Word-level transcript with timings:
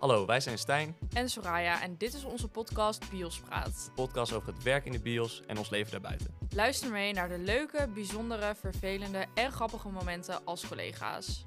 Hallo, 0.00 0.26
wij 0.26 0.40
zijn 0.40 0.58
Stijn, 0.58 0.96
en 1.12 1.28
Soraya 1.28 1.82
en 1.82 1.96
dit 1.96 2.14
is 2.14 2.24
onze 2.24 2.48
podcast 2.48 3.10
Biospraat. 3.10 3.66
een 3.86 3.94
podcast 3.94 4.32
over 4.32 4.52
het 4.52 4.62
werk 4.62 4.84
in 4.84 4.92
de 4.92 4.98
bios 5.00 5.42
en 5.46 5.58
ons 5.58 5.70
leven 5.70 5.90
daarbuiten. 5.90 6.26
Luister 6.54 6.90
mee 6.90 7.12
naar 7.12 7.28
de 7.28 7.38
leuke, 7.38 7.88
bijzondere, 7.94 8.54
vervelende 8.54 9.26
en 9.34 9.52
grappige 9.52 9.88
momenten 9.88 10.44
als 10.44 10.68
collega's. 10.68 11.46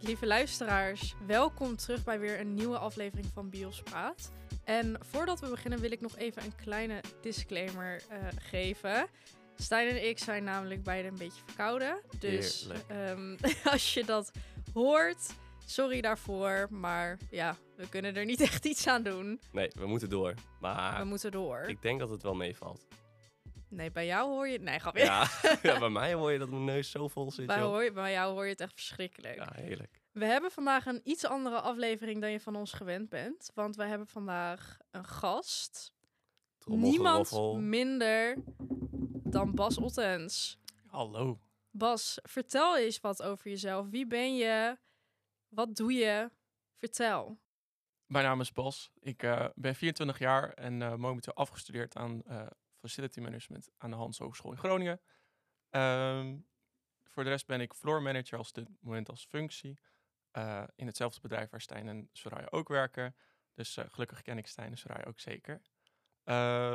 Lieve 0.00 0.26
luisteraars, 0.26 1.14
welkom 1.26 1.76
terug 1.76 2.04
bij 2.04 2.18
weer 2.18 2.40
een 2.40 2.54
nieuwe 2.54 2.78
aflevering 2.78 3.26
van 3.34 3.50
Biospraat. 3.50 4.30
En 4.64 4.96
voordat 5.00 5.40
we 5.40 5.48
beginnen 5.48 5.80
wil 5.80 5.92
ik 5.92 6.00
nog 6.00 6.16
even 6.16 6.42
een 6.44 6.54
kleine 6.54 7.00
disclaimer 7.20 8.02
eh, 8.08 8.18
geven. 8.38 9.06
Stijn 9.56 9.88
en 9.88 10.08
ik 10.08 10.18
zijn 10.18 10.44
namelijk 10.44 10.82
beide 10.82 11.08
een 11.08 11.18
beetje 11.18 11.42
verkouden. 11.46 12.00
Dus 12.18 12.60
Heerlijk. 12.60 12.84
ehm, 12.88 13.36
als 13.72 13.94
je 13.94 14.04
dat 14.04 14.30
hoort, 14.72 15.34
sorry 15.70 16.00
daarvoor. 16.00 16.66
Maar 16.70 17.18
ja, 17.30 17.56
we 17.76 17.88
kunnen 17.88 18.16
er 18.16 18.24
niet 18.24 18.40
echt 18.50 18.64
iets 18.64 18.86
aan 18.86 19.02
doen. 19.02 19.40
Nee, 19.52 19.70
we 19.74 19.86
moeten 19.86 20.08
door. 20.10 20.34
Maar 20.60 20.98
We 20.98 21.04
moeten 21.04 21.30
door. 21.30 21.58
ik 21.66 21.82
denk 21.82 22.00
dat 22.00 22.10
het 22.10 22.22
wel 22.22 22.34
meevalt. 22.34 22.86
Nee, 23.70 23.90
bij 23.90 24.06
jou 24.06 24.30
hoor 24.30 24.48
je... 24.48 24.58
Nee, 24.58 24.78
grapje. 24.78 25.04
Ja, 25.04 25.26
ja, 25.62 25.78
bij 25.78 25.88
mij 25.88 26.14
hoor 26.14 26.32
je 26.32 26.38
dat 26.38 26.48
mijn 26.50 26.64
neus 26.64 26.90
zo 26.90 27.08
vol 27.08 27.30
zit, 27.30 27.46
Bij, 27.46 27.60
hoor 27.60 27.84
je, 27.84 27.92
bij 27.92 28.12
jou 28.12 28.32
hoor 28.32 28.44
je 28.44 28.50
het 28.50 28.60
echt 28.60 28.72
verschrikkelijk. 28.72 29.34
Ja, 29.34 29.52
heerlijk. 29.54 30.00
We 30.12 30.24
hebben 30.24 30.50
vandaag 30.50 30.86
een 30.86 31.00
iets 31.04 31.24
andere 31.24 31.60
aflevering 31.60 32.20
dan 32.20 32.30
je 32.30 32.40
van 32.40 32.56
ons 32.56 32.72
gewend 32.72 33.08
bent. 33.08 33.50
Want 33.54 33.76
wij 33.76 33.88
hebben 33.88 34.06
vandaag 34.06 34.76
een 34.90 35.04
gast. 35.04 35.92
Niemand 36.64 37.56
minder 37.56 38.36
dan 39.24 39.54
Bas 39.54 39.78
Ottens. 39.78 40.58
Hallo. 40.86 41.38
Bas, 41.70 42.18
vertel 42.22 42.78
eens 42.78 43.00
wat 43.00 43.22
over 43.22 43.50
jezelf. 43.50 43.88
Wie 43.90 44.06
ben 44.06 44.36
je? 44.36 44.76
Wat 45.48 45.76
doe 45.76 45.92
je? 45.92 46.30
Vertel. 46.76 47.40
Mijn 48.06 48.24
naam 48.24 48.40
is 48.40 48.52
Bas. 48.52 48.90
Ik 48.98 49.22
eh, 49.22 49.46
ben 49.54 49.74
24 49.74 50.18
jaar 50.18 50.52
en 50.52 50.82
eh, 50.82 50.94
momenteel 50.94 51.34
afgestudeerd 51.34 51.96
aan 51.96 52.22
eh, 52.24 52.46
Facility 52.78 53.20
Management 53.20 53.70
aan 53.76 53.90
de 53.90 53.96
Hans 53.96 54.18
Hogeschool 54.18 54.50
in 54.50 54.58
Groningen. 54.58 55.00
Ehm, 55.70 56.38
voor 57.04 57.24
de 57.24 57.30
rest 57.30 57.46
ben 57.46 57.60
ik 57.60 57.74
floor 57.74 58.02
manager 58.02 58.38
als 58.38 58.52
dit 58.52 58.68
moment 58.80 59.08
als 59.08 59.26
functie. 59.26 59.78
in 60.74 60.86
hetzelfde 60.86 61.20
bedrijf 61.20 61.50
waar 61.50 61.60
Stijn 61.60 61.88
en 61.88 62.08
Soraya 62.12 62.46
ook 62.50 62.68
werken. 62.68 63.16
Dus 63.54 63.76
gelukkig 63.88 64.22
ken 64.22 64.38
ik 64.38 64.46
Stijn 64.46 64.70
en 64.70 64.78
Soraya 64.78 65.04
ook 65.04 65.20
zeker. 65.20 65.60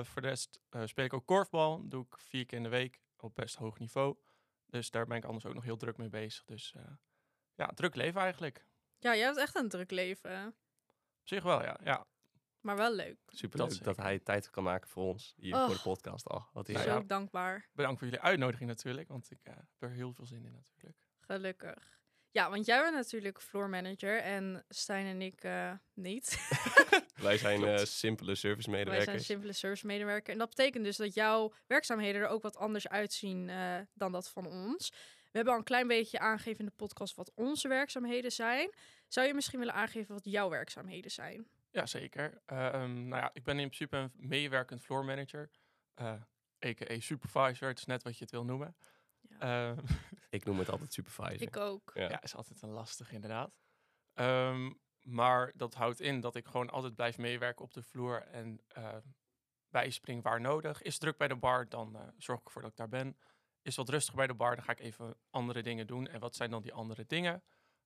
Voor 0.05 0.21
de 0.21 0.27
rest 0.27 0.59
speel 0.85 1.05
ik 1.05 1.13
ook 1.13 1.25
korfbal. 1.25 1.87
doe 1.89 2.05
ik 2.05 2.17
vier 2.17 2.45
keer 2.45 2.57
in 2.57 2.63
de 2.63 2.69
week 2.69 3.01
op 3.17 3.35
best 3.35 3.55
hoog 3.55 3.79
niveau. 3.79 4.17
Dus 4.65 4.91
daar 4.91 5.05
ben 5.05 5.17
ik 5.17 5.25
anders 5.25 5.45
ook 5.45 5.53
nog 5.53 5.63
heel 5.63 5.77
druk 5.77 5.97
mee 5.97 6.09
bezig. 6.09 6.43
Dus 6.45 6.75
ja, 7.55 7.65
druk 7.67 7.95
leven 7.95 8.21
eigenlijk. 8.21 8.65
Ja, 8.99 9.15
jij 9.15 9.25
hebt 9.25 9.37
echt 9.37 9.55
een 9.55 9.69
druk 9.69 9.91
leven. 9.91 10.47
Op 11.19 11.27
zich 11.27 11.43
wel, 11.43 11.61
ja. 11.63 11.79
ja. 11.83 12.05
Maar 12.59 12.77
wel 12.77 12.93
leuk. 12.93 13.17
Super 13.27 13.57
Dat 13.57 13.71
leuk 13.71 13.83
dat 13.83 13.97
hij 13.97 14.19
tijd 14.19 14.49
kan 14.49 14.63
maken 14.63 14.89
voor 14.89 15.03
ons 15.03 15.33
hier 15.37 15.55
Oh. 15.55 15.65
voor 15.65 15.75
de 15.75 15.81
podcast 15.81 16.27
al. 16.27 16.47
Wat 16.53 16.69
is 16.69 16.85
Nou 16.85 17.05
dankbaar. 17.05 17.69
Bedankt 17.73 17.99
voor 17.99 18.07
jullie 18.07 18.23
uitnodiging 18.23 18.69
natuurlijk, 18.69 19.07
want 19.07 19.31
ik 19.31 19.39
eh, 19.43 19.53
heb 19.55 19.65
er 19.79 19.89
heel 19.89 20.13
veel 20.13 20.25
zin 20.25 20.45
in 20.45 20.53
natuurlijk. 20.53 20.97
Gelukkig. 21.19 22.01
Ja, 22.31 22.49
want 22.49 22.65
jij 22.65 22.81
bent 22.81 22.95
natuurlijk 22.95 23.41
floor 23.41 23.69
manager 23.69 24.19
en 24.21 24.65
Stijn 24.69 25.05
en 25.05 25.21
ik 25.21 25.43
eh, 25.43 25.71
niet. 25.93 26.37
Wij 27.15 27.37
zijn 27.37 27.63
eh, 27.63 27.77
simpele 27.83 28.35
service 28.35 28.69
Wij 28.69 28.79
zijn 28.79 28.89
medewerkers. 28.95 29.25
simpele 29.25 29.53
service 29.53 29.85
medewerker. 29.85 30.33
En 30.33 30.39
dat 30.39 30.49
betekent 30.49 30.83
dus 30.83 30.97
dat 30.97 31.13
jouw 31.13 31.53
werkzaamheden 31.67 32.21
er 32.21 32.27
ook 32.27 32.41
wat 32.41 32.57
anders 32.57 32.87
uitzien 32.87 33.49
eh, 33.49 33.79
dan 33.93 34.11
dat 34.11 34.29
van 34.29 34.45
ons. 34.47 34.93
We 35.33 35.39
hebben 35.39 35.53
al 35.53 35.59
een 35.59 35.65
klein 35.65 35.87
beetje 35.87 36.19
aangegeven 36.19 36.59
in 36.59 36.65
de 36.65 36.75
podcast 36.75 37.15
wat 37.15 37.31
onze 37.35 37.67
werkzaamheden 37.67 38.31
zijn. 38.31 38.73
Zou 39.07 39.27
je 39.27 39.33
misschien 39.33 39.59
willen 39.59 39.73
aangeven 39.73 40.13
wat 40.13 40.25
jouw 40.25 40.49
werkzaamheden 40.49 41.11
zijn? 41.11 41.47
Ja, 41.71 41.85
zeker. 41.85 42.41
Ehm, 42.45 43.07
nou 43.07 43.21
ja, 43.21 43.29
ik 43.33 43.43
ben 43.43 43.59
in 43.59 43.69
principe 43.69 43.97
een 43.97 44.11
meewerkend 44.15 44.81
floor 44.81 45.05
manager, 45.05 45.49
eh 45.93 46.21
a.k.a. 46.65 46.99
supervisor. 46.99 47.67
Het 47.67 47.77
is 47.77 47.85
net 47.85 48.03
wat 48.03 48.17
je 48.17 48.23
het 48.23 48.31
wil 48.31 48.45
noemen. 48.45 48.75
Ja. 49.19 49.71
Ehm, 49.71 49.85
Ik 50.29 50.45
noem 50.45 50.59
het 50.59 50.69
altijd 50.69 50.93
supervisor. 50.93 51.41
Ik 51.41 51.57
ook. 51.57 51.91
Ja. 51.93 52.09
ja, 52.09 52.21
is 52.21 52.35
altijd 52.35 52.61
een 52.61 52.69
lastig 52.69 53.11
inderdaad. 53.11 53.59
Ehm, 54.13 54.71
maar 55.01 55.51
dat 55.55 55.73
houdt 55.73 55.99
in 55.99 56.19
dat 56.19 56.35
ik 56.35 56.47
gewoon 56.47 56.69
altijd 56.69 56.95
blijf 56.95 57.17
meewerken 57.17 57.65
op 57.65 57.73
de 57.73 57.83
vloer 57.83 58.21
en 58.21 58.61
eh, 58.67 58.97
bijspring 59.69 60.23
waar 60.23 60.41
nodig. 60.41 60.81
Is 60.81 60.93
het 60.93 61.01
druk 61.01 61.17
bij 61.17 61.27
de 61.27 61.35
bar, 61.35 61.69
dan 61.69 61.95
eh, 61.95 62.07
zorg 62.17 62.39
ik 62.39 62.45
ervoor 62.45 62.61
dat 62.61 62.71
ik 62.71 62.77
daar 62.77 62.89
ben. 62.89 63.17
Is 63.63 63.75
wat 63.75 63.89
rustig 63.89 64.13
bij 64.15 64.27
de 64.27 64.33
bar, 64.33 64.55
dan 64.55 64.63
ga 64.63 64.71
ik 64.71 64.79
even 64.79 65.15
andere 65.29 65.63
dingen 65.63 65.87
doen. 65.87 66.07
En 66.07 66.19
wat 66.19 66.35
zijn 66.35 66.49
dan 66.49 66.61
die 66.61 66.73
andere 66.73 67.05
dingen? 67.05 67.43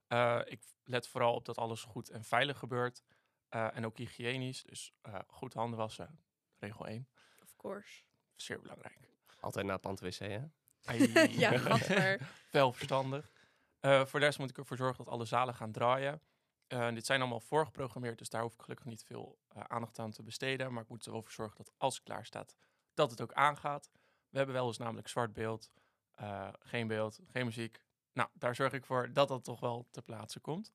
Eh, 0.08 0.42
ik 0.46 0.62
let 0.84 1.08
vooral 1.08 1.34
op 1.34 1.46
dat 1.46 1.58
alles 1.58 1.84
goed 1.84 2.10
en 2.10 2.24
veilig 2.24 2.60
gebeurt. 2.60 3.04
Eh, 3.50 3.76
en 3.76 3.86
ook 3.86 3.98
hygiënisch, 3.98 4.64
dus 4.64 4.94
eh, 5.02 5.20
goed 5.28 5.54
handen 5.54 5.80
wassen, 5.80 6.20
regel 6.58 6.88
1. 6.88 7.08
Of 7.44 7.56
course. 7.56 8.04
Zeer 8.36 8.62
belangrijk. 8.62 8.98
Altijd 9.40 9.66
na 9.66 9.72
het 9.72 9.82
pand-wc, 9.82 10.18
hè? 10.18 10.42
Ja, 11.44 11.58
gadver. 11.58 12.30
Wel 12.52 12.74
verstandig. 12.74 13.32
Eh, 13.80 14.06
voor 14.06 14.20
de 14.20 14.26
rest 14.26 14.40
moet 14.40 14.50
ik 14.50 14.58
ervoor 14.58 14.78
zorgen 14.78 15.04
dat 15.04 15.14
alle 15.14 15.26
zalen 15.26 15.54
gaan 15.54 15.72
draaien. 15.72 16.22
Eh, 16.68 16.94
dit 16.94 17.06
zijn 17.06 17.20
allemaal 17.20 17.40
voorgeprogrammeerd, 17.40 18.18
dus 18.18 18.30
daar 18.30 18.42
hoef 18.42 18.54
ik 18.54 18.62
gelukkig 18.62 18.86
niet 18.86 19.04
veel 19.04 19.38
eh, 19.48 19.64
aandacht 19.68 20.00
aan 20.00 20.12
te 20.12 20.24
besteden. 20.24 20.74
Maar 20.74 20.84
ik 20.84 20.90
moet 20.90 21.06
er 21.06 21.12
wel 21.12 21.22
voor 21.22 21.32
zorgen 21.32 21.58
dat 21.58 21.72
als 21.78 21.96
het 21.96 22.04
klaar 22.04 22.26
staat, 22.26 22.56
dat 22.94 23.12
het 23.12 23.22
ook 23.22 23.34
aangaat. 23.34 23.90
We 24.30 24.38
hebben 24.38 24.56
wel 24.56 24.68
eens 24.68 24.78
namelijk 24.78 25.08
zwart 25.08 25.34
beeld, 25.34 25.72
eh, 26.18 26.50
geen 26.60 26.88
beeld, 26.88 27.20
geen 27.32 27.46
muziek. 27.46 27.82
Nou, 28.14 28.30
daar 28.34 28.56
zorg 28.56 28.74
ik 28.74 28.86
voor 28.86 29.14
dat 29.14 29.28
dat 29.28 29.44
toch 29.44 29.60
wel 29.60 29.88
ter 29.92 30.02
plaatse 30.02 30.40
komt. 30.40 30.74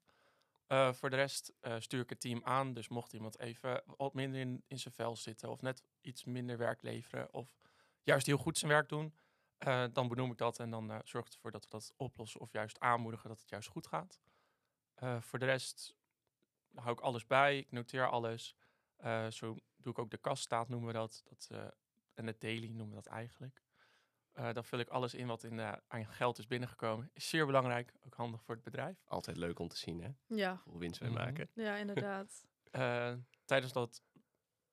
Eh, 0.66 0.92
voor 0.92 1.10
de 1.10 1.16
rest 1.16 1.52
eh, 1.60 1.76
stuur 1.78 2.00
ik 2.00 2.08
het 2.08 2.20
team 2.20 2.40
aan. 2.44 2.74
Dus 2.74 2.88
mocht 2.88 3.12
iemand 3.12 3.38
even 3.38 3.82
wat 3.96 4.14
minder 4.14 4.40
in, 4.40 4.64
in 4.66 4.78
zijn 4.78 4.94
vel 4.94 5.16
zitten 5.16 5.50
of 5.50 5.60
net 5.60 5.82
iets 6.00 6.24
minder 6.24 6.58
werk 6.58 6.82
leveren 6.82 7.32
of 7.32 7.56
juist 8.02 8.26
heel 8.26 8.36
goed 8.36 8.58
zijn 8.58 8.70
werk 8.70 8.88
doen, 8.88 9.14
dan 9.92 10.08
benoem 10.08 10.30
ik 10.30 10.38
dat 10.38 10.58
en 10.58 10.70
dan 10.70 11.00
zorg 11.04 11.26
ik 11.26 11.32
ervoor 11.32 11.50
dat 11.50 11.64
we 11.64 11.70
dat 11.70 11.92
oplossen 11.96 12.40
of 12.40 12.52
juist 12.52 12.80
aanmoedigen 12.80 13.28
dat 13.28 13.40
het 13.40 13.48
juist 13.48 13.68
goed 13.68 13.86
gaat. 13.86 14.20
Voor 15.20 15.38
de 15.38 15.44
rest 15.44 15.96
hou 16.74 16.92
ik 16.92 17.00
alles 17.00 17.26
bij, 17.26 17.58
ik 17.58 17.70
noteer 17.70 18.10
alles. 18.10 18.56
Zo 19.28 19.56
doe 19.76 19.92
ik 19.92 19.98
ook 19.98 20.10
de 20.10 20.16
kasstaat, 20.16 20.68
noemen 20.68 20.86
we 20.86 20.94
dat. 20.94 21.22
dat 21.28 21.74
en 22.14 22.26
de 22.26 22.36
daily 22.38 22.66
noemen 22.68 22.88
we 22.88 22.94
dat 23.02 23.06
eigenlijk. 23.06 23.62
Eh, 24.32 24.52
dan 24.52 24.64
vul 24.64 24.78
ik 24.78 24.88
alles 24.88 25.14
in 25.14 25.26
wat 25.26 25.42
in, 25.42 25.58
eh, 25.60 25.72
aan 25.88 26.06
geld 26.06 26.38
is 26.38 26.46
binnengekomen. 26.46 27.10
Is 27.12 27.28
zeer 27.28 27.46
belangrijk, 27.46 27.92
ook 28.06 28.14
handig 28.14 28.42
voor 28.42 28.54
het 28.54 28.64
bedrijf. 28.64 29.02
Altijd 29.04 29.36
leuk 29.36 29.58
om 29.58 29.68
te 29.68 29.76
zien, 29.76 30.00
hè? 30.02 30.10
Ja, 30.26 30.54
Hoeveel 30.62 30.80
winst 30.80 30.98
we 31.00 31.04
Mhm. 31.06 31.14
maken. 31.14 31.50
ja, 31.54 31.76
inderdaad. 31.76 32.44
Eh, 32.72 33.14
tijdens 33.44 33.72
dat 33.72 34.02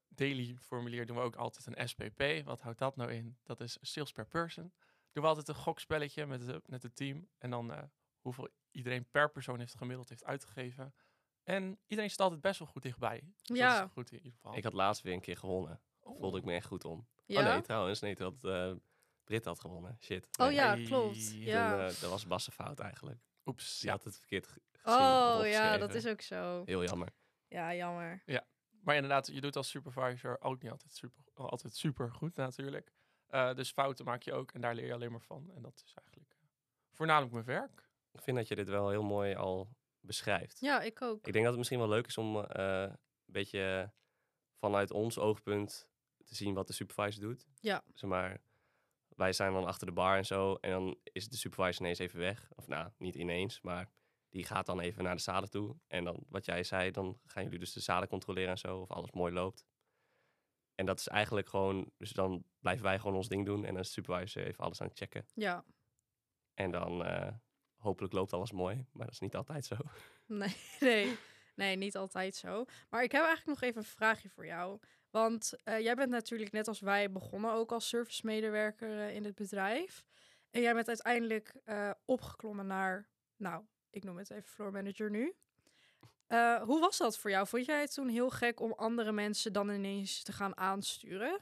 daily 0.07 0.55
formulier 0.59 1.05
doen 1.05 1.15
we 1.15 1.21
ook 1.21 1.35
altijd 1.35 1.65
een 1.77 1.87
SPP. 1.87 2.45
Wat 2.45 2.61
houdt 2.61 2.79
dat 2.79 2.95
nou 2.95 3.11
in? 3.11 3.37
Dat 3.43 3.59
is 3.59 3.77
sales 3.81 4.11
per 4.11 4.25
person. 4.27 4.73
Doen 5.11 5.23
we 5.23 5.29
altijd 5.29 5.47
een 5.47 5.55
gokspelletje 5.55 6.25
met, 6.25 6.45
de, 6.45 6.61
met 6.65 6.83
het 6.83 6.95
team. 6.95 7.29
En 7.37 7.49
dan 7.49 7.71
eh, 7.73 7.83
hoeveel 8.19 8.49
iedereen 8.71 9.09
per 9.09 9.31
persoon 9.31 9.59
heeft 9.59 9.75
gemiddeld 9.77 10.09
heeft 10.09 10.23
uitgegeven. 10.23 10.93
En 11.43 11.79
iedereen 11.87 12.09
staat 12.11 12.23
altijd 12.25 12.41
best 12.41 12.59
wel 12.59 12.67
goed 12.67 12.81
dichtbij. 12.83 13.23
Dus 13.41 13.57
Ja. 13.57 13.77
Dat 13.79 13.87
is 13.87 13.91
goed 13.93 14.11
in 14.11 14.17
ieder 14.17 14.31
geval. 14.33 14.55
Ik 14.57 14.63
had 14.63 14.73
laatst 14.73 15.01
weer 15.03 15.13
een 15.13 15.21
keer 15.21 15.37
gewonnen. 15.37 15.81
Oh. 16.09 16.19
Voelde 16.19 16.37
ik 16.37 16.43
me 16.43 16.53
echt 16.53 16.65
goed 16.65 16.85
om. 16.85 17.07
Ja? 17.25 17.39
Oh 17.41 17.51
nee, 17.51 17.61
trouwens. 17.61 17.99
Nee, 17.99 18.15
dat 18.15 18.43
eh 18.43 18.71
Brit 19.23 19.45
had 19.45 19.59
gewonnen. 19.59 19.97
Shit. 20.01 20.27
Oh 20.39 20.51
ja, 20.51 20.75
klopt. 20.75 21.29
Toen, 21.29 21.39
Ja. 21.39 21.69
Toen, 21.71 21.79
eh, 21.79 21.85
dat 22.01 22.09
was 22.09 22.27
Bas' 22.27 22.49
fout 22.51 22.79
eigenlijk. 22.79 23.19
Oeps. 23.45 23.81
Ja. 23.81 23.91
had 23.91 24.03
het 24.03 24.17
verkeerd 24.17 24.47
ge- 24.47 24.61
gezien. 24.71 24.99
oh 24.99 25.41
ja, 25.47 25.77
dat 25.77 25.93
is 25.93 26.05
ook 26.07 26.21
zo. 26.21 26.61
Heel 26.65 26.83
jammer. 26.83 27.09
Ja, 27.47 27.73
jammer. 27.75 28.23
Maar 28.83 28.95
inderdaad, 28.95 29.27
je 29.27 29.41
doet 29.41 29.55
als 29.55 29.69
supervisor 29.69 30.41
ook 30.41 30.61
niet 30.61 30.71
altijd 30.71 30.93
super, 30.93 31.23
altijd 31.33 31.75
super 31.75 32.11
goed 32.11 32.35
natuurlijk. 32.35 32.93
Eh, 33.27 33.53
dus 33.53 33.71
fouten 33.71 34.05
maak 34.05 34.21
je 34.21 34.33
ook 34.33 34.51
en 34.51 34.61
daar 34.61 34.75
leer 34.75 34.85
je 34.85 34.93
alleen 34.93 35.11
maar 35.11 35.21
van. 35.21 35.51
En 35.55 35.61
dat 35.61 35.81
is 35.85 35.93
eigenlijk 35.95 36.35
voornamelijk 36.91 37.33
mijn 37.33 37.45
werk. 37.45 37.89
Ik 38.11 38.21
vind 38.21 38.37
dat 38.37 38.47
je 38.47 38.55
dit 38.55 38.69
wel 38.69 38.89
heel 38.89 39.03
mooi 39.03 39.35
al 39.35 39.69
beschrijft. 39.99 40.59
Ja, 40.59 40.81
ik 40.81 41.01
ook. 41.01 41.17
Ik 41.27 41.33
denk 41.33 41.35
dat 41.35 41.45
het 41.47 41.57
misschien 41.57 41.79
wel 41.79 41.89
leuk 41.89 42.07
is 42.07 42.17
om 42.17 42.37
eh, 42.45 42.81
een 42.81 42.97
beetje 43.25 43.91
vanuit 44.57 44.91
ons 44.91 45.17
oogpunt 45.17 45.88
te 46.29 46.35
zien 46.35 46.53
wat 46.53 46.67
de 46.67 46.73
supervisor 46.73 47.21
doet. 47.21 47.47
Ja. 47.59 47.83
Zeg 47.93 48.09
maar, 48.09 48.41
wij 49.07 49.33
zijn 49.33 49.53
dan 49.53 49.65
achter 49.65 49.87
de 49.87 49.93
bar 49.93 50.17
en 50.17 50.25
zo. 50.25 50.55
En 50.55 50.71
dan 50.71 50.97
is 51.03 51.29
de 51.29 51.37
supervisor 51.37 51.81
ineens 51.81 51.99
even 51.99 52.19
weg. 52.19 52.49
Of 52.55 52.67
nou, 52.67 52.91
niet 52.97 53.15
ineens, 53.15 53.61
maar 53.61 53.91
die 54.29 54.45
gaat 54.45 54.65
dan 54.65 54.79
even 54.79 55.03
naar 55.03 55.15
de 55.15 55.21
zalen 55.21 55.49
toe. 55.49 55.75
En 55.87 56.03
dan, 56.03 56.23
wat 56.29 56.45
jij 56.45 56.63
zei, 56.63 56.91
dan 56.91 57.19
gaan 57.25 57.43
jullie 57.43 57.59
dus 57.59 57.73
de 57.73 57.79
zalen 57.79 58.07
controleren 58.07 58.49
en 58.49 58.57
zo. 58.57 58.77
Of 58.77 58.91
alles 58.91 59.11
mooi 59.11 59.33
loopt. 59.33 59.65
En 60.75 60.85
dat 60.85 60.99
is 60.99 61.07
eigenlijk 61.07 61.49
gewoon, 61.49 61.91
dus 61.97 62.11
dan 62.11 62.43
blijven 62.59 62.83
wij 62.83 62.99
gewoon 62.99 63.15
ons 63.15 63.27
ding 63.27 63.45
doen. 63.45 63.65
En 63.65 63.73
dan 63.73 63.81
is 63.81 63.87
de 63.87 63.93
supervisor 63.93 64.43
even 64.43 64.63
alles 64.63 64.81
aan 64.81 64.87
het 64.87 64.97
checken. 64.97 65.25
Ja. 65.33 65.65
En 66.53 66.71
dan 66.71 67.05
eh, 67.05 67.33
hopelijk 67.75 68.13
loopt 68.13 68.33
alles 68.33 68.51
mooi. 68.51 68.85
Maar 68.91 69.05
dat 69.05 69.13
is 69.13 69.19
niet 69.19 69.35
altijd 69.35 69.65
zo. 69.65 69.75
Nee, 70.25 70.55
nee, 70.79 71.17
nee, 71.55 71.75
niet 71.75 71.95
altijd 71.95 72.35
zo. 72.35 72.65
Maar 72.89 73.03
ik 73.03 73.11
heb 73.11 73.23
eigenlijk 73.23 73.59
nog 73.59 73.69
even 73.69 73.81
een 73.81 73.87
vraagje 73.87 74.29
voor 74.29 74.45
jou. 74.45 74.79
Want 75.09 75.53
eh, 75.63 75.79
jij 75.79 75.95
bent 75.95 76.09
natuurlijk 76.09 76.51
net 76.51 76.67
als 76.67 76.79
wij 76.79 77.11
begonnen 77.11 77.51
ook 77.51 77.71
als 77.71 77.87
servicemedewerker 77.87 78.99
eh, 78.99 79.15
in 79.15 79.25
het 79.25 79.35
bedrijf. 79.35 80.05
En 80.51 80.61
jij 80.61 80.73
bent 80.73 80.87
uiteindelijk 80.87 81.55
eh, 81.63 81.91
opgeklommen 82.05 82.67
naar, 82.67 83.09
nou, 83.35 83.63
ik 83.89 84.03
noem 84.03 84.17
het 84.17 84.29
even 84.29 84.49
floor 84.49 84.71
manager 84.71 85.09
nu. 85.09 85.35
Hoe 86.61 86.79
was 86.79 86.97
dat 86.97 87.17
voor 87.17 87.29
jou? 87.29 87.47
Vond 87.47 87.65
jij 87.65 87.81
het 87.81 87.93
toen 87.93 88.07
heel 88.07 88.29
gek 88.29 88.59
om 88.59 88.73
andere 88.73 89.11
mensen 89.11 89.53
dan 89.53 89.69
ineens 89.69 90.23
te 90.23 90.31
gaan 90.31 90.57
aansturen? 90.57 91.41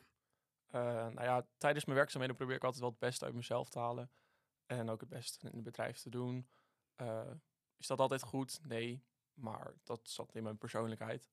Nou 0.71 1.21
ja, 1.21 1.47
tijdens 1.57 1.85
mijn 1.85 1.97
werkzaamheden 1.97 2.37
probeer 2.37 2.55
ik 2.55 2.63
altijd 2.63 2.81
wel 2.81 2.89
het 2.89 2.99
beste 2.99 3.25
uit 3.25 3.33
mezelf 3.33 3.69
te 3.69 3.79
halen. 3.79 4.11
En 4.65 4.89
ook 4.89 4.99
het 4.99 5.09
beste 5.09 5.47
in 5.47 5.55
het 5.55 5.63
bedrijf 5.63 5.97
te 5.97 6.09
doen. 6.09 6.47
Is 7.77 7.87
dat 7.87 7.99
altijd 7.99 8.23
goed? 8.23 8.59
Nee. 8.63 9.03
Maar 9.33 9.73
dat 9.83 9.99
zat 10.03 10.35
in 10.35 10.43
mijn 10.43 10.57
persoonlijkheid. 10.57 11.29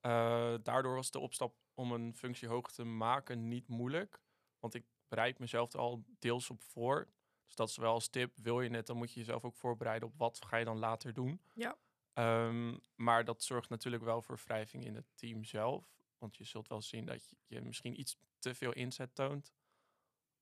Eh, 0.00 0.54
daardoor 0.62 0.94
was 0.94 1.10
de 1.10 1.18
opstap 1.18 1.54
om 1.74 1.92
een 1.92 2.14
functie 2.16 2.48
hoog 2.48 2.72
te 2.72 2.84
maken 2.84 3.48
niet 3.48 3.68
moeilijk. 3.68 4.20
Want 4.58 4.74
ik 4.74 4.84
bereid 5.08 5.38
mezelf 5.38 5.72
er 5.72 5.78
al 5.78 6.04
deels 6.18 6.50
op 6.50 6.62
voor. 6.62 7.08
Dus 7.46 7.54
dat 7.54 7.68
is 7.68 7.76
wel 7.76 7.92
als 7.92 8.08
tip. 8.08 8.36
Wil 8.36 8.60
je 8.60 8.70
het, 8.70 8.86
dan 8.86 8.96
moet 8.96 9.12
je 9.12 9.18
jezelf 9.18 9.44
ook 9.44 9.56
voorbereiden 9.56 10.08
op 10.08 10.14
wat 10.16 10.44
ga 10.44 10.56
je 10.56 10.64
dan 10.64 10.78
later 10.78 11.12
doen. 11.12 11.40
Ja. 11.54 11.76
Ehm, 12.12 12.76
maar 12.94 13.24
dat 13.24 13.42
zorgt 13.42 13.68
natuurlijk 13.68 14.02
wel 14.02 14.22
voor 14.22 14.40
wrijving 14.44 14.84
in 14.84 14.94
het 14.94 15.06
team 15.14 15.44
zelf. 15.44 15.84
Want 16.18 16.36
je 16.36 16.44
zult 16.44 16.68
wel 16.68 16.82
zien 16.82 17.04
dat 17.04 17.28
je, 17.28 17.36
je 17.46 17.60
misschien 17.60 18.00
iets 18.00 18.18
te 18.38 18.54
veel 18.54 18.72
inzet 18.72 19.14
toont. 19.14 19.52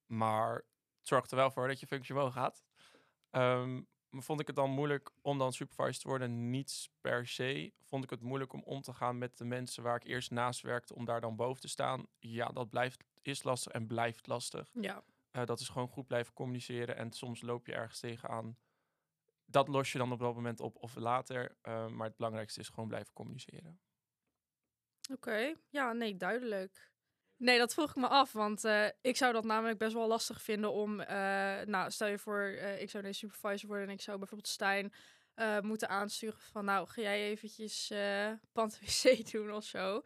Maar 0.07 0.55
het 0.99 1.09
zorgt 1.09 1.31
er 1.31 1.37
wel 1.37 1.51
voor 1.51 1.69
dat 1.69 1.81
je 1.81 1.87
functie 1.87 2.15
wel 2.15 2.31
gaat. 2.31 2.65
Ehm, 3.31 3.83
vond 4.23 4.41
ik 4.41 4.47
het 4.47 4.57
dan 4.57 4.71
moeilijk 4.71 5.13
om 5.23 5.39
dan 5.39 5.53
supervisor 5.53 6.03
te 6.03 6.09
worden? 6.09 6.51
Niets 6.51 6.91
per 7.01 7.27
se. 7.27 7.73
Vond 7.83 8.05
ik 8.05 8.11
het 8.11 8.21
moeilijk 8.21 8.53
om 8.53 8.63
om 8.63 8.81
te 8.83 8.93
gaan 8.93 9.19
met 9.19 9.39
de 9.39 9.45
mensen 9.45 9.83
waar 9.83 9.97
ik 9.97 10.05
eerst 10.05 10.31
naast 10.31 10.61
werkte, 10.61 10.95
om 10.95 11.05
daar 11.05 11.21
dan 11.21 11.37
boven 11.37 11.61
te 11.61 11.69
staan? 11.69 12.07
Ja, 12.19 12.49
dat 12.49 12.71
blijft, 12.71 13.05
is 13.23 13.43
lastig 13.43 13.73
en 13.73 13.87
blijft 13.87 14.27
lastig. 14.27 14.71
Ja. 14.73 15.03
Eh, 15.31 15.45
dat 15.45 15.61
is 15.61 15.69
gewoon 15.69 15.89
goed 15.89 16.07
blijven 16.07 16.33
communiceren. 16.33 16.97
En 16.97 17.13
soms 17.13 17.41
loop 17.41 17.67
je 17.67 17.75
ergens 17.75 18.01
tegenaan. 18.01 18.59
Dat 19.45 19.69
los 19.69 19.93
je 19.93 19.99
dan 19.99 20.13
op 20.13 20.19
dat 20.19 20.35
moment 20.35 20.61
op 20.61 20.77
of 20.77 20.95
later. 20.95 21.57
Eh, 21.61 21.89
maar 21.89 22.07
het 22.07 22.17
belangrijkste 22.17 22.61
is 22.61 22.69
gewoon 22.69 22.89
blijven 22.89 23.13
communiceren. 23.13 23.81
Oké, 25.13 25.55
ja, 25.69 25.93
nee, 25.93 26.17
duidelijk. 26.17 26.91
Nee, 27.39 27.59
dat 27.59 27.75
vroeg 27.75 27.91
ik 27.91 27.97
me 27.97 28.09
af, 28.09 28.33
want 28.33 28.65
eh, 28.65 28.87
ik 29.01 29.17
zou 29.17 29.33
dat 29.33 29.45
namelijk 29.45 29.79
best 29.79 29.93
wel 29.93 30.07
lastig 30.07 30.43
vinden 30.43 30.73
om, 30.73 31.01
eh, 31.01 31.17
nou, 31.65 31.91
stel 31.91 32.09
je 32.09 32.19
voor, 32.19 32.41
eh, 32.43 32.81
ik 32.81 32.91
zou 32.91 33.03
deze 33.03 33.19
supervisor 33.19 33.69
worden 33.69 33.89
en 33.89 33.95
ik 33.95 34.01
zou 34.01 34.19
bijvoorbeeld 34.19 34.49
Stijn 34.51 34.93
moeten 35.63 35.89
aansturen 35.89 36.41
van, 36.53 36.65
nou, 36.65 36.89
ga 36.89 37.01
jij 37.03 37.23
eventjes 37.23 37.93
pand 38.53 38.79
wc 39.03 39.31
doen 39.31 39.53
of 39.53 39.65
zo. 39.65 40.03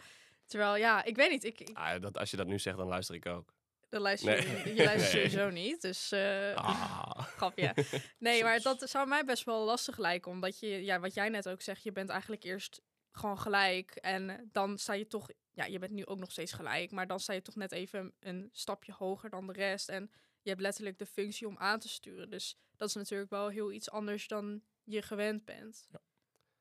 Terwijl, 0.47 0.77
ja, 0.77 1.05
ik 1.05 1.17
weet 1.17 1.31
niet, 1.31 1.44
ik, 1.44 1.61
ik 1.61 1.77
Ah, 1.77 2.00
dat, 2.03 2.19
als 2.19 2.31
je 2.31 2.37
dat 2.37 2.47
nu 2.47 2.59
zegt, 2.59 2.77
dan 2.77 2.87
luister 2.88 3.15
ik 3.15 3.27
ook. 3.27 3.53
dan 3.88 4.00
luister 4.00 4.31
Nee. 4.31 4.62
je, 4.69 4.75
je 4.75 4.85
luistert 4.85 5.12
Nee. 5.23 5.29
sowieso 5.31 5.50
niet, 5.50 5.81
dus 5.81 6.12
Ah. 6.55 7.11
grapje. 7.37 7.75
Nee, 8.19 8.43
maar 8.43 8.61
dat 8.61 8.88
zou 8.91 9.09
mij 9.09 9.25
best 9.25 9.44
wel 9.44 9.65
lastig 9.65 9.99
lijken, 9.99 10.31
omdat 10.31 10.59
je, 10.59 10.85
ja, 10.85 11.00
wat 11.00 11.15
jij 11.15 11.29
net 11.29 11.49
ook 11.49 11.62
zegt, 11.62 11.82
je 11.82 11.93
bent 11.93 12.09
eigenlijk 12.11 12.43
eerst 12.44 12.81
gewoon 13.12 13.38
gelijk 13.38 13.90
en 13.90 14.48
dan 14.52 14.78
sta 14.78 14.92
je 14.92 15.06
toch, 15.06 15.28
ja, 15.50 15.64
je 15.64 15.78
bent 15.78 15.92
nu 15.92 16.06
ook 16.06 16.18
nog 16.18 16.30
steeds 16.30 16.52
gelijk, 16.52 16.90
maar 16.90 17.06
dan 17.06 17.20
sta 17.20 17.32
je 17.32 17.42
toch 17.42 17.56
net 17.56 17.72
even 17.72 18.14
een 18.20 18.48
stapje 18.52 18.92
hoger 18.92 19.30
dan 19.30 19.46
de 19.46 19.52
rest 19.52 19.88
en 19.88 20.10
je 20.42 20.50
hebt 20.50 20.60
letterlijk 20.60 20.98
de 20.98 21.06
functie 21.06 21.46
om 21.46 21.58
aan 21.58 21.78
te 21.78 21.88
sturen. 21.88 22.30
Dus 22.30 22.56
dat 22.76 22.88
is 22.88 22.94
natuurlijk 22.94 23.30
wel 23.30 23.48
heel 23.48 23.72
iets 23.72 23.90
anders 23.90 24.28
dan 24.28 24.62
je 24.84 25.02
gewend 25.02 25.44
bent. 25.44 25.88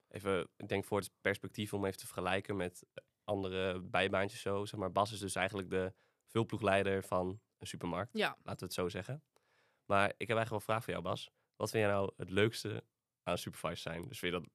Even, 0.07 0.49
ik 0.57 0.67
denk 0.67 0.85
voor 0.85 0.99
het 0.99 1.11
perspectief 1.21 1.73
om 1.73 1.85
even 1.85 1.97
te 1.97 2.05
vergelijken 2.05 2.55
met 2.55 2.85
andere 3.23 3.79
bijbaantjes 3.79 4.41
zo. 4.41 4.65
Zeg 4.65 4.79
maar, 4.79 4.91
Bas 4.91 5.11
is 5.11 5.19
dus 5.19 5.35
eigenlijk 5.35 5.69
de 5.69 5.93
vulploegleider 6.25 7.03
van 7.03 7.41
een 7.57 7.67
supermarkt. 7.67 8.17
Ja, 8.17 8.37
Laten 8.43 8.59
we 8.59 8.65
het 8.65 8.73
zo 8.73 8.89
zeggen. 8.89 9.23
Maar 9.85 10.05
ik 10.17 10.27
heb 10.27 10.37
eigenlijk 10.37 10.49
wel 10.49 10.57
een 10.57 10.65
vraag 10.65 10.83
voor 10.83 10.93
jou, 10.93 11.03
Bas. 11.05 11.31
Wat 11.55 11.69
vind 11.69 11.83
jij 11.83 11.93
nou 11.93 12.11
het 12.17 12.29
leukste 12.29 12.83
aan 13.23 13.37
supervisor 13.37 13.91
zijn? 13.91 14.07
Dus 14.07 14.19
vind 14.19 14.33
je 14.33 14.39
dat 14.39 14.49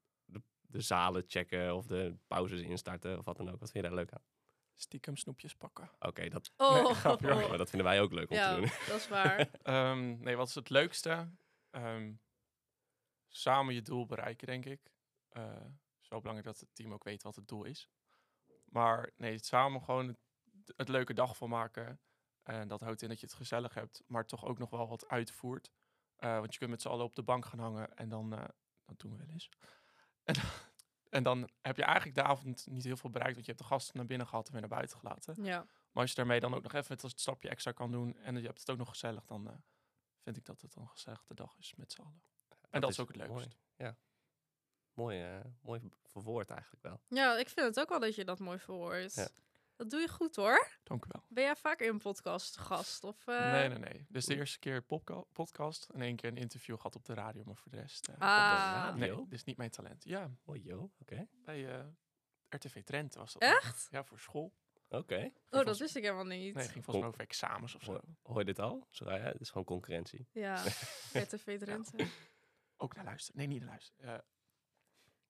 de, 0.74 0.80
zalen 0.80 1.24
checken 1.26 1.76
of 1.76 1.86
de 1.86 2.16
pauzes 2.26 2.60
instarten 2.60 3.18
of 3.18 3.24
wat 3.24 3.36
dan 3.36 3.50
ook? 3.50 3.60
Wat 3.60 3.70
vind 3.70 3.84
je 3.84 3.90
daar 3.90 3.98
leuk 3.98 4.12
aan? 4.12 4.22
Stiekem 4.74 5.16
snoepjes 5.16 5.54
pakken. 5.54 5.90
Oké, 5.98 6.28
dat, 6.28 6.50
oh, 6.56 6.90
grapje 6.90 7.48
maar 7.48 7.58
dat 7.58 7.70
vinden 7.70 7.88
wij 7.88 8.00
ook 8.00 8.12
leuk 8.12 8.30
om 8.30 8.36
ja 8.36 8.54
te 8.54 8.60
doen. 8.60 8.70
dat 8.88 8.96
is 8.96 9.08
waar. 9.08 9.50
Ehm, 9.62 10.22
nee, 10.22 10.36
wat 10.36 10.48
is 10.48 10.54
het 10.54 10.70
leukste? 10.70 11.30
Ehm, 11.70 12.12
samen 13.28 13.74
je 13.74 13.82
doel 13.82 14.06
bereiken, 14.06 14.46
denk 14.46 14.64
ik. 14.64 14.92
Eh, 15.28 15.64
wel 16.08 16.20
belangrijk 16.20 16.56
dat 16.56 16.60
het 16.60 16.74
team 16.74 16.92
ook 16.92 17.04
weet 17.04 17.22
wat 17.22 17.36
het 17.36 17.48
doel 17.48 17.64
is. 17.64 17.88
Maar 18.64 19.10
nee, 19.16 19.38
samen 19.38 19.82
gewoon 19.82 20.08
het, 20.08 20.18
het 20.76 20.88
leuke 20.88 21.14
dag 21.14 21.36
van 21.36 21.48
maken. 21.48 22.00
En 22.42 22.68
dat 22.68 22.80
houdt 22.80 23.02
in 23.02 23.08
dat 23.08 23.20
je 23.20 23.26
het 23.26 23.34
gezellig 23.34 23.74
hebt, 23.74 24.02
maar 24.06 24.26
toch 24.26 24.44
ook 24.44 24.58
nog 24.58 24.70
wel 24.70 24.88
wat 24.88 25.08
uitvoert. 25.08 25.70
Eh, 26.16 26.38
want 26.38 26.52
je 26.52 26.58
kunt 26.58 26.70
met 26.70 26.82
z'n 26.82 26.88
allen 26.88 27.04
op 27.04 27.14
de 27.14 27.22
bank 27.22 27.46
gaan 27.46 27.58
hangen 27.58 27.94
en 27.94 28.08
dan, 28.08 28.32
eh, 28.32 28.44
dat 28.84 28.98
doen 28.98 29.10
we 29.10 29.16
wel 29.16 29.28
eens. 29.28 29.48
En, 30.24 30.34
en 31.10 31.22
dan 31.22 31.50
heb 31.62 31.76
je 31.76 31.82
eigenlijk 31.82 32.16
de 32.16 32.22
avond 32.22 32.66
niet 32.70 32.84
heel 32.84 32.96
veel 32.96 33.10
bereikt, 33.10 33.34
want 33.34 33.46
je 33.46 33.52
hebt 33.52 33.64
de 33.64 33.70
gasten 33.70 33.96
naar 33.96 34.06
binnen 34.06 34.26
gehad 34.26 34.46
en 34.46 34.52
weer 34.52 34.60
naar 34.60 34.70
buiten 34.70 34.98
gelaten. 34.98 35.44
Ja, 35.44 35.58
Maar 35.92 36.02
als 36.02 36.10
je 36.10 36.16
daarmee 36.16 36.40
dan 36.40 36.54
ook 36.54 36.62
nog 36.62 36.72
even 36.72 36.98
het 37.00 37.20
stapje 37.20 37.48
extra 37.48 37.72
kan 37.72 37.90
doen 37.90 38.16
en 38.16 38.36
je 38.36 38.46
hebt 38.46 38.58
het 38.58 38.70
ook 38.70 38.78
nog 38.78 38.88
gezellig, 38.88 39.24
dan 39.24 39.48
eh, 39.48 39.54
vind 40.22 40.36
ik 40.36 40.44
dat 40.44 40.60
het 40.60 40.74
een 40.74 40.88
gezellige 40.88 41.34
dag 41.34 41.58
is 41.58 41.74
met 41.74 41.92
z'n 41.92 42.00
allen. 42.00 42.22
En 42.70 42.80
dat, 42.80 42.90
is 42.90 43.00
ook 43.00 43.08
het 43.08 43.28
mooi. 43.28 43.30
leukst. 43.30 43.56
Mooi, 44.94 45.22
eh, 45.22 45.40
mooi 45.60 45.80
verwoord 46.02 46.50
eigenlijk 46.50 46.82
wel. 46.82 47.00
ja, 47.08 47.38
ik 47.38 47.48
vind 47.48 47.66
het 47.66 47.80
ook 47.80 47.88
wel 47.88 48.00
dat 48.00 48.14
je 48.14 48.24
dat 48.24 48.38
mooi 48.38 48.58
verwoordt. 48.58 49.14
Ja. 49.14 49.28
Dat 49.76 49.90
doe 49.90 50.00
je 50.00 50.08
goed 50.08 50.36
hoor. 50.36 50.68
Dank 50.82 51.04
u 51.04 51.08
wel. 51.12 51.22
Ben 51.28 51.44
jij 51.44 51.56
vaak 51.56 51.80
in 51.80 51.88
een 51.88 51.98
podcast 51.98 52.56
gast? 52.56 53.04
Of, 53.04 53.26
eh, 53.26 53.52
nee, 53.52 53.68
nee, 53.68 53.78
nee. 53.78 54.06
Dus 54.08 54.24
de 54.24 54.34
eerste 54.36 54.58
keer 54.58 54.82
podca- 54.82 55.24
podcast 55.32 55.88
en 55.94 56.02
één 56.02 56.16
keer 56.16 56.30
een 56.30 56.36
interview 56.36 56.76
gehad 56.76 56.96
op 56.96 57.04
de 57.04 57.14
radio, 57.14 57.44
maar 57.44 57.56
voor 57.56 57.70
de 57.70 57.76
rest... 57.76 58.08
eh, 58.08 58.14
Ah, 58.18 58.94
nee, 58.94 59.08
radio? 59.08 59.24
dit 59.24 59.32
is 59.32 59.44
niet 59.44 59.56
mijn 59.56 59.70
talent. 59.70 60.04
Ja, 60.04 60.30
Oh, 60.44 60.64
joh, 60.64 60.92
oké. 61.00 61.28
bij 61.44 61.78
eh, 61.78 61.84
RTV 62.48 62.82
Trent 62.84 63.14
was 63.14 63.32
dat. 63.32 63.42
Echt? 63.42 63.88
Ja, 63.90 64.04
voor 64.04 64.18
school. 64.18 64.52
Oké. 64.88 65.30
Oh, 65.50 65.64
dat 65.64 65.78
wist 65.78 65.96
ik 65.96 66.02
helemaal 66.02 66.24
niet. 66.24 66.54
Nee, 66.54 66.68
ging 66.68 66.84
volgens 66.84 66.96
mij 66.96 67.06
over 67.06 67.20
examens 67.20 67.74
of 67.74 67.82
zo. 67.82 68.00
Hoor, 68.22 68.38
je 68.38 68.44
dit 68.44 68.58
al? 68.58 68.86
Soraya, 68.90 69.24
het 69.24 69.40
is 69.40 69.48
gewoon 69.48 69.64
concurrentie. 69.64 70.28
Ja, 70.32 70.62
RTV 71.24 71.58
Drenthe. 71.58 72.06
Ook 72.76 72.94
naar 72.94 73.04
luisteren. 73.04 73.38
Nee, 73.38 73.46
niet 73.48 73.60
naar 73.60 73.68
luisteren. 73.68 74.14
Eh, 74.14 74.20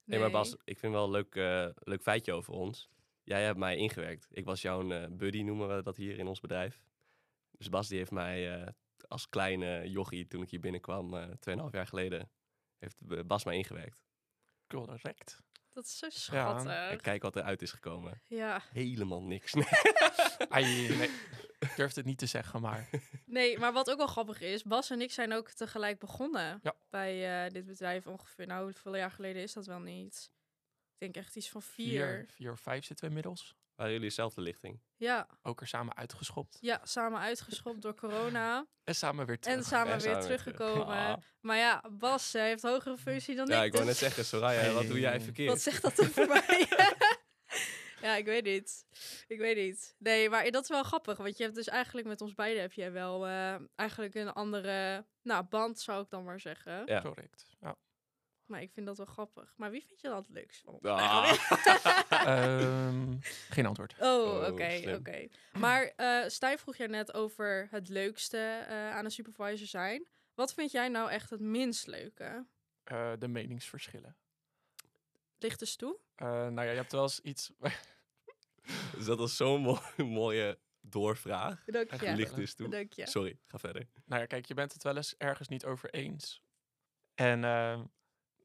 Nee, 0.03 0.19
maar 0.19 0.31
Bas, 0.31 0.55
ik 0.63 0.79
vind 0.79 0.93
wel 0.93 1.03
een 1.03 1.11
leuk, 1.11 1.35
eh, 1.35 1.67
leuk 1.75 2.01
feitje 2.01 2.33
over 2.33 2.53
ons. 2.53 2.89
Jij 3.25 3.43
hebt 3.43 3.57
mij 3.57 3.75
ingewerkt. 3.75 4.27
Ik 4.31 4.45
was 4.45 4.61
jouw 4.61 4.89
eh, 4.91 5.07
buddy, 5.11 5.41
noemen 5.41 5.75
we 5.75 5.83
dat 5.83 5.95
hier 5.97 6.17
in 6.19 6.27
ons 6.27 6.39
bedrijf. 6.39 6.81
Dus 7.51 7.69
Bas 7.69 7.87
die 7.87 7.97
heeft 7.97 8.11
mij 8.11 8.61
eh, 8.61 8.67
als 9.07 9.29
kleine 9.29 9.89
jochie, 9.89 10.27
toen 10.27 10.41
ik 10.41 10.49
hier 10.49 10.59
binnenkwam, 10.59 11.13
eh 11.15 11.27
2,5 11.27 11.71
jaar 11.71 11.87
geleden, 11.87 12.31
heeft 12.77 13.27
Bas 13.27 13.43
mij 13.45 13.55
ingewerkt. 13.55 14.03
correct. 14.67 15.43
Dat 15.73 15.85
is 15.85 15.97
zo 15.97 16.05
Ja, 16.05 16.11
schattig. 16.11 16.65
En 16.71 16.89
Ja, 16.91 16.95
kijk 16.95 17.21
wat 17.21 17.35
eruit 17.35 17.61
is 17.61 17.71
gekomen. 17.71 18.21
ja. 18.27 18.61
Helemaal 18.71 19.23
niks. 19.23 19.53
Nee. 19.53 19.65
Ai, 20.49 20.87
nee, 20.97 21.09
ik 21.59 21.73
durf 21.75 21.93
het 21.95 22.05
niet 22.05 22.17
te 22.17 22.25
zeggen, 22.25 22.61
maar 22.61 22.89
Nee, 23.25 23.57
maar 23.59 23.73
wat 23.73 23.89
ook 23.91 23.97
wel 23.97 24.07
grappig 24.07 24.41
is, 24.41 24.63
Bas 24.63 24.89
en 24.89 25.01
ik 25.01 25.11
zijn 25.11 25.33
ook 25.33 25.49
tegelijk 25.49 25.99
begonnen 25.99 26.59
Ja. 26.63 26.75
bij 26.89 27.45
eh, 27.45 27.51
dit 27.51 27.65
bedrijf 27.65 28.07
ongeveer. 28.07 28.47
Nou, 28.47 28.63
hoeveel 28.63 28.95
jaar 28.95 29.11
geleden 29.11 29.41
is 29.41 29.53
dat 29.53 29.65
wel 29.65 29.79
niet? 29.79 30.31
Ik 30.97 31.13
denk 31.13 31.15
echt 31.25 31.35
iets 31.35 31.49
van 31.49 31.61
vier. 31.61 31.87
vier, 31.87 32.25
vier 32.29 32.51
of 32.51 32.59
vijf 32.59 32.85
zitten 32.85 33.05
we 33.05 33.15
inmiddels. 33.15 33.55
Waren 33.75 33.93
jullie 33.93 34.07
dezelfde 34.07 34.41
lichting? 34.41 34.81
Ja, 34.95 35.27
Ook 35.41 35.61
er 35.61 35.67
samen 35.67 35.95
uitgeschopt. 35.95 36.57
ja, 36.61 36.79
samen 36.83 37.19
uitgeschopt 37.19 37.81
door 37.81 37.95
corona. 37.95 38.65
En 38.83 38.95
samen 38.95 39.25
weer 39.25 39.39
terug. 39.39 39.57
En 39.57 39.63
samen 39.63 39.93
En 39.93 39.99
weer 39.99 40.01
samen 40.11 40.27
weer 40.27 40.37
terug. 40.37 40.55
teruggekomen. 40.55 40.95
Ah. 40.95 41.17
Maar 41.41 41.57
ja, 41.57 41.83
Bas 41.91 42.33
heeft 42.33 42.61
hogere 42.61 42.97
functie 42.97 43.35
dan 43.35 43.47
Ja, 43.47 43.59
ik. 43.59 43.65
ik 43.65 43.71
wou 43.71 43.83
net 43.85 43.93
dus 43.93 44.03
zeggen, 44.03 44.25
Soraya, 44.25 44.73
wat 44.73 44.87
doe 44.87 44.99
jij 44.99 45.21
verkeerd? 45.21 45.49
Wat 45.49 45.61
zegt 45.61 45.81
dat 45.81 45.99
over 45.99 46.27
mij? 46.27 46.67
ja, 48.01 48.15
ik 48.15 48.25
weet 48.25 48.43
niet. 48.43 48.85
Ik 49.27 49.39
weet 49.39 49.55
niet. 49.55 49.95
Nee, 49.97 50.29
maar 50.29 50.51
dat 50.51 50.63
is 50.63 50.69
wel 50.69 50.83
grappig. 50.83 51.17
Want 51.17 51.37
je 51.37 51.43
hebt 51.43 51.55
dus 51.55 51.67
eigenlijk 51.67 52.07
met 52.07 52.21
ons 52.21 52.33
beiden 52.33 52.61
heb 52.61 52.73
je 52.73 52.89
wel 52.89 53.25
eh, 53.27 53.55
eigenlijk 53.75 54.15
een 54.15 54.33
andere 54.33 55.05
nou, 55.21 55.43
band, 55.43 55.79
zou 55.79 56.03
ik 56.03 56.09
dan 56.09 56.23
maar 56.23 56.39
zeggen. 56.39 56.85
Ja. 56.85 57.01
Correct. 57.01 57.45
Ja. 57.59 57.75
Maar 58.45 58.61
ik 58.61 58.71
vind 58.71 58.85
dat 58.85 58.97
wel 58.97 59.05
grappig. 59.05 59.53
Maar 59.57 59.71
wie 59.71 59.83
vind 59.87 60.01
je 60.01 60.07
dat 60.07 60.17
het 60.25 60.29
leukst 60.35 60.61
van? 60.61 60.79
Ah. 60.81 61.33
Ehm, 62.09 63.13
geen 63.49 63.65
antwoord. 63.65 63.95
Oh, 63.99 64.23
Oh, 64.33 64.47
oké, 64.47 64.95
oké. 64.99 65.27
Maar 65.53 65.83
eh 65.95 66.27
Stijn 66.29 66.57
vroeg 66.57 66.75
jij 66.75 66.87
net 66.87 67.13
over 67.13 67.67
het 67.71 67.89
leukste 67.89 68.37
eh, 68.67 68.91
aan 68.91 69.05
een 69.05 69.11
supervisor 69.11 69.67
zijn. 69.67 70.07
Wat 70.33 70.53
vind 70.53 70.71
jij 70.71 70.87
nou 70.89 71.09
echt 71.09 71.29
het 71.29 71.39
minst 71.39 71.87
leuke? 71.87 72.45
Eh, 72.83 73.11
de 73.19 73.27
meningsverschillen. 73.27 74.15
Licht 75.39 75.61
eens 75.61 75.75
toe. 75.75 75.97
Eh, 76.15 76.27
nou 76.27 76.53
ja, 76.55 76.61
je 76.71 76.75
hebt 76.77 76.91
wel 76.91 77.01
eens 77.01 77.19
iets... 77.19 77.51
Dus 78.95 79.05
dat 79.05 79.17
was 79.17 79.35
zo'n 79.35 79.61
mo- 79.61 79.81
mooie 79.97 80.59
doorvraag. 80.81 81.63
Dank 81.65 81.91
je. 81.91 82.05
licht. 82.05 82.17
Licht 82.17 82.37
is 82.37 82.53
toe. 82.55 82.69
Dank 82.69 82.93
je. 82.93 83.07
Sorry, 83.07 83.37
ga 83.45 83.57
verder. 83.57 83.87
nou 84.05 84.21
ja, 84.21 84.27
kijk, 84.27 84.45
je 84.45 84.53
bent 84.53 84.73
het 84.73 84.83
wel 84.83 84.95
eens 84.95 85.15
ergens 85.17 85.47
niet 85.47 85.65
over 85.65 85.89
eens. 85.89 86.41
En 87.15 87.43
ehm, 87.43 87.83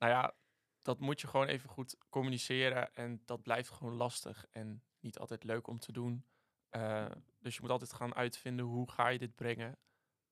nou 0.00 0.12
ja, 0.12 0.34
dat 0.82 1.00
moet 1.00 1.20
je 1.20 1.26
gewoon 1.26 1.46
even 1.46 1.68
goed 1.68 1.96
communiceren. 2.08 2.94
En 2.94 3.22
dat 3.24 3.42
blijft 3.42 3.70
gewoon 3.70 3.94
lastig 3.94 4.46
en 4.50 4.82
niet 5.00 5.18
altijd 5.18 5.44
leuk 5.44 5.66
om 5.66 5.78
te 5.78 5.92
doen. 5.92 6.24
Eh, 6.68 7.10
dus 7.38 7.54
je 7.54 7.60
moet 7.60 7.70
altijd 7.70 7.92
gaan 7.92 8.14
uitvinden 8.14 8.64
hoe 8.64 8.90
ga 8.90 9.08
je 9.08 9.18
dit 9.18 9.34
brengen. 9.34 9.78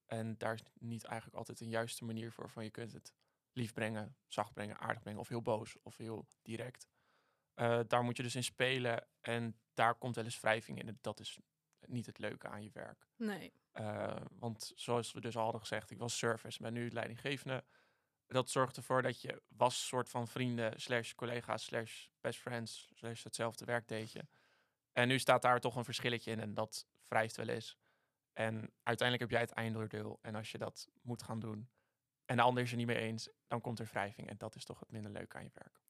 En 0.07 0.39
daar 0.39 0.55
is 0.55 0.63
niet 0.79 1.05
eigenlijk 1.05 1.39
altijd 1.39 1.61
een 1.61 1.69
juiste 1.69 2.05
manier 2.05 2.33
voor. 2.33 2.51
Van 2.51 2.65
je 2.65 2.71
kunt 2.71 2.93
het 2.93 3.13
lief 3.53 3.73
brengen, 3.73 4.17
zacht 4.27 4.53
brengen, 4.53 4.79
aardig 4.79 5.03
brengen 5.03 5.21
of 5.21 5.29
heel 5.29 5.43
boos 5.43 5.77
of 5.83 5.97
heel 5.97 6.27
direct. 6.43 6.89
Eh, 7.55 7.81
daar 7.87 8.03
moet 8.03 8.17
je 8.17 8.23
dus 8.23 8.35
in 8.35 8.45
spelen 8.45 9.07
en 9.21 9.61
daar 9.75 9.95
komt 9.95 10.15
wel 10.15 10.25
eens 10.25 10.41
wrijving 10.41 10.79
in. 10.79 10.89
En 10.89 10.99
dat 11.01 11.21
is 11.21 11.39
niet 11.87 12.07
het 12.07 12.19
leuke 12.19 12.49
aan 12.49 12.63
je 12.63 12.71
werk. 12.73 13.07
Nee. 13.17 13.53
Eh, 13.73 14.17
want 14.33 14.73
zoals 14.75 15.13
we 15.13 15.21
dus 15.21 15.37
al 15.37 15.43
hadden 15.43 15.61
gezegd, 15.61 15.91
ik 15.91 15.99
was 15.99 16.19
service, 16.19 16.63
ben 16.63 16.73
nu 16.73 16.91
leidinggevende. 16.91 17.65
Dat 18.29 18.51
zorgt 18.51 18.77
ervoor 18.77 19.03
dat 19.03 19.21
je 19.21 19.43
was 19.49 19.87
soort 19.87 20.09
van 20.09 20.29
vrienden, 20.29 20.81
slash 20.81 21.15
collega's, 21.15 21.65
slash 21.65 22.07
best 22.21 22.39
friends, 22.41 22.89
slash 22.95 23.23
hetzelfde 23.23 23.65
werk 23.65 23.89
deed 23.89 24.13
je. 24.13 24.27
En 24.93 25.09
nu 25.09 25.19
staat 25.19 25.43
daar 25.43 25.61
toch 25.61 25.77
een 25.77 25.85
verschilletje 25.85 26.31
in 26.31 26.41
en 26.41 26.55
dat 26.55 26.87
wrijft 27.09 27.37
wel 27.37 27.49
eens. 27.49 27.77
En 28.33 28.73
uiteindelijk 28.83 29.31
heb 29.31 29.31
jij 29.31 29.41
het 29.41 29.57
eindoordeel. 29.57 30.19
En 30.23 30.35
als 30.35 30.53
je 30.53 30.59
dat 30.59 30.89
moet 31.03 31.23
gaan 31.23 31.41
doen 31.41 31.69
en 32.25 32.37
de 32.37 32.43
ander 32.43 32.63
is 32.63 32.71
er 32.71 32.77
niet 32.77 32.87
mee 32.87 32.97
eens, 32.97 33.29
dan 33.47 33.61
komt 33.61 33.79
er 33.79 33.89
wrijving. 33.93 34.29
En 34.29 34.37
dat 34.39 34.55
is 34.55 34.65
toch 34.65 34.81
het 34.81 34.91
minder 34.91 35.11
leuk 35.11 35.35
aan 35.35 35.45
je 35.45 35.51
werk. 35.53 35.81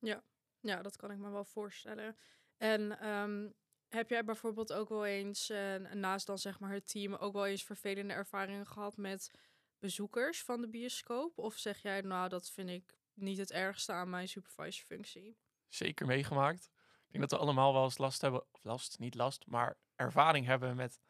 Ja, 0.60 0.82
dat 0.82 0.96
kan 0.96 1.10
ik 1.10 1.18
me 1.18 1.30
wel 1.30 1.44
voorstellen. 1.44 2.16
En 2.56 3.00
ehm, 3.00 3.48
heb 3.88 4.08
jij 4.08 4.24
bijvoorbeeld 4.24 4.72
ook 4.72 4.88
wel 4.88 5.06
eens, 5.06 5.50
eh, 5.50 5.76
naast 5.76 6.26
dan 6.26 6.38
zeg 6.38 6.60
maar 6.60 6.72
het 6.72 6.90
team, 6.90 7.14
ook 7.14 7.32
wel 7.32 7.46
eens 7.46 7.64
vervelende 7.64 8.12
ervaringen 8.12 8.66
gehad 8.66 8.96
met 8.96 9.30
bezoekers 9.78 10.42
van 10.42 10.60
de 10.60 10.68
bioscoop? 10.68 11.38
Of 11.38 11.54
zeg 11.56 11.78
jij, 11.82 12.00
nou, 12.00 12.28
dat 12.28 12.50
vind 12.50 12.68
ik 12.68 12.98
niet 13.14 13.38
het 13.38 13.52
ergste 13.52 13.92
aan 13.92 14.10
mijn 14.10 14.28
supervisorfunctie? 14.28 15.38
zeker 15.68 16.06
meegemaakt. 16.06 16.70
Ik 17.06 17.14
denk 17.14 17.28
dat 17.28 17.38
we 17.38 17.44
allemaal 17.46 17.72
wel 17.72 17.84
eens 17.84 17.98
last 17.98 18.20
hebben, 18.20 18.46
of 18.52 18.64
last, 18.64 18.98
niet 18.98 19.14
last, 19.14 19.46
maar 19.46 19.78
ervaring 19.94 20.46
hebben 20.46 20.76
met 20.76 21.00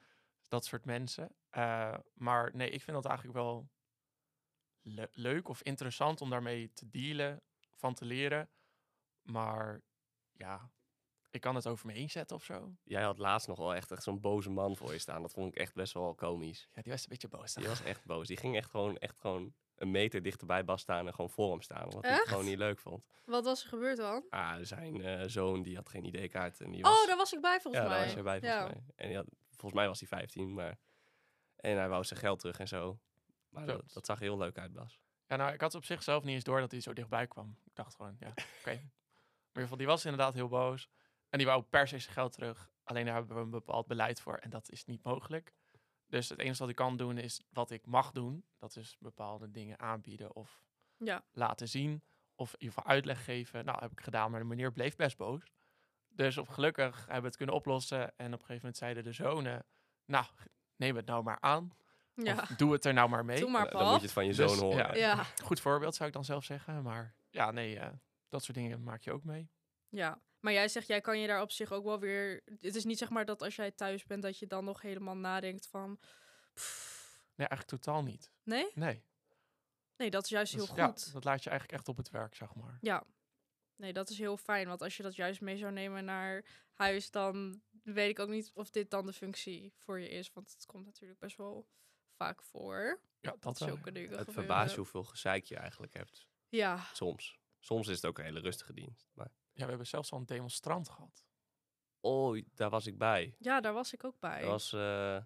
dat 0.49 0.65
soort 0.65 0.85
mensen. 0.85 1.37
Eh, 1.51 1.99
maar 2.15 2.57
nee, 2.57 2.71
ik 2.71 2.83
vind 2.83 2.97
dat 2.97 3.07
eigenlijk 3.07 3.39
wel 3.39 3.71
le- 4.81 5.09
leuk 5.13 5.49
of 5.49 5.63
interessant 5.63 6.21
om 6.21 6.31
daarmee 6.31 6.73
te 6.73 6.89
dealen, 6.91 7.43
van 7.75 7.95
te 7.95 8.05
leren. 8.05 8.51
Maar 9.23 9.83
ja, 10.33 10.71
ik 11.31 11.41
kan 11.41 11.55
het 11.55 11.67
over 11.67 11.87
me 11.87 11.93
heen 11.93 12.11
zetten 12.11 12.37
of 12.37 12.45
zo. 12.45 12.73
Jij 12.85 13.03
had 13.03 13.19
laatst 13.19 13.49
nog 13.49 13.59
wel 13.59 13.75
echt, 13.75 13.91
echt 13.91 14.03
zo'n 14.03 14.21
boze 14.21 14.51
man 14.51 14.77
voor 14.77 14.93
je 14.93 14.99
staan. 14.99 15.23
Dat 15.23 15.33
vond 15.33 15.55
ik 15.55 15.61
echt 15.61 15.75
best 15.75 15.93
wel 15.93 16.15
komisch. 16.15 16.69
Ja, 16.75 16.83
die 16.83 16.93
was 16.93 17.03
een 17.03 17.09
beetje 17.09 17.29
boos. 17.29 17.55
Die 17.55 17.69
was 17.69 17.83
echt 17.83 18.05
boos. 18.05 18.27
Die 18.27 18.37
ging 18.37 18.57
echt 18.57 18.71
gewoon, 18.71 18.99
echt 18.99 19.19
gewoon 19.19 19.55
een 19.79 19.91
meter 19.91 20.23
dichterbij 20.23 20.65
Bas 20.65 20.81
staan 20.81 21.07
en 21.07 21.15
gewoon 21.15 21.31
voor 21.31 21.51
hem 21.51 21.63
staan. 21.63 21.91
Wat 21.91 22.03
hij 22.03 22.13
Echt? 22.13 22.29
gewoon 22.29 22.45
niet 22.45 22.59
leuk 22.59 22.79
vond. 22.79 23.05
Wat 23.25 23.45
was 23.45 23.63
er 23.63 23.69
gebeurd 23.69 23.97
dan? 23.97 24.25
Ah, 24.31 24.57
zijn 24.61 25.03
eh, 25.03 25.23
zoon 25.27 25.63
die 25.63 25.77
had 25.77 25.89
geen 25.89 26.05
ID-kaart. 26.05 26.61
En 26.61 26.71
die 26.71 26.85
Oh, 26.85 26.91
was, 26.91 27.07
daar 27.07 27.17
was 27.17 27.33
ik 27.33 27.41
bij 27.41 27.61
volgens 27.61 27.83
ja, 27.83 27.89
mij. 27.89 27.99
daar 27.99 28.07
was 28.07 28.17
je 28.17 28.23
bij 28.23 28.41
volgens 28.41 28.61
ja. 28.61 28.67
mij. 28.67 28.83
En 28.97 29.09
die 29.09 29.17
had, 29.17 29.27
volgens 29.51 29.73
mij 29.73 29.89
was 29.89 29.99
hij 29.99 30.09
15, 30.09 30.55
maar... 30.55 30.79
En 31.57 31.77
hij 31.77 31.89
wou 31.89 32.05
zijn 32.05 32.21
geld 32.21 32.39
terug 32.39 32.59
en 32.59 32.69
zo. 32.69 32.99
Maar 33.49 33.67
dat, 33.67 33.93
dat 33.93 34.07
zag 34.07 34.17
er 34.17 34.23
heel 34.23 34.39
leuk 34.39 34.59
uit, 34.59 34.73
Bas. 34.73 35.01
Ja, 35.27 35.37
nou, 35.37 35.53
ik 35.53 35.61
had 35.61 35.75
op 35.75 35.85
zichzelf 35.85 36.23
niet 36.23 36.35
eens 36.35 36.45
door 36.45 36.61
dat 36.61 36.71
hij 36.71 36.81
zo 36.81 36.93
dichtbij 36.93 37.27
kwam. 37.27 37.57
Ik 37.65 37.75
dacht 37.75 37.95
gewoon, 37.95 38.17
ja, 38.21 38.29
oké. 38.61 38.81
Maar 39.49 39.67
in 39.67 39.71
ieder 39.71 39.77
geval, 39.77 39.77
die 39.77 39.87
was 39.87 40.05
inderdaad 40.05 40.35
heel 40.35 40.49
boos. 40.49 40.89
En 41.29 41.39
die 41.39 41.47
wou 41.47 41.63
per 41.63 41.89
se 41.89 41.99
zijn 41.99 42.13
geld 42.15 42.33
terug. 42.33 42.71
Alleen 42.85 43.05
daar 43.05 43.15
hebben 43.15 43.37
we 43.37 43.43
een 43.43 43.51
bepaald 43.51 43.87
beleid 43.87 44.21
voor. 44.21 44.35
En 44.35 44.51
dat 44.51 44.71
is 44.71 44.85
niet 44.85 45.03
mogelijk. 45.03 45.55
Dus 46.07 46.29
het 46.29 46.39
enige 46.39 46.59
wat 46.59 46.69
ik 46.69 46.75
kan 46.77 46.97
doen 46.97 47.19
is 47.19 47.43
wat 47.51 47.71
ik 47.71 47.87
mag 47.87 48.11
doen. 48.13 48.45
Dat 48.59 48.77
is 48.77 48.97
bepaalde 48.99 49.51
dingen 49.51 49.79
aanbieden 49.79 50.35
of 50.35 50.63
Ja. 50.97 51.25
laten 51.33 51.69
zien. 51.69 52.03
Of 52.35 52.53
in 52.53 52.59
ieder 52.61 52.75
geval 52.77 52.91
uitleg 52.93 53.25
geven. 53.25 53.65
Nou, 53.65 53.79
heb 53.81 53.93
ik 53.93 54.01
gedaan, 54.01 54.31
maar 54.31 54.41
de 54.41 54.47
meneer 54.47 54.73
bleef 54.73 54.97
best 54.97 55.17
boos. 55.17 55.53
Dus 56.09 56.39
op 56.39 56.49
gelukkig 56.49 56.97
hebben 56.99 57.21
we 57.21 57.27
het 57.27 57.37
kunnen 57.37 57.55
oplossen. 57.55 58.01
En 58.17 58.27
op 58.27 58.33
een 58.33 58.39
gegeven 58.39 58.57
moment 58.57 58.77
zeiden 58.77 59.05
de 59.05 59.13
zonen... 59.13 59.67
Nou, 60.05 60.25
neem 60.77 60.97
het 60.97 61.07
nou 61.07 61.23
maar 61.23 61.41
aan. 61.41 61.71
Ja. 62.15 62.33
Of 62.35 62.49
doe 62.49 62.73
het 62.73 62.85
er 62.85 62.93
nou 62.95 63.09
maar 63.09 63.25
mee. 63.25 63.41
Doe 63.41 63.51
maar, 63.51 63.71
dan 63.71 63.87
moet 63.87 63.97
je 63.97 64.03
het 64.03 64.13
van 64.13 64.27
je 64.27 64.35
Dus, 64.35 64.51
zoon 64.53 64.59
horen. 64.65 64.79
ja. 64.79 64.95
Ja. 64.95 65.25
Goed 65.43 65.61
voorbeeld 65.61 65.95
zou 65.95 66.09
ik 66.09 66.15
dan 66.15 66.25
zelf 66.25 66.45
zeggen. 66.45 66.83
Maar 66.83 67.15
ja, 67.31 67.51
nee, 67.51 67.79
eh, 67.79 67.89
dat 68.29 68.45
soort 68.45 68.57
dingen 68.57 68.83
maak 68.83 69.03
je 69.03 69.13
ook 69.13 69.25
mee. 69.25 69.51
Ja, 69.89 70.21
maar 70.49 70.57
jij 70.57 70.69
zegt, 70.69 70.87
jij 70.87 71.01
kan 71.01 71.19
je 71.21 71.27
daar 71.27 71.41
op 71.43 71.51
zich 71.51 71.73
ook 71.73 71.85
wel 71.85 71.99
weer... 71.99 72.43
Het 72.61 72.75
is 72.75 72.85
niet 72.85 72.99
zeg 72.99 73.09
maar 73.11 73.25
dat 73.25 73.43
als 73.43 73.57
jij 73.57 73.71
thuis 73.71 74.05
bent, 74.05 74.23
dat 74.23 74.39
je 74.39 74.47
dan 74.47 74.65
nog 74.65 74.83
helemaal 74.83 75.17
nadenkt 75.17 75.67
van... 75.67 75.99
pff, 76.55 77.21
Nee, 77.35 77.47
eigenlijk 77.47 77.83
totaal 77.83 78.03
niet. 78.03 78.31
nee? 78.43 78.71
Nee. 78.75 79.03
Nee, 79.97 80.11
dat 80.11 80.25
is 80.25 80.31
juist 80.31 80.53
heel 80.53 80.77
ja, 80.77 80.87
goed. 80.87 81.13
dat 81.13 81.25
laat 81.25 81.43
je 81.43 81.51
eigenlijk 81.51 81.79
echt 81.79 81.89
op 81.89 81.97
het 81.97 82.11
werk, 82.11 82.35
zeg 82.35 82.55
maar. 82.55 82.79
Ja. 82.81 83.05
Nee, 83.77 83.93
dat 83.93 84.11
is 84.11 84.19
heel 84.19 84.37
fijn. 84.37 84.69
Want 84.69 84.83
als 84.83 84.97
je 84.97 85.03
dat 85.03 85.15
juist 85.15 85.41
mee 85.41 85.57
zou 85.57 85.73
nemen 85.73 86.05
naar 86.05 86.45
huis, 86.73 87.11
dan 87.11 87.63
weet 87.83 88.11
ik 88.11 88.19
ook 88.19 88.29
niet 88.29 88.51
of 88.55 88.71
dit 88.71 88.91
dan 88.91 89.07
de 89.07 89.13
functie 89.13 89.73
voor 89.77 90.01
je 90.01 90.09
is. 90.09 90.33
Want 90.33 90.53
het 90.53 90.67
komt 90.67 90.85
natuurlijk 90.85 91.21
best 91.21 91.37
wel 91.37 91.69
vaak 92.17 92.43
voor. 92.43 93.01
Ja, 93.21 93.37
dat 93.41 93.59
zulke 93.59 93.93
dingen 93.93 94.09
Het 94.11 94.19
gebeuren. 94.19 94.33
verbaast 94.33 94.71
je 94.71 94.77
hoeveel 94.77 95.05
gezeik 95.05 95.45
je 95.45 95.57
eigenlijk 95.57 95.93
hebt. 95.93 96.29
Ja, 96.49 96.85
Soms. 96.93 97.39
Soms 97.59 97.89
is 97.89 97.95
het 97.97 98.07
ook 98.07 98.19
een 98.19 98.25
hele 98.25 98.41
rustige 98.41 98.73
dienst. 98.73 99.11
Maar 99.15 99.31
Ja, 99.59 99.65
we 99.65 99.69
hebben 99.71 99.87
zelfs 99.87 100.13
al 100.13 100.19
een 100.19 100.27
demonstrant 100.27 100.89
gehad. 100.89 101.27
oh, 102.01 102.43
daar 102.55 102.71
was 102.71 102.87
ik 102.87 102.99
bij. 102.99 103.35
ja, 103.39 103.61
daar 103.61 103.73
was 103.73 103.93
ik 103.93 104.05
ook 104.05 104.19
bij. 104.21 104.41
Dat 104.41 104.49
was 104.51 104.73
eh, 104.73 105.19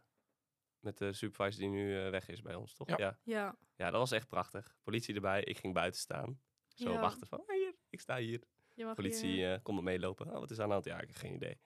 met 0.78 0.98
de 0.98 1.12
supervisor 1.12 1.60
die 1.60 1.70
nu 1.70 2.04
eh, 2.04 2.10
weg 2.10 2.28
is 2.28 2.42
bij 2.42 2.54
ons, 2.54 2.74
toch? 2.74 2.88
Ja. 2.88 2.96
Ja. 2.98 3.18
Ja, 3.24 3.56
ja. 3.76 3.90
dat 3.90 4.00
was 4.00 4.10
echt 4.10 4.28
prachtig. 4.28 4.76
Politie 4.82 5.14
erbij, 5.14 5.42
ik 5.44 5.58
ging 5.58 5.74
buiten 5.74 6.00
staan. 6.00 6.40
Zo 6.68 6.92
Ja. 6.92 7.00
wachten 7.00 7.26
van, 7.26 7.38
"Ah, 7.46 7.56
hier, 7.56 7.74
ik 7.88 8.00
sta 8.00 8.16
hier. 8.16 8.42
je 8.74 8.84
mag 8.84 8.94
Politie 8.94 9.30
hier- 9.30 9.52
eh 9.54 9.62
komt 9.62 9.78
er 9.78 9.84
meelopen. 9.84 10.26
Oh, 10.26 10.38
wat 10.38 10.50
is 10.50 10.58
aan 10.60 10.66
de 10.66 10.72
hand? 10.72 10.84
Ja, 10.84 11.00
ik 11.00 11.06
heb 11.06 11.16
geen 11.16 11.34
idee. 11.34 11.60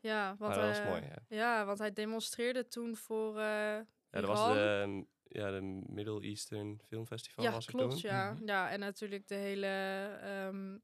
ja, 0.00 0.26
want, 0.26 0.38
maar 0.38 0.54
dat 0.54 0.68
was 0.68 0.78
eh, 0.78 0.86
mooi, 0.88 1.02
ja. 1.02 1.18
Ja, 1.28 1.64
want 1.64 1.78
hij 1.78 1.92
demonstreerde 1.92 2.66
toen 2.68 2.96
voor... 2.96 3.38
eh 3.38 3.44
Ja, 3.44 4.20
dat 4.20 4.24
was 4.24 4.52
de, 4.54 4.82
mm, 4.86 5.08
ja, 5.22 5.50
de 5.50 5.60
Middle 5.86 6.20
Eastern 6.22 6.80
Film 6.86 7.06
Festival 7.06 7.44
Ja, 7.44 7.50
was 7.52 7.66
klopt, 7.66 7.90
toen. 8.00 8.10
ja. 8.10 8.32
Mhm. 8.32 8.46
Ja, 8.46 8.70
en 8.70 8.80
natuurlijk 8.80 9.26
de 9.26 9.34
hele... 9.34 9.66
ehm, 10.20 10.78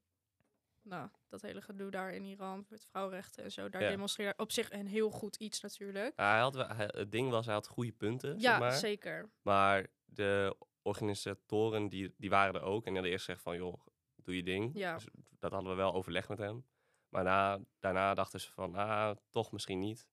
nou, 0.83 1.09
dat 1.29 1.43
hele 1.43 1.61
gedoe 1.61 1.91
daar 1.91 2.13
in 2.15 2.25
Iran 2.25 2.67
met 2.69 2.87
vrouwenrechten 2.91 3.45
en 3.45 3.53
zo. 3.53 3.69
Daar 3.69 3.83
Ja. 3.83 3.89
demonstreerde 3.89 4.35
op 4.43 4.53
zich 4.53 4.71
een 4.73 4.87
heel 4.87 5.11
goed 5.11 5.37
iets 5.37 5.61
natuurlijk. 5.61 6.13
Ja, 6.17 6.31
hij 6.31 6.41
had, 6.41 6.55
hij- 6.55 6.91
het 6.93 7.13
ding 7.13 7.31
was, 7.31 7.45
hij 7.45 7.55
had 7.55 7.67
goede 7.67 7.93
punten, 7.93 8.35
Ja, 8.39 8.51
zeg 8.51 8.59
maar. 8.59 8.73
zeker. 8.73 9.31
Maar 9.43 9.87
de 10.05 10.57
organisatoren, 10.83 11.89
die, 11.89 12.15
die 12.17 12.31
waren 12.31 12.55
er 12.55 12.63
ook. 12.63 12.77
En 12.79 12.85
die 12.85 12.93
hadden 12.93 13.11
eerst 13.11 13.25
gezegd 13.25 13.43
van, 13.45 13.57
joh, 13.57 13.87
doe 14.17 14.37
je 14.37 14.43
ding. 14.43 14.71
Ja. 14.75 14.95
Dus 14.95 15.07
dat 15.39 15.51
hadden 15.53 15.71
we 15.71 15.77
wel 15.77 15.95
overleg 15.95 16.29
met 16.29 16.39
hem. 16.39 16.67
Maar 17.09 17.25
na, 17.25 17.59
daarna 17.81 18.15
dachten 18.15 18.41
ze 18.41 18.53
van, 18.53 18.75
ah, 18.75 19.17
toch 19.31 19.53
misschien 19.53 19.79
niet. 19.79 20.09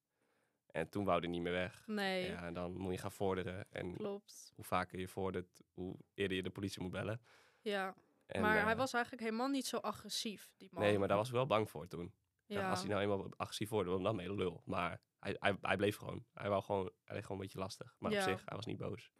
En 0.67 0.89
toen 0.89 1.05
wou 1.05 1.19
hij 1.19 1.29
niet 1.29 1.41
meer 1.41 1.51
weg. 1.53 1.83
Nee, 1.87 2.29
Ja, 2.29 2.43
en 2.45 2.53
dan 2.53 2.77
moet 2.77 2.93
je 2.93 2.97
gaan 2.99 3.11
vorderen. 3.11 3.65
En 3.71 3.93
klopt. 3.95 4.51
hoe 4.55 4.65
vaker 4.65 4.99
je 4.99 5.07
vordert, 5.07 5.61
hoe 5.73 5.95
eerder 6.13 6.37
je 6.37 6.43
de 6.43 6.49
politie 6.49 6.81
moet 6.81 6.91
bellen. 6.91 7.21
Ja, 7.61 7.95
En, 8.27 8.41
maar 8.41 8.57
eh, 8.57 8.63
hij 8.63 8.75
was 8.75 8.93
eigenlijk 8.93 9.23
helemaal 9.23 9.47
niet 9.47 9.65
zo 9.65 9.77
agressief, 9.77 10.51
die 10.57 10.69
man. 10.71 10.83
Nee, 10.83 10.99
maar 10.99 11.07
daar 11.07 11.17
was 11.17 11.27
ik 11.27 11.33
wel 11.33 11.47
bang 11.47 11.69
voor 11.69 11.87
toen. 11.87 12.13
Ja. 12.45 12.69
Als 12.69 12.79
hij 12.79 12.89
nou 12.89 13.01
eenmaal 13.01 13.29
agressief 13.37 13.69
wordt, 13.69 13.89
dan 14.03 14.15
ben 14.15 14.25
je 14.25 14.35
lul. 14.35 14.61
Maar 14.65 15.01
hij, 15.19 15.35
hij, 15.39 15.57
hij 15.61 15.77
bleef 15.77 15.95
gewoon. 15.97 16.25
Hij 16.33 16.49
wou 16.49 16.63
gewoon, 16.63 16.91
hij 17.03 17.15
deed 17.15 17.21
gewoon 17.25 17.37
een 17.37 17.43
beetje 17.43 17.59
lastig. 17.59 17.95
Maar 17.99 18.11
Ja. 18.11 18.17
op 18.17 18.23
zich, 18.29 18.41
hij 18.45 18.55
was 18.55 18.65
niet 18.65 18.77
boos. 18.77 19.11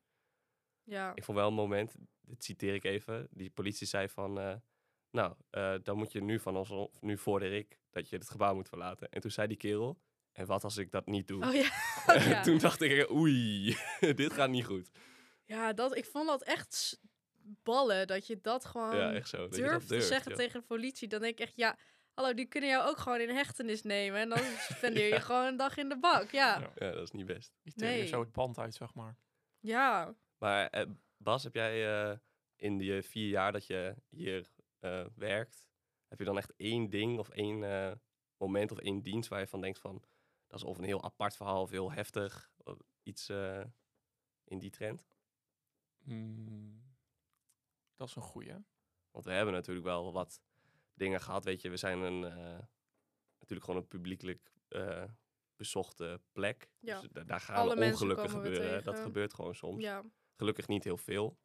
ja. 0.84 1.16
Ik 1.16 1.24
vond 1.24 1.38
wel 1.38 1.48
een 1.48 1.54
moment, 1.54 1.96
dit 2.22 2.44
citeer 2.44 2.74
ik 2.74 2.84
even. 2.84 3.28
Die 3.32 3.50
politie 3.50 3.88
zei 3.88 4.10
van, 4.10 4.40
eh, 4.40 4.56
nou, 5.12 5.36
eh, 5.50 5.76
dan 5.84 5.98
moet 5.98 6.12
je 6.12 6.22
nu 6.22 6.40
van 6.40 6.58
ons, 6.58 6.70
of 6.70 7.02
nu 7.02 7.18
vorder 7.18 7.54
ik 7.54 7.80
dat 7.90 8.10
je 8.10 8.16
het 8.18 8.30
gebouw 8.30 8.56
moet 8.56 8.70
verlaten. 8.70 9.10
En 9.10 9.22
toen 9.22 9.32
zei 9.32 9.48
die 9.48 9.58
kerel, 9.58 10.02
en 10.32 10.46
wat 10.46 10.64
als 10.64 10.78
ik 10.78 10.92
dat 10.92 11.06
niet 11.06 11.28
doe? 11.28 11.46
Oh 11.46 11.54
ja. 11.54 11.70
Oh, 12.08 12.42
toen 12.42 12.58
dacht 12.58 12.82
ik, 12.82 13.10
oei, 13.12 13.76
dit 14.16 14.34
gaat 14.34 14.50
niet 14.50 14.66
goed. 14.66 14.92
ja, 15.46 15.74
dat, 15.74 15.96
ik 15.96 16.06
vond 16.06 16.28
dat 16.28 16.44
echt 16.44 17.00
ballen, 17.64 18.08
dat 18.08 18.28
je 18.28 18.42
dat 18.42 18.66
gewoon 18.66 18.96
ja, 18.96 19.14
echt 19.14 19.30
zo. 19.30 19.38
dat 19.38 19.52
durft 19.52 19.88
te 19.88 20.02
zeggen 20.02 20.36
tegen 20.36 20.60
de 20.60 20.66
politie. 20.66 21.08
Dan 21.08 21.22
denk 21.22 21.34
ik 21.34 21.40
echt, 21.40 21.56
ja, 21.56 21.78
hallo, 22.14 22.34
die 22.34 22.46
kunnen 22.46 22.70
jou 22.70 22.90
ook 22.90 22.98
gewoon 22.98 23.20
in 23.20 23.30
hechtenis 23.30 23.82
nemen. 23.84 24.20
En 24.20 24.30
dan 24.30 24.40
spendeer 24.78 25.08
je 25.08 25.14
Ja. 25.14 25.20
gewoon 25.20 25.46
een 25.46 25.58
dag 25.58 25.78
in 25.78 25.90
de 25.90 26.00
bak. 26.00 26.32
Ja, 26.32 26.72
Ja. 26.76 26.92
Dat 26.92 27.02
is 27.04 27.12
niet 27.12 27.26
best. 27.26 27.54
Die 27.64 27.74
teren 27.74 27.94
je 27.94 28.00
Nee. 28.00 28.08
zo 28.08 28.20
het 28.20 28.32
band 28.32 28.58
uit, 28.58 28.74
zeg 28.76 28.94
maar. 28.94 29.18
ja. 29.60 30.16
Maar 30.38 30.68
eh, 30.68 30.86
Bas, 31.18 31.44
heb 31.44 31.54
jij 31.54 32.02
eh, 32.12 32.18
in 32.56 32.78
die 32.78 33.02
vier 33.02 33.28
jaar 33.30 33.52
dat 33.52 33.66
je 33.68 33.96
hier 34.10 34.52
eh, 34.80 35.06
werkt, 35.16 35.68
heb 36.08 36.20
je 36.20 36.26
dan 36.26 36.38
echt 36.38 36.54
één 36.56 36.90
ding 36.90 37.20
of 37.20 37.30
één 37.30 37.64
eh, 37.64 37.92
moment 38.38 38.72
of 38.72 38.78
één 38.80 39.02
dienst 39.02 39.30
waar 39.30 39.40
je 39.40 39.48
van 39.48 39.62
denkt 39.62 39.80
van, 39.80 40.04
dat 40.48 40.60
is 40.60 40.66
of 40.66 40.78
een 40.78 40.84
heel 40.84 41.04
apart 41.04 41.36
verhaal 41.36 41.62
of 41.62 41.70
heel 41.70 41.92
heftig, 41.92 42.52
of 42.64 42.78
iets 43.04 43.30
eh, 43.30 43.64
in 44.44 44.60
die 44.60 44.70
trend? 44.70 45.08
Hmm, 46.04 46.87
dat 47.98 48.08
is 48.08 48.16
een 48.16 48.22
goeie. 48.22 48.54
Want 49.12 49.26
we 49.26 49.32
hebben 49.32 49.54
natuurlijk 49.54 49.86
wel 49.86 50.12
wat 50.14 50.42
dingen 50.94 51.22
gehad, 51.22 51.44
weet 51.44 51.62
je, 51.62 51.70
we 51.70 51.78
zijn 51.78 52.00
een, 52.00 52.24
eh, 52.24 52.60
natuurlijk 53.40 53.64
gewoon 53.66 53.76
een 53.82 53.88
publiekelijk 53.88 54.52
eh, 54.68 55.04
bezochte 55.56 56.22
plek. 56.32 56.70
Ja. 56.80 57.00
Dus 57.00 57.10
da- 57.12 57.24
daar 57.24 57.40
gaan 57.40 57.56
Alle 57.56 57.86
ongelukken 57.92 58.30
gebeuren. 58.30 58.84
Dat 58.84 59.00
gebeurt 59.00 59.34
gewoon 59.34 59.56
soms. 59.56 59.84
ja. 59.84 60.04
Gelukkig 60.36 60.68
niet 60.68 60.84
heel 60.84 60.98
veel. 60.98 61.38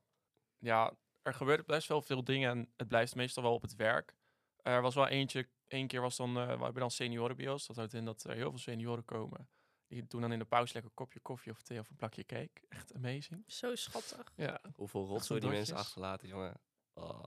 Ja, 0.58 0.96
er 1.22 1.34
gebeuren 1.34 1.64
best 1.66 1.88
wel 1.88 2.02
veel 2.02 2.24
dingen 2.24 2.50
en 2.50 2.72
het 2.76 2.88
blijft 2.88 3.14
meestal 3.14 3.42
wel 3.42 3.54
op 3.54 3.62
het 3.62 3.74
werk. 3.76 4.14
Er 4.56 4.82
was 4.82 4.94
wel 4.94 5.06
eentje, 5.08 5.48
één 5.66 5.86
keer 5.86 6.00
was 6.00 6.16
dan, 6.16 6.28
eh, 6.38 6.46
we 6.46 6.62
hebben 6.62 6.74
dan 6.80 6.90
seniorenbios. 6.90 7.66
Dat 7.66 7.76
houdt 7.76 7.92
in 7.94 8.04
dat 8.04 8.24
er 8.24 8.34
heel 8.34 8.50
veel 8.50 8.58
senioren 8.58 9.04
komen. 9.04 9.48
Die 9.92 10.06
doen 10.06 10.20
dan 10.20 10.32
in 10.32 10.38
de 10.38 10.44
pauze 10.44 10.72
lekker 10.72 10.90
een 10.90 10.96
kopje 10.96 11.20
koffie 11.20 11.52
of 11.52 11.62
thee 11.62 11.78
of 11.78 11.90
een 11.90 11.96
plakje 11.96 12.24
cake. 12.24 12.50
Echt 12.68 12.94
amazing. 12.94 13.44
Zo 13.46 13.74
schattig. 13.74 14.32
Ja, 14.36 14.60
Hoeveel 14.74 15.06
rotzooi 15.06 15.40
die 15.40 15.50
mensen 15.50 15.76
achterlaten, 15.76 16.28
jongen. 16.28 16.60
Oh. 16.92 17.22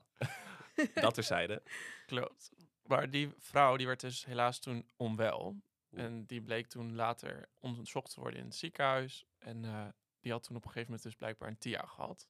dat 0.94 1.14
terzijde. 1.14 1.64
klopt. 2.06 2.52
Maar 2.86 3.10
die 3.10 3.34
vrouw 3.38 3.76
die 3.76 3.88
werd 3.88 4.00
dus 4.00 4.26
helaas 4.26 4.60
toen 4.60 4.90
onwel. 4.96 5.56
Oeh. 5.92 6.04
En 6.04 6.26
die 6.26 6.42
bleek 6.42 6.68
toen 6.68 6.96
later 6.96 7.50
onderzocht 7.60 8.14
te 8.14 8.20
worden 8.20 8.40
in 8.40 8.46
het 8.46 8.56
ziekenhuis. 8.56 9.26
En 9.38 9.66
eh, 9.66 9.88
die 10.20 10.32
had 10.32 10.44
toen 10.44 10.56
op 10.56 10.62
een 10.66 10.72
gegeven 10.72 10.90
moment 10.90 11.04
dus 11.04 11.16
blijkbaar 11.16 11.50
een 11.50 11.58
TIA 11.58 11.86
gehad. 11.86 12.28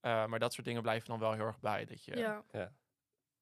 Eh, 0.00 0.26
maar 0.26 0.38
dat 0.38 0.52
soort 0.52 0.66
dingen 0.66 0.82
blijven 0.82 1.08
dan 1.08 1.18
wel 1.18 1.32
heel 1.32 1.46
erg 1.46 1.60
bij. 1.60 1.84
Dat 1.84 2.04
je, 2.04 2.16
Ja. 2.16 2.44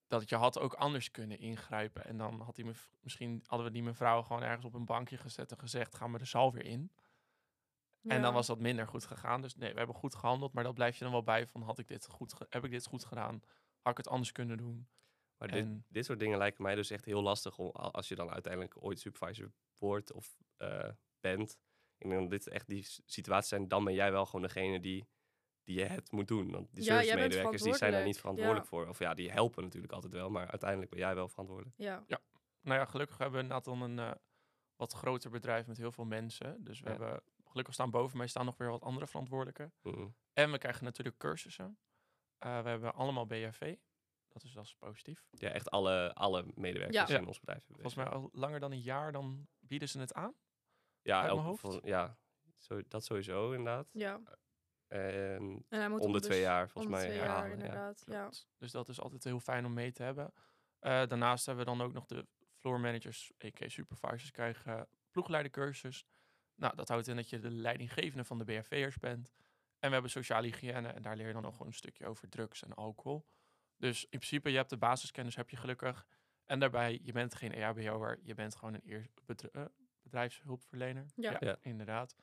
Dat 0.08 0.28
je 0.28 0.36
had 0.36 0.58
ook 0.58 0.74
anders 0.74 1.10
kunnen 1.10 1.38
ingrijpen. 1.38 2.04
En 2.04 2.16
dan 2.16 2.40
had 2.40 2.54
die 2.56 2.64
mev- 2.64 2.86
misschien 3.00 3.42
hadden 3.46 3.66
we 3.66 3.72
die 3.72 3.82
mevrouw 3.82 4.22
gewoon 4.22 4.42
ergens 4.42 4.64
op 4.64 4.74
een 4.74 4.84
bankje 4.84 5.16
gezet 5.18 5.50
en 5.52 5.58
gezegd: 5.58 5.94
gaan 5.94 6.12
we 6.12 6.18
de 6.18 6.24
zaal 6.24 6.52
weer 6.52 6.64
in. 6.64 6.92
En 8.02 8.22
dan 8.22 8.32
was 8.34 8.46
dat 8.46 8.58
minder 8.58 8.86
goed 8.88 9.04
gegaan. 9.04 9.42
Dus 9.42 9.54
nee, 9.56 9.70
we 9.72 9.78
hebben 9.78 9.96
goed 9.96 10.14
gehandeld. 10.14 10.52
Maar 10.52 10.64
dat 10.64 10.74
blijf 10.74 10.96
je 10.96 11.04
dan 11.04 11.12
wel 11.12 11.22
bij 11.22 11.46
van: 11.46 11.62
had 11.62 11.78
ik 11.78 11.88
dit 11.88 12.06
goed 12.06 12.32
ge- 12.34 12.46
heb 12.48 12.64
ik 12.64 12.70
dit 12.70 12.86
goed 12.86 13.04
gedaan? 13.04 13.42
Had 13.80 13.92
ik 13.92 13.96
het 13.96 14.08
anders 14.08 14.32
kunnen 14.32 14.56
doen? 14.56 14.88
Maar 15.36 15.48
dit, 15.48 15.64
En- 15.64 15.84
dit 15.88 16.04
soort 16.04 16.18
dingen 16.18 16.38
lijken 16.38 16.62
mij 16.62 16.74
dus 16.74 16.90
echt 16.90 17.04
heel 17.04 17.22
lastig 17.22 17.58
om, 17.58 17.70
al- 17.70 17.92
als 17.92 18.08
je 18.08 18.14
dan 18.14 18.30
uiteindelijk 18.30 18.84
ooit 18.84 19.00
supervisor 19.00 19.52
wordt 19.78 20.12
of 20.12 20.36
eh, 20.56 20.90
bent. 21.20 21.58
Ik 21.98 22.08
denk 22.08 22.20
dat 22.20 22.30
dit 22.30 22.48
echt 22.48 22.66
die 22.68 22.84
situaties 23.06 23.48
zijn, 23.48 23.68
dan 23.68 23.84
ben 23.84 23.94
jij 23.94 24.12
wel 24.12 24.26
gewoon 24.26 24.42
degene 24.42 24.80
die, 24.80 25.08
die 25.68 25.78
je 25.78 25.84
het 25.84 26.10
moet 26.12 26.28
doen. 26.28 26.50
Want 26.50 26.74
die 26.74 26.84
Ja, 26.84 27.00
servicemedewerkers 27.02 27.62
die 27.62 27.74
zijn 27.74 27.92
daar 27.92 28.04
niet 28.04 28.18
verantwoordelijk. 28.18 28.66
voor. 28.66 28.86
Of 28.88 28.98
ja, 28.98 29.14
die 29.14 29.30
helpen 29.30 29.62
natuurlijk 29.62 29.92
altijd 29.92 30.12
wel, 30.12 30.30
maar 30.30 30.48
uiteindelijk 30.50 30.90
ben 30.90 30.98
jij 30.98 31.14
wel 31.14 31.28
verantwoordelijk. 31.28 31.76
Ja. 31.78 32.04
Nou 32.60 32.78
ja, 32.78 32.84
gelukkig 32.84 33.18
hebben 33.18 33.36
we 33.36 33.42
inderdaad 33.42 33.64
dan 33.64 33.82
een 33.82 33.98
eh, 33.98 34.10
wat 34.76 34.92
groter 34.92 35.30
bedrijf 35.30 35.66
met 35.66 35.76
heel 35.76 35.92
veel 35.92 36.04
mensen. 36.04 36.64
Dus 36.64 36.80
we 36.80 36.84
Ja. 36.90 36.90
hebben, 36.96 37.22
gelukkig 37.44 37.74
staan 37.74 37.90
boven 37.90 38.18
mij 38.18 38.26
staan 38.26 38.44
nog 38.44 38.56
weer 38.56 38.70
wat 38.70 38.82
andere 38.82 39.06
verantwoordelijken. 39.06 39.72
Mhm. 39.82 40.06
En 40.32 40.50
we 40.50 40.58
krijgen 40.58 40.84
natuurlijk 40.84 41.18
cursussen. 41.18 41.78
Eh, 42.38 42.62
we 42.62 42.68
hebben 42.68 42.94
allemaal 42.94 43.26
BHV. 43.26 43.76
Dat 44.28 44.42
is, 44.42 44.52
dat 44.52 44.64
is 44.64 44.74
positief. 44.74 45.26
Ja, 45.30 45.48
echt 45.50 45.70
alle, 45.70 46.14
alle 46.14 46.44
medewerkers 46.54 47.08
Ja. 47.10 47.18
in 47.18 47.26
ons 47.26 47.40
bedrijf. 47.40 47.58
hebben 47.66 47.82
Volgens 47.90 48.04
mij 48.04 48.14
al 48.20 48.28
langer 48.32 48.60
dan 48.60 48.72
een 48.72 48.80
jaar, 48.80 49.12
dan 49.12 49.48
bieden 49.58 49.88
ze 49.88 49.98
het 50.00 50.14
aan. 50.14 50.34
Ja, 51.02 51.16
uit 51.16 51.24
mijn 51.26 51.36
elk, 51.38 51.46
hoofd. 51.46 51.60
vol- 51.60 51.86
ja 51.86 52.18
zo, 52.56 52.80
dat 52.88 53.04
sowieso 53.04 53.52
inderdaad. 53.52 53.88
ja. 53.92 54.20
En 54.88 55.64
En 55.68 55.78
hij 55.78 55.88
moet 55.88 56.00
om 56.00 56.12
de 56.12 56.20
twee 56.20 56.38
dus- 56.38 56.46
jaar 56.46 56.68
volgens 56.68 56.94
mij 56.94 57.04
twee 57.04 57.18
herhalen. 57.18 57.52
Inderdaad. 57.52 58.02
Ja. 58.06 58.20
Klopt. 58.20 58.48
Dus 58.58 58.72
dat 58.72 58.88
is 58.88 59.00
altijd 59.00 59.24
heel 59.24 59.40
fijn 59.40 59.64
om 59.64 59.72
mee 59.72 59.92
te 59.92 60.02
hebben. 60.02 60.32
Eh, 60.78 61.06
daarnaast 61.06 61.46
hebben 61.46 61.64
we 61.64 61.70
dan 61.70 61.80
ook 61.80 61.92
nog 61.92 62.06
de 62.06 62.26
floor 62.54 62.80
managers, 62.80 63.32
a.k.a. 63.44 63.68
supervisors, 63.68 64.30
krijgen 64.30 64.88
ploegleidercursus. 65.10 66.06
Nou, 66.54 66.76
dat 66.76 66.88
houdt 66.88 67.08
in 67.08 67.16
dat 67.16 67.28
je 67.30 67.38
de 67.38 67.50
leidinggevende 67.50 68.24
van 68.24 68.38
de 68.38 68.44
BHV'ers 68.44 68.98
bent. 68.98 69.32
En 69.78 69.88
we 69.88 69.92
hebben 69.92 70.10
sociale 70.10 70.46
hygiëne 70.46 70.88
en 70.88 71.02
daar 71.02 71.16
leer 71.16 71.26
je 71.26 71.32
dan 71.32 71.42
nog 71.42 71.52
gewoon 71.52 71.66
een 71.66 71.74
stukje 71.74 72.06
over 72.06 72.28
drugs 72.28 72.62
en 72.62 72.74
alcohol. 72.74 73.26
Dus 73.76 74.02
in 74.02 74.08
principe, 74.08 74.50
je 74.50 74.56
hebt 74.56 74.70
de 74.70 74.76
basiskennis, 74.76 75.36
heb 75.36 75.50
je 75.50 75.56
gelukkig. 75.56 76.06
En 76.44 76.58
daarbij, 76.58 77.00
je 77.02 77.12
bent 77.12 77.34
geen 77.34 77.52
EHBO'er, 77.52 78.18
je 78.22 78.34
bent 78.34 78.56
gewoon 78.56 78.74
een 78.74 79.08
eh, 79.52 79.64
bedrijfshulpverlener. 80.02 81.06
Ja. 81.14 81.36
Ja. 81.40 81.56
inderdaad. 81.60 82.14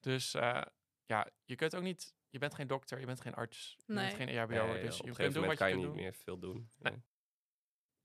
Dus 0.00 0.34
eh, 0.34 0.62
ja, 1.08 1.26
je 1.44 1.54
kunt 1.56 1.74
ook 1.76 1.82
niet, 1.82 2.14
je 2.30 2.38
bent 2.38 2.54
geen 2.54 2.66
dokter, 2.66 3.00
je 3.00 3.06
bent 3.06 3.20
geen 3.20 3.34
arts, 3.34 3.74
je 3.86 3.92
Nee. 3.92 4.04
bent 4.04 4.16
geen 4.16 4.28
E. 4.28 4.46
Nee, 4.46 4.80
dus 4.82 4.96
je 4.96 5.06
een 5.06 5.14
kunt 5.14 5.34
doen 5.34 5.46
wat 5.46 5.56
kan 5.56 5.68
je 5.68 5.74
je 5.74 5.80
kunt 5.80 5.86
niet 5.94 5.94
doen. 5.96 5.96
meer 5.96 6.12
veel 6.14 6.38
doen. 6.38 6.70
Nee. 6.76 7.02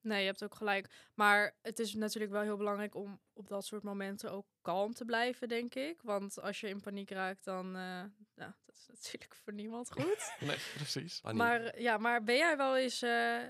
Nee. 0.02 0.20
Je 0.20 0.26
hebt 0.26 0.44
ook 0.44 0.56
gelijk. 0.56 1.10
Maar 1.14 1.58
het 1.62 1.80
is 1.80 1.94
natuurlijk 1.94 2.32
wel 2.32 2.42
heel 2.42 2.58
belangrijk 2.58 2.96
om 2.96 3.22
op 3.34 3.48
dat 3.48 3.66
soort 3.66 3.84
momenten 3.84 4.32
ook 4.32 4.48
kalm 4.62 4.94
te 4.94 5.06
blijven, 5.06 5.48
denk 5.48 5.76
ik. 5.76 6.02
Want 6.02 6.42
als 6.42 6.60
je 6.60 6.68
in 6.70 6.82
paniek 6.82 7.10
raakt, 7.10 7.44
dan... 7.44 7.66
eh 7.76 8.04
nou, 8.36 8.52
dat 8.66 8.76
is 8.76 8.88
natuurlijk 8.96 9.36
voor 9.36 9.54
niemand 9.54 9.92
goed. 9.92 10.34
Nee, 10.40 10.58
precies. 10.76 11.20
Paniek. 11.20 11.38
maar, 11.38 11.80
ja, 11.80 11.98
maar 11.98 12.24
ben 12.24 12.36
jij 12.38 12.58
wel 12.58 12.78
eens 12.78 13.02
eh, 13.02 13.44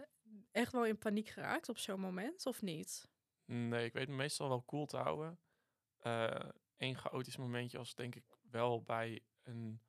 echt 0.52 0.72
wel 0.72 0.86
in 0.86 0.98
paniek 0.98 1.28
geraakt 1.30 1.70
op 1.70 1.78
zo'n 1.78 2.00
moment, 2.00 2.46
of 2.46 2.62
niet? 2.62 3.08
Nee, 3.46 3.86
ik 3.86 3.94
weet 3.94 4.08
me 4.08 4.16
meestal 4.16 4.50
wel 4.50 4.66
cool 4.66 4.86
te 4.86 4.98
houden. 4.98 5.40
Eén 6.78 6.98
chaotisch 6.98 7.38
momentje 7.38 7.78
was 7.78 7.96
denk 7.96 8.16
ik 8.16 8.24
wel 8.52 8.82
bij 8.82 9.22
een 9.44 9.82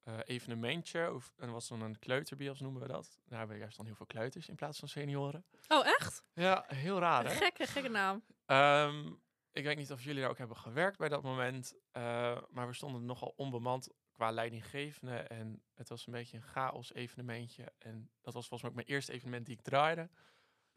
eh, 0.00 0.18
evenementje. 0.24 1.12
Of, 1.12 1.32
en 1.36 1.52
was 1.52 1.68
dan 1.68 1.80
een 1.80 1.98
kleuterbios 1.98 2.60
noemen 2.60 2.82
we 2.82 2.88
dat. 2.88 3.18
Daar 3.26 3.38
hebben 3.38 3.56
we 3.56 3.62
juist 3.62 3.76
dan 3.76 3.86
heel 3.86 3.94
veel 3.94 4.06
kleuters 4.06 4.48
in 4.48 4.54
plaats 4.54 4.78
van 4.78 4.88
senioren. 4.88 5.44
Oh, 5.68 5.86
echt? 5.86 6.24
Ja, 6.32 6.64
heel 6.66 6.98
raar 6.98 7.24
hè? 7.24 7.30
Gekke, 7.34 7.66
gekke 7.66 7.88
naam. 7.88 8.22
Ehm, 8.46 9.12
ik 9.52 9.64
weet 9.64 9.76
niet 9.76 9.92
of 9.92 10.02
jullie 10.02 10.20
daar 10.20 10.30
ook 10.30 10.38
hebben 10.38 10.56
gewerkt 10.56 10.98
bij 10.98 11.08
dat 11.08 11.22
moment. 11.22 11.74
eh, 11.92 12.38
maar 12.50 12.66
we 12.66 12.72
stonden 12.74 13.04
nogal 13.04 13.32
onbemand 13.36 13.88
qua 14.12 14.30
leidinggevende. 14.30 15.16
En 15.16 15.62
het 15.74 15.88
was 15.88 16.06
een 16.06 16.12
beetje 16.12 16.36
een 16.36 16.42
chaos 16.42 16.92
evenementje. 16.92 17.72
En 17.78 18.10
dat 18.20 18.34
was 18.34 18.48
volgens 18.48 18.60
mij 18.62 18.70
ook 18.70 18.76
mijn 18.76 18.86
eerste 18.86 19.12
evenement 19.12 19.46
die 19.46 19.54
ik 19.56 19.62
draaide. 19.62 20.10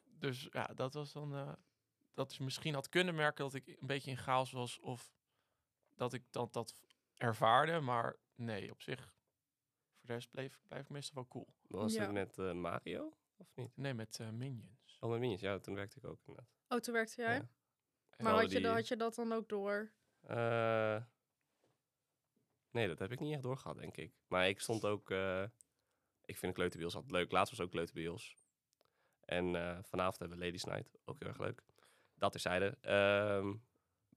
Dus 0.04 0.48
ja, 0.52 0.66
dat 0.76 0.94
was 0.94 1.12
dan... 1.12 1.36
eh, 1.36 1.54
dat 2.14 2.36
je 2.36 2.44
misschien 2.44 2.74
had 2.74 2.90
kunnen 2.90 3.16
merken 3.16 3.44
dat 3.44 3.54
ik 3.54 3.68
een 3.68 3.88
beetje 3.88 4.12
in 4.12 4.18
chaos 4.18 4.52
was. 4.52 4.80
Of 4.80 5.12
dat 5.96 6.14
ik 6.14 6.24
dat, 6.30 6.54
dat 6.54 6.74
ervaarde. 7.22 7.80
Maar 7.80 8.18
nee, 8.36 8.72
op 8.72 8.82
zich... 8.82 9.00
Voor 9.98 10.08
de 10.10 10.14
rest 10.14 10.32
bleef, 10.32 10.62
blijf 10.68 10.84
ik 10.84 10.90
meestal 10.90 11.16
wel 11.16 11.28
cool. 11.28 11.48
Was 11.68 11.94
Ja. 11.94 12.02
het 12.02 12.12
met 12.12 12.38
eh, 12.38 12.52
Mario? 12.52 13.18
Of 13.38 13.52
niet? 13.56 13.78
Nee, 13.78 13.94
met 13.94 14.20
eh, 14.20 14.30
Minions. 14.30 14.98
Oh, 15.00 15.10
met 15.10 15.20
Minions. 15.20 15.42
Ja, 15.42 15.60
toen 15.60 15.76
werkte 15.76 15.98
ik 15.98 16.06
ook 16.06 16.20
inderdaad. 16.26 16.52
Oh, 16.68 16.78
toen 16.80 16.94
werkte 16.94 17.22
jij? 17.22 17.36
Ja. 17.36 17.50
Maar 18.18 18.34
had 18.34 18.52
je, 18.52 18.58
die- 18.60 18.68
had 18.68 18.88
je 18.88 18.96
dat 18.96 19.16
dan 19.16 19.32
ook 19.34 19.50
door? 19.50 19.92
Eh, 20.22 21.04
nee, 22.72 22.88
dat 22.88 23.00
heb 23.00 23.12
ik 23.12 23.20
niet 23.20 23.34
echt 23.34 23.42
doorgehad, 23.44 23.78
denk 23.78 23.98
ik. 23.98 24.14
Maar 24.28 24.48
ik 24.48 24.60
stond 24.60 24.86
ook... 24.86 25.12
eh, 25.12 25.44
ik 26.26 26.38
vind 26.38 26.54
kleuterbios 26.54 26.96
altijd 26.96 27.12
leuk. 27.14 27.32
Laatst 27.32 27.58
was 27.58 27.66
ook 27.66 27.72
kleuterbios. 27.72 28.38
En 29.26 29.56
eh, 29.56 29.80
vanavond 29.84 30.20
hebben 30.20 30.38
we 30.38 30.44
Ladies 30.46 30.64
Night. 30.64 30.98
Ook 31.06 31.20
heel 31.20 31.28
erg 31.28 31.38
leuk. 31.40 31.64
Dat 32.14 32.32
terzijde. 32.32 32.78
Ehm 32.82 33.54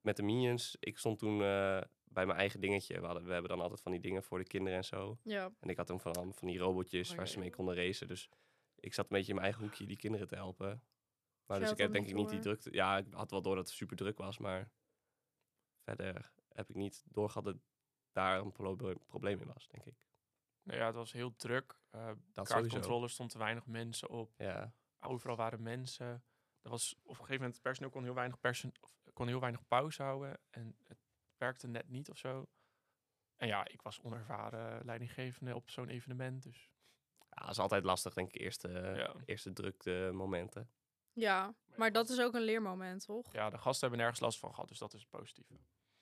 met 0.01 0.17
de 0.17 0.23
Minions. 0.23 0.77
Ik 0.81 0.99
stond 0.99 1.19
toen 1.19 1.43
eh, 1.43 1.81
bij 2.15 2.27
mijn 2.27 2.39
eigen 2.39 2.61
dingetje. 2.61 3.01
We, 3.01 3.07
hadden, 3.07 3.25
we 3.25 3.33
hebben 3.33 3.51
dan 3.51 3.61
altijd 3.61 3.81
van 3.81 3.93
die 3.93 4.01
dingen 4.01 4.23
voor 4.23 4.39
de 4.39 4.45
kinderen 4.45 4.79
en 4.79 4.85
zo. 4.85 5.19
Ja. 5.23 5.53
En 5.61 5.69
ik 5.69 5.77
had 5.77 5.87
toen 5.87 6.01
van, 6.01 6.35
van 6.35 6.49
die 6.49 6.59
robotjes 6.59 7.11
Oh, 7.11 7.17
waar 7.17 7.29
ze 7.29 7.39
mee 7.39 7.51
konden 7.51 7.75
racen. 7.75 8.09
Dus 8.09 8.29
ik 8.75 8.95
zat 8.95 9.05
een 9.05 9.17
beetje 9.17 9.29
in 9.29 9.35
mijn 9.35 9.47
eigen 9.47 9.65
hoekje 9.65 9.87
die 9.87 9.97
kinderen 9.97 10.29
te 10.29 10.35
helpen. 10.35 10.83
Maar 11.47 11.61
dus 11.61 11.71
ik 11.71 11.79
heb 11.79 11.93
denk 11.93 12.07
ik 12.07 12.15
niet 12.15 12.23
niet 12.23 12.31
die 12.31 12.41
drukte. 12.41 12.73
Ja, 12.73 12.97
ik 12.99 13.07
had 13.11 13.31
wel 13.31 13.43
door 13.43 13.55
dat 13.57 13.67
het 13.67 13.77
super 13.77 13.97
druk 13.97 14.19
was, 14.19 14.39
maar 14.39 14.71
verder 15.83 16.33
heb 16.49 16.69
ik 16.69 16.75
niet 16.77 17.05
doorgehad 17.09 17.45
dat 17.45 17.57
daar 18.13 18.41
een 18.41 18.53
proble- 18.53 18.99
probleem 19.07 19.41
in 19.41 19.47
was, 19.53 19.69
denk 19.69 19.85
ik. 19.85 19.95
Nou 20.63 20.79
ja, 20.79 20.87
het 20.87 20.95
was 20.95 21.13
heel 21.13 21.37
druk. 21.37 21.79
Uh, 21.95 22.11
Dat 22.33 22.49
kaartcontrole 22.49 23.09
stond 23.09 23.31
te 23.31 23.39
weinig 23.39 23.67
mensen 23.67 24.09
op. 24.09 24.33
Ja, 24.37 24.73
Overal 25.01 25.37
waren 25.37 25.63
mensen. 25.63 26.25
Er 26.63 26.71
was 26.71 26.95
op 26.95 27.01
een 27.09 27.15
gegeven 27.15 27.35
moment 27.35 27.53
het 27.55 27.63
personeel 27.63 27.91
kon 27.91 28.05
heel 28.05 28.15
weinig 28.15 28.41
persen 28.41 28.73
of, 28.81 28.97
kon 29.13 29.27
heel 29.27 29.41
weinig 29.41 29.67
pauze 29.67 30.03
houden 30.03 30.41
en 30.51 30.77
het 30.85 31.04
werkte 31.39 31.67
net 31.67 31.89
niet 31.89 32.11
of 32.11 32.19
zo. 32.19 32.47
En 33.37 33.49
ja, 33.49 33.69
ik 33.69 33.83
was 33.83 34.01
onervaren 34.01 34.85
leidinggevende 34.85 35.55
op 35.55 35.71
zo'n 35.71 35.89
evenement, 35.89 36.43
dus 36.43 36.71
ja 37.29 37.41
dat 37.43 37.51
is 37.51 37.59
altijd 37.59 37.85
lastig, 37.85 38.15
denk 38.15 38.29
ik, 38.35 38.41
eerste, 38.41 38.69
Ja. 38.97 39.15
eerste 39.25 39.53
drukte 39.53 40.11
momenten. 40.13 40.71
Ja, 41.13 41.55
maar 41.77 41.93
dat 41.93 42.09
is 42.09 42.21
ook 42.21 42.35
een 42.35 42.43
leermoment, 42.43 43.05
toch? 43.05 43.33
ja, 43.33 43.51
de 43.51 43.59
gasten 43.59 43.81
hebben 43.81 43.99
nergens 43.99 44.21
last 44.21 44.39
van 44.39 44.51
gehad, 44.55 44.69
dus 44.69 44.79
dat 44.79 44.95
is 44.95 45.05
positief. 45.07 45.47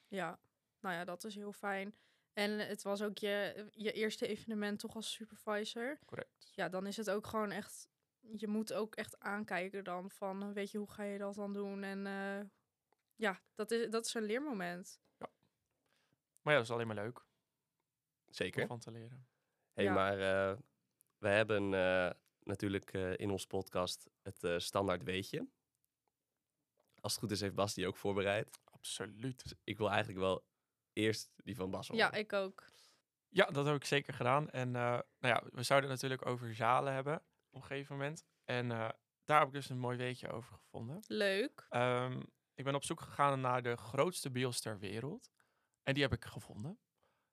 Ja, 0.08 0.40
nou 0.80 0.94
ja, 0.94 1.04
dat 1.04 1.24
is 1.24 1.34
heel 1.34 1.52
fijn. 1.52 1.94
En 2.32 2.58
het 2.58 2.82
was 2.82 3.02
ook 3.02 3.18
je, 3.18 3.66
je 3.70 3.92
eerste 3.92 4.26
evenement 4.26 4.78
toch 4.78 4.94
als 4.94 5.12
supervisor. 5.12 5.98
Correct. 6.04 6.50
Ja, 6.54 6.68
dan 6.68 6.86
is 6.86 6.96
het 6.96 7.10
ook 7.10 7.26
gewoon 7.26 7.50
echt... 7.50 7.88
Je 8.36 8.46
moet 8.48 8.72
ook 8.72 8.94
echt 8.94 9.18
aankijken 9.20 9.84
dan 9.84 10.10
van, 10.10 10.52
weet 10.52 10.70
je, 10.70 10.78
hoe 10.78 10.90
ga 10.90 11.02
je 11.02 11.18
dat 11.18 11.34
dan 11.34 11.52
doen? 11.52 11.82
En 11.82 12.06
eh, 12.06 12.46
ja, 13.22 13.40
dat 13.54 13.70
is, 13.70 13.90
dat 13.90 14.06
is 14.06 14.14
een 14.14 14.22
leermoment. 14.22 15.00
Maar 16.42 16.52
ja, 16.52 16.58
dat 16.58 16.68
is 16.68 16.70
alleen 16.74 16.86
maar 16.86 16.96
leuk 16.96 17.18
om 17.18 18.34
Zeker. 18.34 18.66
van 18.66 18.78
te 18.78 18.90
leren. 18.90 19.26
hey, 19.72 19.84
Ja. 19.84 19.92
maar 19.94 20.12
eh, 20.12 20.58
we 21.18 21.28
hebben 21.28 21.74
eh, 21.74 22.10
natuurlijk 22.42 22.92
eh, 22.92 23.16
in 23.18 23.30
ons 23.30 23.46
podcast 23.46 24.08
het 24.22 24.44
eh, 24.44 24.58
standaard 24.58 25.02
weetje. 25.02 25.48
Als 27.00 27.12
het 27.12 27.20
goed 27.20 27.30
is, 27.30 27.40
heeft 27.40 27.54
Bas 27.54 27.74
die 27.74 27.86
ook 27.86 27.96
voorbereid. 27.96 28.58
Absoluut. 28.64 29.42
Dus 29.42 29.54
ik 29.64 29.78
wil 29.78 29.88
eigenlijk 29.88 30.18
wel 30.18 30.44
eerst 30.92 31.30
die 31.36 31.56
van 31.56 31.70
Bas 31.70 31.86
Ja, 31.86 32.04
horen. 32.04 32.18
ik 32.18 32.32
ook. 32.32 32.64
Ja, 33.28 33.46
dat 33.46 33.66
heb 33.66 33.74
ik 33.76 33.84
zeker 33.84 34.14
gedaan. 34.14 34.50
En 34.50 34.68
eh, 34.76 34.82
nou 35.18 35.34
ja, 35.34 35.42
we 35.52 35.62
zouden 35.62 35.90
het 35.90 36.00
natuurlijk 36.02 36.28
over 36.30 36.54
zalen 36.54 36.92
hebben 36.92 37.16
op 37.50 37.60
een 37.60 37.62
gegeven 37.66 37.96
moment. 37.96 38.24
En 38.44 38.70
eh, 38.70 38.88
daar 39.24 39.38
heb 39.38 39.48
ik 39.48 39.54
dus 39.54 39.68
een 39.68 39.78
mooi 39.78 39.96
weetje 39.96 40.28
over 40.28 40.56
gevonden. 40.56 41.02
Leuk. 41.06 41.66
Ehm, 41.68 42.22
ik 42.54 42.64
ben 42.64 42.74
op 42.74 42.84
zoek 42.84 43.00
gegaan 43.00 43.40
naar 43.40 43.62
de 43.62 43.76
grootste 43.76 44.30
bios 44.30 44.60
ter 44.60 44.78
wereld. 44.78 45.30
En 45.82 45.94
die 45.94 46.02
heb 46.02 46.12
ik 46.12 46.24
gevonden. 46.24 46.78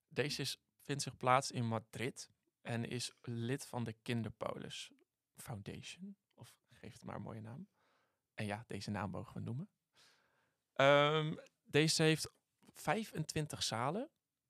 Deze 0.07 0.41
is, 0.41 0.57
vindt 0.81 1.01
zich 1.01 1.17
plaats 1.17 1.51
in 1.51 1.65
Madrid 1.65 2.29
en 2.61 2.85
is 2.85 3.11
lid 3.21 3.65
van 3.65 3.83
de 3.83 3.93
Kinderpolis 3.93 4.91
Foundation. 5.35 6.17
Of 6.33 6.57
geef 6.69 6.93
het 6.93 7.03
maar 7.03 7.15
een 7.15 7.21
mooie 7.21 7.41
naam. 7.41 7.67
En 8.33 8.45
ja, 8.45 8.63
deze 8.67 8.89
naam 8.91 9.09
mogen 9.09 9.33
we 9.33 9.39
noemen. 9.39 9.69
Ehm, 10.73 11.35
deze 11.63 12.03
heeft 12.03 12.31
25 12.73 13.63
zalen. 13.63 14.09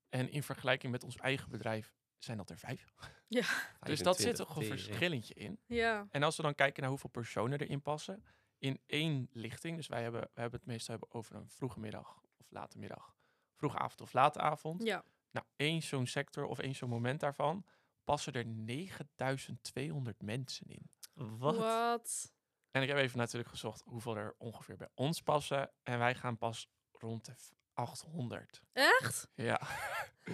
En 0.10 0.32
in 0.32 0.44
vergelijking 0.44 0.92
met 0.92 1.04
ons 1.04 1.16
eigen 1.18 1.50
bedrijf 1.50 1.94
zijn 2.18 2.38
dat 2.38 2.50
er 2.50 2.58
vijf. 2.58 2.94
Ja. 3.28 3.46
Dus 3.80 4.02
dat 4.02 4.16
zit 4.16 4.36
25 4.36 4.46
toch 4.46 4.56
een 4.56 4.62
tering. 4.62 4.80
verschillentje 4.80 5.34
in. 5.34 5.60
Ja. 5.66 6.08
En 6.10 6.24
als 6.24 6.38
we 6.38 6.44
dan 6.44 6.56
kijken 6.56 6.82
naar 6.82 6.90
hoeveel 6.90 7.10
personen 7.10 7.60
erin 7.60 7.82
passen, 7.82 8.24
in 8.60 8.82
één 8.86 9.30
lichting. 9.32 9.76
Dus 9.76 9.88
wij 9.88 10.02
hebben, 10.02 10.22
wij 10.22 10.30
hebben 10.34 10.60
het 10.60 10.68
meestal 10.70 10.98
hebben 10.98 11.18
over 11.18 11.36
een 11.36 11.50
vroege 11.50 11.80
middag 11.80 12.22
of 12.38 12.52
late 12.52 12.78
middag. 12.78 13.16
Vroege 13.56 13.78
avond 13.78 14.02
of 14.02 14.14
late 14.14 14.40
avond. 14.40 14.84
Ja. 14.84 15.04
Nou, 15.32 15.46
één 15.56 15.82
zo'n 15.82 16.08
sector 16.08 16.46
of 16.46 16.60
één 16.60 16.76
zo'n 16.76 16.90
moment 16.90 17.20
daarvan 17.20 17.66
passen 18.04 18.34
er 18.34 18.46
9200 18.46 20.22
mensen 20.22 20.68
in. 20.68 20.90
Wat? 21.14 21.58
Wat? 21.58 22.34
En 22.72 22.82
ik 22.82 22.88
heb 22.88 22.98
even 22.98 23.18
natuurlijk 23.18 23.50
gezocht 23.50 23.82
hoeveel 23.86 24.18
er 24.18 24.36
ongeveer 24.38 24.78
bij 24.78 24.90
ons 24.94 25.22
passen. 25.22 25.72
En 25.84 26.00
wij 26.00 26.16
gaan 26.16 26.38
pas 26.38 26.70
rond 26.92 27.26
de 27.26 27.36
v- 27.36 27.52
800. 27.74 28.62
Echt? 28.74 29.30
Ja, 29.36 29.62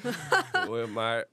maar 0.93 1.25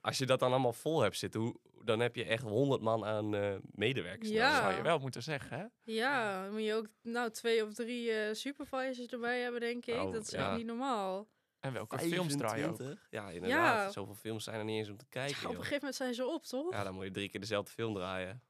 als 0.00 0.18
je 0.18 0.26
dat 0.26 0.38
dan 0.38 0.50
allemaal 0.50 0.72
vol 0.72 1.00
hebt 1.00 1.16
zitten, 1.16 1.40
hoe, 1.40 1.60
dan 1.84 2.00
heb 2.00 2.16
je 2.16 2.24
echt 2.24 2.42
100 2.42 2.80
man 2.82 3.04
aan 3.04 3.34
eh, 3.34 3.54
medewerkers. 3.70 4.28
Ja. 4.28 4.46
nodig. 4.48 4.62
zou 4.64 4.74
je 4.76 4.82
wel 4.82 4.98
moeten 4.98 5.22
zeggen, 5.22 5.58
hè? 5.58 5.64
Ja, 5.92 6.42
dan 6.42 6.52
moet 6.52 6.62
je 6.64 6.74
ook 6.74 6.86
nou 7.02 7.30
twee 7.30 7.64
of 7.64 7.74
drie 7.74 8.12
eh, 8.12 8.34
supervisors 8.34 9.06
erbij 9.08 9.40
hebben, 9.40 9.60
denk 9.60 9.86
ik. 9.86 9.94
Nou, 9.94 10.12
dat 10.12 10.22
is 10.22 10.30
ja. 10.30 10.46
echt 10.48 10.56
niet 10.56 10.66
normaal. 10.66 11.28
En 11.60 11.72
welke 11.72 11.98
films 11.98 12.36
draaien 12.36 12.68
ook. 12.68 12.76
25? 12.76 13.06
Ja, 13.10 13.30
inderdaad. 13.30 13.84
Ja. 13.86 13.90
Zoveel 13.90 14.14
films 14.14 14.44
zijn 14.44 14.58
er 14.58 14.64
niet 14.64 14.78
eens 14.78 14.88
om 14.88 14.96
te 14.96 15.06
kijken. 15.08 15.36
Ja, 15.40 15.48
op 15.48 15.50
een 15.50 15.56
gegeven 15.56 15.76
moment 15.78 15.94
zijn 15.94 16.14
ze 16.14 16.26
op, 16.26 16.44
toch? 16.44 16.72
Ja, 16.72 16.84
dan 16.84 16.94
moet 16.94 17.04
je 17.04 17.10
drie 17.10 17.28
keer 17.28 17.40
dezelfde 17.40 17.72
film 17.72 17.94
draaien. 17.94 18.42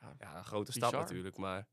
Ja, 0.00 0.14
Ja, 0.18 0.36
een 0.36 0.44
grote 0.44 0.72
Bizar. 0.72 0.88
stap 0.88 1.00
natuurlijk, 1.00 1.36
maar 1.36 1.66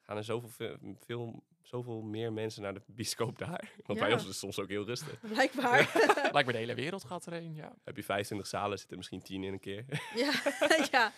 gaan 0.00 0.16
er 0.16 0.24
zoveel, 0.24 0.48
fi- 0.48 0.96
film, 1.04 1.42
zoveel 1.62 2.00
meer 2.02 2.32
mensen 2.32 2.62
naar 2.62 2.74
de 2.74 2.82
bioscoop 2.86 3.38
daar? 3.38 3.72
Want 3.86 3.98
bij 3.98 4.08
Ja. 4.08 4.14
ons 4.14 4.22
is 4.22 4.28
het 4.28 4.38
soms 4.38 4.58
ook 4.58 4.68
heel 4.68 4.84
rustig. 4.84 5.20
Blijkbaar. 5.32 5.90
Blijkbaar 6.30 6.52
de 6.52 6.56
hele 6.58 6.74
wereld 6.74 7.04
gaat 7.04 7.26
erheen, 7.26 7.54
ja. 7.54 7.74
Heb 7.84 7.96
je 7.96 8.02
25 8.04 8.46
zalen, 8.48 8.70
zitten 8.78 8.90
er 8.90 8.96
misschien 8.96 9.22
10 9.22 9.44
in 9.44 9.52
een 9.52 9.60
keer. 9.60 9.84
ja, 10.14 10.32
ja. 10.90 11.12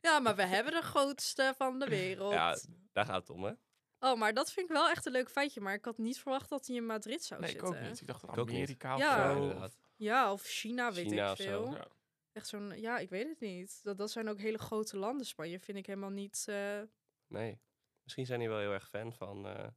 ja, 0.00 0.18
maar 0.18 0.36
we 0.36 0.42
hebben 0.44 0.72
de 0.72 0.82
grootste 0.82 1.54
van 1.56 1.78
de 1.78 1.86
wereld. 1.86 2.32
ja, 2.32 2.56
daar 2.92 3.04
gaat 3.06 3.20
het 3.20 3.30
om, 3.30 3.44
hè? 3.44 3.52
Oh, 4.00 4.18
maar 4.18 4.34
dat 4.34 4.52
vind 4.52 4.68
ik 4.68 4.72
wel 4.76 4.88
echt 4.90 5.06
een 5.06 5.12
leuk 5.12 5.30
feitje. 5.30 5.60
Maar 5.60 5.74
ik 5.74 5.84
had 5.84 5.98
niet 5.98 6.18
verwacht 6.18 6.48
dat 6.48 6.66
hij 6.66 6.76
in 6.76 6.86
Madrid 6.86 7.24
zou 7.24 7.40
Nee, 7.40 7.50
ik 7.50 7.58
zitten. 7.60 7.78
ook 7.82 7.88
niet. 7.88 8.00
Ik 8.00 8.06
dacht 8.06 8.20
dat. 8.20 8.38
Amerika 8.38 8.94
of 8.94 9.00
Ja. 9.00 9.16
Ja, 9.28 9.34
zo. 9.34 9.42
inderdaad. 9.42 9.78
Ja, 9.96 10.32
of 10.32 10.42
China, 10.42 10.92
weet 10.92 11.06
China 11.08 11.24
ik 11.26 11.30
of 11.32 11.36
zo. 11.38 11.44
veel. 11.44 11.74
Ja. 11.74 11.86
Echt 12.32 12.46
zo'n, 12.48 12.80
ja, 12.80 12.98
ik 12.98 13.10
weet 13.10 13.28
het 13.28 13.40
niet. 13.40 13.80
Dat, 13.82 13.98
dat 13.98 14.10
zijn 14.10 14.28
ook 14.28 14.38
hele 14.40 14.58
grote 14.58 14.96
landen. 14.96 15.26
Spanje 15.26 15.58
vind 15.60 15.78
ik 15.78 15.86
helemaal 15.86 16.10
niet... 16.10 16.44
eh, 16.48 16.80
Nee. 17.26 17.58
Misschien 18.02 18.26
zijn 18.26 18.38
die 18.40 18.48
wel 18.48 18.58
heel 18.58 18.72
erg 18.72 18.88
fan 18.88 19.12
van 19.12 19.46
eh, 19.48 19.68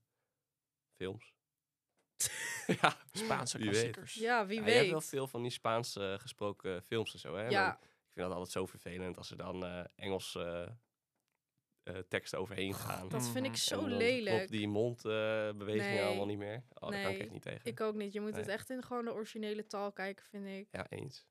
films. 1.01 1.33
ja, 2.81 2.97
Spaanse 3.11 3.57
Wie 3.57 3.65
weet. 3.69 3.73
klassiekers. 3.75 4.13
ja, 4.13 4.45
wie 4.45 4.59
Ja, 4.59 4.65
je 4.65 4.71
hebt 4.71 4.81
weet. 4.81 4.91
wel 4.91 5.01
veel 5.01 5.27
van 5.27 5.41
die 5.41 5.51
Spaans 5.51 5.95
eh, 5.95 6.19
gesproken 6.19 6.83
films 6.83 7.13
en 7.13 7.19
zo, 7.19 7.35
hè? 7.35 7.47
Ja. 7.47 7.65
Dan- 7.69 7.79
ik 7.83 8.21
vind 8.21 8.25
dat 8.27 8.31
altijd 8.37 8.51
zo 8.51 8.65
vervelend 8.65 9.17
als 9.17 9.31
er 9.31 9.37
dan 9.37 9.65
eh 9.65 9.83
Engels 9.95 10.35
eh, 10.35 10.67
eh, 11.83 11.97
teksten 12.07 12.39
overheen 12.39 12.73
gaan. 12.73 13.09
Dat 13.09 13.23
vind 13.29 13.45
ik 13.45 13.51
Mhm. 13.51 13.59
zo 13.59 13.85
lelijk. 13.87 14.35
Klopt 14.35 14.51
die 14.51 14.67
mondbewegingen 14.67 15.93
Nee. 15.95 16.03
allemaal 16.05 16.25
niet 16.25 16.37
meer. 16.37 16.63
Oh, 16.73 16.89
daar 16.89 17.01
kan 17.01 17.11
ik 17.11 17.17
Nee, 17.17 17.19
echt 17.19 17.31
niet 17.31 17.41
tegen. 17.41 17.65
Ik 17.65 17.81
ook 17.81 17.95
niet. 17.95 18.13
Je 18.13 18.21
moet 18.21 18.35
het 18.35 18.45
Nee. 18.45 18.55
echt 18.55 18.69
in 18.69 18.83
gewoon 18.83 19.05
de 19.05 19.13
originele 19.13 19.67
taal 19.67 19.91
kijken, 19.91 20.25
vind 20.25 20.47
ik. 20.47 20.67
Ja, 20.71 20.89
eens. 20.89 21.27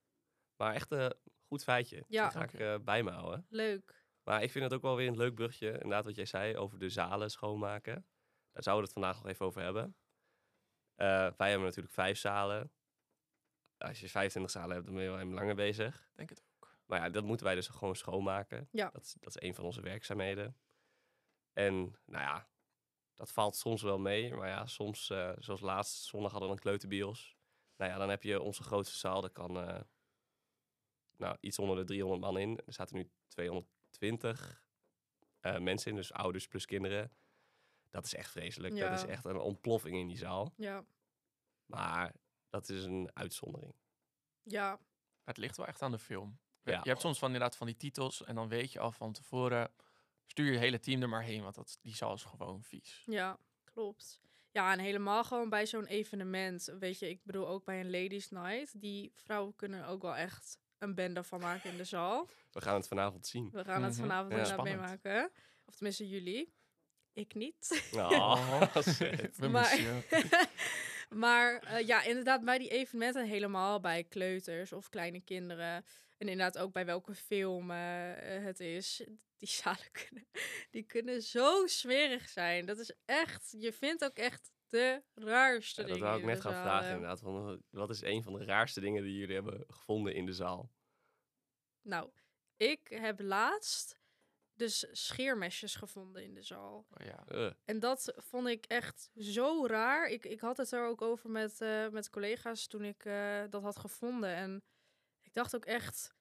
Maar 0.57 0.75
echt 0.75 0.91
een 0.91 1.15
goed 1.47 1.63
feitje. 1.63 2.05
Ja. 2.09 2.23
Die 2.29 2.39
ga 2.39 2.43
ik 2.45 2.53
eh, 2.55 2.79
bij 2.79 3.03
me 3.03 3.11
houden. 3.11 3.47
Leuk. 3.49 4.04
Maar 4.25 4.43
ik 4.43 4.51
vind 4.51 4.65
het 4.65 4.73
ook 4.73 4.83
wel 4.83 4.97
weer 4.97 5.09
een 5.09 5.17
leuk 5.17 5.35
brugje. 5.35 5.73
Inderdaad, 5.73 6.05
wat 6.05 6.15
jij 6.15 6.25
zei 6.25 6.57
over 6.57 6.79
de 6.79 6.89
zalen 6.89 7.31
schoonmaken. 7.31 8.07
Daar 8.53 8.63
zouden 8.63 8.85
we 8.85 8.93
het 8.93 9.03
vandaag 9.03 9.23
nog 9.23 9.33
even 9.33 9.47
over 9.47 9.63
hebben. 9.63 9.97
Eh, 10.95 11.07
wij 11.37 11.49
hebben 11.49 11.67
natuurlijk 11.67 11.95
vijf 11.95 12.19
zalen. 12.19 12.73
Als 13.79 14.01
je 14.01 14.09
25 14.09 14.53
zalen 14.53 14.75
hebt, 14.75 14.85
dan 14.87 14.95
ben 14.95 15.05
je 15.05 15.11
wel 15.11 15.21
even 15.21 15.35
langer 15.35 15.55
bezig. 15.55 16.09
Denk 16.15 16.29
het 16.29 16.43
ook. 16.43 16.79
Maar 16.87 17.01
ja, 17.01 17.11
dat 17.11 17.25
moeten 17.25 17.47
wij 17.47 17.55
dus 17.55 17.69
gewoon 17.69 17.97
schoonmaken. 17.97 18.69
Ja. 18.71 18.91
Dat, 18.91 19.03
is, 19.03 19.17
dat 19.21 19.37
is 19.37 19.49
een 19.49 19.55
van 19.55 19.65
onze 19.65 19.81
werkzaamheden. 19.81 20.57
En 21.53 21.99
nou 22.05 22.23
ja, 22.23 22.49
dat 23.15 23.33
valt 23.33 23.57
soms 23.57 23.83
wel 23.83 23.99
mee. 23.99 24.35
Maar 24.35 24.49
ja, 24.49 24.67
soms, 24.67 25.11
eh, 25.11 25.33
zoals 25.39 25.61
laatst 25.61 26.05
zondag 26.05 26.31
hadden 26.31 26.49
we 26.49 26.55
een 26.55 26.63
kleuterbios. 26.63 27.37
Nou 27.77 27.91
ja, 27.91 27.99
dan 27.99 28.09
heb 28.09 28.23
je 28.23 28.41
onze 28.41 28.63
grootste 28.63 28.97
zaal. 28.99 29.21
Daar 29.21 29.31
kan 29.31 29.69
eh, 29.69 29.81
nou, 31.17 31.37
iets 31.41 31.59
onder 31.59 31.77
de 31.77 31.85
300 31.85 32.21
man 32.21 32.39
in. 32.39 32.61
Er 32.67 32.73
zaten 32.73 32.97
nu 32.97 33.11
220 34.09 34.63
eh, 35.41 35.59
mensen 35.59 35.91
in, 35.91 35.97
dus 35.97 36.13
ouders 36.13 36.49
plus 36.49 36.67
kinderen. 36.67 37.13
Dat 37.91 38.05
is 38.05 38.15
echt 38.15 38.31
vreselijk. 38.31 38.75
Ja. 38.75 38.89
Dat 38.91 38.99
is 38.99 39.05
echt 39.11 39.25
een 39.25 39.37
ontploffing 39.39 39.97
in 39.97 40.07
die 40.07 40.17
zaal. 40.17 40.53
Ja. 40.57 40.85
Maar 41.67 42.15
dat 42.49 42.69
is 42.69 42.85
een 42.85 43.11
uitzondering. 43.15 43.75
Ja. 44.43 44.79
Het 45.25 45.37
ligt 45.37 45.57
wel 45.57 45.67
echt 45.67 45.83
aan 45.83 45.91
de 45.91 45.99
film. 45.99 46.39
Je- 46.63 46.71
Ja. 46.71 46.81
Je 46.83 46.89
hebt 46.89 47.01
soms 47.01 47.19
van, 47.19 47.27
inderdaad 47.33 47.57
van 47.57 47.67
die 47.67 47.77
titels 47.77 48.25
en 48.25 48.35
dan 48.35 48.49
weet 48.49 48.73
je 48.73 48.79
al 48.81 48.93
van 48.93 49.13
tevoren... 49.13 49.73
stuur 50.27 50.53
je 50.53 50.59
hele 50.59 50.79
team 50.81 51.03
er 51.03 51.09
maar 51.09 51.23
heen, 51.23 51.43
want 51.43 51.55
dat, 51.55 51.79
die 51.81 51.95
zaal 51.95 52.15
is 52.15 52.23
gewoon 52.25 52.63
vies. 52.63 53.03
Ja, 53.07 53.39
klopt. 53.65 54.21
Ja, 54.51 54.73
en 54.73 54.79
helemaal 54.79 55.25
gewoon 55.25 55.49
bij 55.49 55.67
zo'n 55.67 55.87
evenement. 55.87 56.65
Weet 56.79 56.99
je, 56.99 57.09
ik 57.09 57.25
bedoel 57.25 57.49
ook 57.49 57.65
bij 57.65 57.81
een 57.81 57.91
ladies 57.91 58.31
night. 58.31 58.81
Die 58.81 59.13
vrouwen 59.15 59.57
kunnen 59.57 59.87
ook 59.87 60.03
wel 60.03 60.17
echt 60.17 60.59
een 60.79 60.95
bende 60.95 61.23
van 61.25 61.41
maken 61.41 61.71
in 61.71 61.77
de 61.77 61.85
zaal. 61.85 62.29
We 62.53 62.61
gaan 62.61 62.75
het 62.75 62.89
vanavond 62.89 63.27
zien. 63.27 63.51
We 63.53 63.65
gaan 63.65 63.83
het 63.83 63.93
Mhm. 63.93 64.01
vanavond 64.01 64.31
inderdaad 64.31 64.53
Spannend. 64.59 64.81
meemaken. 64.81 65.31
Of 65.67 65.75
tenminste 65.75 66.09
jullie. 66.09 66.53
Ik 67.13 67.35
niet. 67.35 67.83
Oh. 67.93 68.63
We 69.37 69.49
Maar- 69.49 69.79
maar 71.09 71.59
eh, 71.63 71.87
ja, 71.87 72.03
inderdaad 72.03 72.45
bij 72.45 72.59
die 72.59 72.69
evenementen 72.71 73.27
helemaal 73.27 73.81
bij 73.81 74.05
kleuters 74.05 74.73
of 74.73 74.89
kleine 74.89 75.21
kinderen. 75.21 75.85
En 76.19 76.29
inderdaad 76.29 76.59
ook 76.59 76.73
bij 76.73 76.85
welke 76.87 77.15
film 77.15 77.71
eh, 77.71 77.77
het 78.45 78.61
is. 78.61 79.03
Die 79.37 79.49
zalen 79.49 79.91
kunnen, 79.93 80.27
die 80.71 80.83
kunnen 80.83 81.23
zo 81.23 81.67
smerig 81.67 82.29
zijn. 82.29 82.67
Dat 82.67 82.79
is 82.79 82.93
echt, 83.05 83.55
je 83.59 83.73
vindt 83.73 84.05
ook 84.05 84.17
echt 84.17 84.51
de 84.69 85.03
raarste 85.15 85.81
Ja, 85.81 85.87
dat 85.87 85.97
dingen 85.97 86.11
wou 86.11 86.21
ik 86.21 86.27
net 86.27 86.41
gaan 86.41 86.63
vragen 86.63 86.95
inderdaad. 86.95 87.21
Van, 87.21 87.51
eh, 87.51 87.59
wat 87.71 87.91
is 87.91 88.03
een 88.03 88.23
van 88.23 88.33
de 88.33 88.45
raarste 88.45 88.81
dingen 88.81 89.03
die 89.03 89.17
jullie 89.17 89.35
hebben 89.35 89.65
gevonden 89.69 90.15
in 90.15 90.27
de 90.27 90.33
zaal? 90.33 90.71
Nou, 91.83 92.11
ik 92.57 92.89
heb 92.89 93.21
laatst 93.21 93.99
dus 94.57 94.87
scheermesjes 94.93 95.75
gevonden 95.75 96.25
in 96.25 96.35
de 96.35 96.43
zaal. 96.43 96.87
Oh, 96.91 97.07
ja. 97.07 97.25
Eh, 97.27 97.51
En 97.65 97.81
dat 97.81 98.13
vond 98.17 98.47
ik 98.49 98.65
echt 98.67 99.11
zo 99.17 99.67
raar. 99.67 100.09
Ik, 100.09 100.25
ik 100.25 100.41
had 100.41 100.57
het 100.57 100.73
er 100.73 100.87
ook 100.87 101.03
over 101.03 101.31
met, 101.31 101.61
eh, 101.61 101.89
met 101.89 102.11
collega's 102.11 102.67
toen 102.67 102.85
ik 102.85 103.05
eh, 103.05 103.43
dat 103.51 103.63
had 103.63 103.77
gevonden. 103.79 104.35
En 104.35 104.63
ik 105.23 105.33
dacht 105.35 105.55
ook 105.55 105.65
echt, 105.65 106.15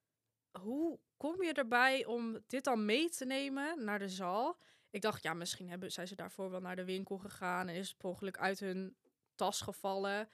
hoe 0.59 0.99
kom 1.17 1.43
je 1.43 1.53
erbij 1.53 2.05
om 2.05 2.43
dit 2.47 2.63
dan 2.63 2.85
mee 2.85 3.09
te 3.09 3.25
nemen 3.25 3.83
naar 3.83 3.99
de 3.99 4.09
zaal? 4.09 4.57
Ik 4.93 5.01
dacht, 5.01 5.23
ja, 5.23 5.33
misschien 5.33 5.69
hebben, 5.69 5.91
zijn 5.91 6.07
ze 6.07 6.15
daarvoor 6.15 6.49
wel 6.49 6.59
naar 6.59 6.75
de 6.75 6.83
winkel 6.83 7.17
gegaan 7.17 7.67
en 7.67 7.75
is 7.75 7.87
het 7.87 7.97
per 7.97 8.09
ongeluk 8.09 8.37
uit 8.37 8.59
hun 8.59 8.95
tas 9.35 9.61
gevallen. 9.61 10.29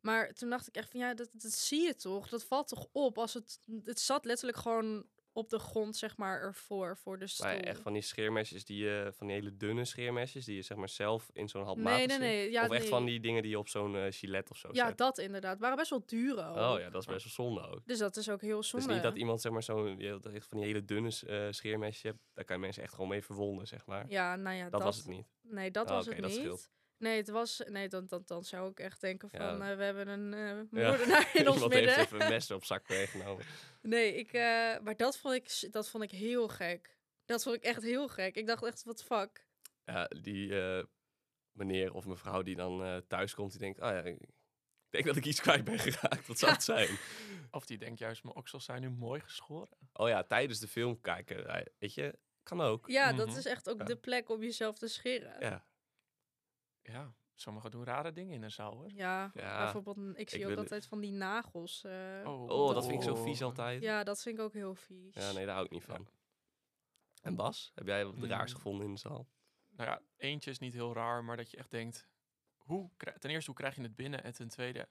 Maar 0.00 0.32
toen 0.32 0.50
dacht 0.50 0.68
ik 0.68 0.76
echt 0.76 0.90
van, 0.90 1.00
ja, 1.00 1.14
dat, 1.14 1.28
dat 1.32 1.52
zie 1.52 1.82
je 1.82 1.94
toch? 1.94 2.28
Dat 2.28 2.44
valt 2.44 2.68
toch 2.68 2.88
op 2.92 3.18
als 3.18 3.34
het... 3.34 3.60
Het 3.84 4.00
zat 4.00 4.24
letterlijk 4.24 4.58
gewoon 4.58 5.06
op 5.34 5.48
de 5.50 5.58
grond, 5.58 5.96
zeg 5.96 6.16
maar, 6.16 6.40
ervoor, 6.40 6.96
voor 6.96 7.18
de 7.18 7.26
stoel. 7.26 7.46
maar 7.46 7.56
echt 7.56 7.80
van 7.80 7.92
die 7.92 8.02
scheermesjes, 8.02 8.64
die, 8.64 8.84
je 8.84 9.12
van 9.16 9.26
die 9.26 9.36
hele 9.36 9.56
dunne 9.56 9.84
scheermesjes, 9.84 10.44
die 10.44 10.56
je 10.56 10.62
zeg 10.62 10.76
maar 10.76 10.88
zelf 10.88 11.30
in 11.32 11.48
zo'n 11.48 11.60
nee, 11.60 11.68
handmaat 11.70 12.06
nee, 12.06 12.18
nee. 12.18 12.50
Ja, 12.50 12.64
of 12.64 12.70
echt 12.70 12.80
nee. 12.80 12.88
van 12.90 13.04
die 13.04 13.20
dingen 13.20 13.42
die 13.42 13.50
je 13.50 13.58
op 13.58 13.68
zo'n 13.68 13.96
eh 13.96 14.06
gilet 14.10 14.50
of 14.50 14.56
zo 14.56 14.68
Ja, 14.72 14.86
zet? 14.86 14.98
dat 14.98 15.18
inderdaad. 15.18 15.58
Waren 15.58 15.76
best 15.76 15.90
wel 15.90 16.02
dure 16.06 16.48
ook. 16.48 16.56
Oh 16.56 16.80
ja, 16.80 16.90
dat 16.90 17.00
is 17.02 17.06
best 17.08 17.24
wel 17.36 17.46
zonde 17.46 17.60
ook. 17.68 17.80
Dus 17.86 17.98
dat 17.98 18.16
is 18.16 18.28
ook 18.30 18.40
heel 18.40 18.56
Het 18.56 18.66
zonde. 18.66 18.86
is 18.86 18.92
niet 18.92 19.02
dat 19.02 19.16
iemand 19.16 19.40
zeg 19.40 19.52
maar 19.52 19.62
zo'n 19.62 20.00
echt 20.00 20.46
van 20.46 20.58
die 20.58 20.66
hele 20.66 20.84
dunne 20.84 21.10
eh 21.26 21.46
scheermesje 21.50 22.06
hebt. 22.06 22.20
Daar 22.32 22.44
kan 22.44 22.56
je 22.56 22.62
mensen 22.62 22.82
echt 22.82 22.92
gewoon 22.92 23.08
mee 23.08 23.22
verwonden, 23.22 23.66
zeg 23.66 23.86
maar. 23.86 24.04
Ja, 24.08 24.36
nou 24.36 24.56
ja, 24.56 24.70
dat, 24.70 24.82
was 24.82 24.96
het 24.96 25.06
niet. 25.06 25.26
Nee, 25.42 25.70
dat 25.70 25.86
Oh, 25.88 25.92
was 25.94 26.06
het 26.06 26.16
dat 26.16 26.30
niet. 26.30 26.38
scheelt. 26.38 26.70
Nee, 27.02 27.16
het 27.16 27.28
was... 27.28 27.62
Nee, 27.66 27.88
dan, 27.88 28.06
dan, 28.06 28.22
dan 28.26 28.44
zou 28.44 28.70
ik 28.70 28.80
echt 28.80 29.00
denken 29.00 29.28
Ja. 29.32 29.38
van... 29.38 29.62
eh, 29.68 29.76
we 29.76 29.82
hebben 29.82 30.08
een 30.08 30.34
eh 30.34 30.80
Ja. 30.82 30.88
moordenaar 30.88 31.30
in 31.36 31.46
ons 31.46 31.54
Iemand 31.54 31.72
midden. 31.74 31.94
heeft 31.94 32.06
even 32.06 32.20
een 32.22 32.28
mes 32.28 32.50
op 32.50 32.64
zak 32.64 32.88
meegenomen. 32.88 33.44
Nee, 33.82 34.14
ik... 34.14 34.32
eh, 34.32 34.78
maar 34.80 34.96
dat 34.96 35.18
vond 35.18 35.34
ik, 35.34 35.72
dat 35.72 35.90
vond 35.90 36.02
ik 36.04 36.10
heel 36.10 36.48
gek. 36.48 36.96
Dat 37.24 37.42
vond 37.42 37.56
ik 37.56 37.62
echt 37.62 37.82
heel 37.82 38.08
gek. 38.08 38.36
Ik 38.36 38.46
dacht 38.46 38.64
echt, 38.64 38.84
wat 38.84 39.04
fuck. 39.04 39.46
Ja, 39.84 40.04
die 40.22 40.60
eh, 40.60 40.84
meneer 41.52 41.92
of 41.94 42.06
mevrouw 42.06 42.42
die 42.42 42.56
dan 42.56 42.82
eh, 42.84 42.96
thuis 42.96 43.34
komt, 43.34 43.50
die 43.50 43.60
denkt, 43.60 43.80
oh 43.80 43.88
ja, 43.90 44.02
ik 44.02 44.18
denk 44.90 45.04
dat 45.04 45.16
ik 45.16 45.24
iets 45.24 45.40
kwijt 45.40 45.64
ben 45.64 45.78
geraakt. 45.78 46.26
Wat 46.26 46.38
zou 46.38 46.50
Ja. 46.50 46.56
het 46.56 46.66
zijn? 46.76 46.98
Of 47.50 47.66
die 47.66 47.78
denkt 47.78 47.98
juist, 47.98 48.22
mijn 48.22 48.36
oksels 48.36 48.64
zijn 48.64 48.80
nu 48.80 48.90
mooi 48.90 49.20
geschoren. 49.20 49.76
Oh 49.92 50.08
ja, 50.08 50.22
tijdens 50.22 50.58
de 50.60 50.68
film 50.68 51.00
kijken. 51.00 51.48
eh, 51.48 51.66
Weet 51.78 51.94
je, 51.94 52.18
kan 52.42 52.60
ook. 52.60 52.88
Ja, 52.88 53.12
dat 53.12 53.28
Mhm. 53.28 53.36
is 53.38 53.44
echt 53.46 53.68
ook 53.70 53.78
Ja. 53.78 53.84
de 53.84 53.96
plek 53.96 54.28
om 54.30 54.42
jezelf 54.42 54.78
te 54.78 54.88
scheren. 54.88 55.36
Ja, 55.40 55.64
Ja, 56.82 56.92
Ja, 56.92 57.12
sommigen 57.34 57.70
doen 57.70 57.84
rare 57.84 58.12
dingen 58.12 58.34
in 58.34 58.40
de 58.40 58.48
zaal, 58.48 58.74
hoor. 58.74 58.90
Ja, 58.94 59.30
bijvoorbeeld, 59.34 59.96
een- 59.96 60.16
ik 60.16 60.30
zie 60.30 60.40
ik 60.40 60.48
ook 60.50 60.56
altijd 60.56 60.86
van 60.86 61.00
die 61.00 61.12
nagels. 61.12 61.84
eh, 61.84 62.20
oh, 62.24 62.74
dat 62.74 62.86
vind 62.86 63.02
ik 63.02 63.08
zo 63.08 63.14
vies 63.14 63.42
altijd. 63.42 63.82
Ja, 63.82 63.90
Ja, 63.98 64.04
dat 64.04 64.22
vind 64.22 64.38
ik 64.38 64.44
ook 64.44 64.52
heel 64.52 64.74
vies. 64.74 65.14
nee, 65.14 65.44
daar 65.46 65.54
hou 65.54 65.64
ik 65.64 65.70
niet 65.72 65.84
van. 65.84 66.08
En 67.22 67.34
Bas, 67.36 67.72
heb 67.74 67.86
jij 67.86 68.04
wat 68.06 68.14
raars 68.18 68.50
Mm. 68.50 68.56
gevonden 68.56 68.86
in 68.86 68.92
de 68.92 68.98
zaal? 69.00 69.28
Nou 69.70 69.90
ja, 69.90 70.00
eentje 70.16 70.50
is 70.50 70.58
niet 70.58 70.72
heel 70.72 70.94
raar, 70.94 71.24
maar 71.24 71.36
dat 71.36 71.50
je 71.50 71.56
echt 71.56 71.70
denkt... 71.70 72.08
Hoe, 72.56 72.90
ten 73.18 73.30
eerste, 73.30 73.50
hoe 73.50 73.60
krijg 73.60 73.74
je 73.76 73.82
het 73.82 73.96
binnen? 73.96 74.22
En 74.24 74.32
ten 74.32 74.48
tweede, 74.48 74.78
ik 74.80 74.88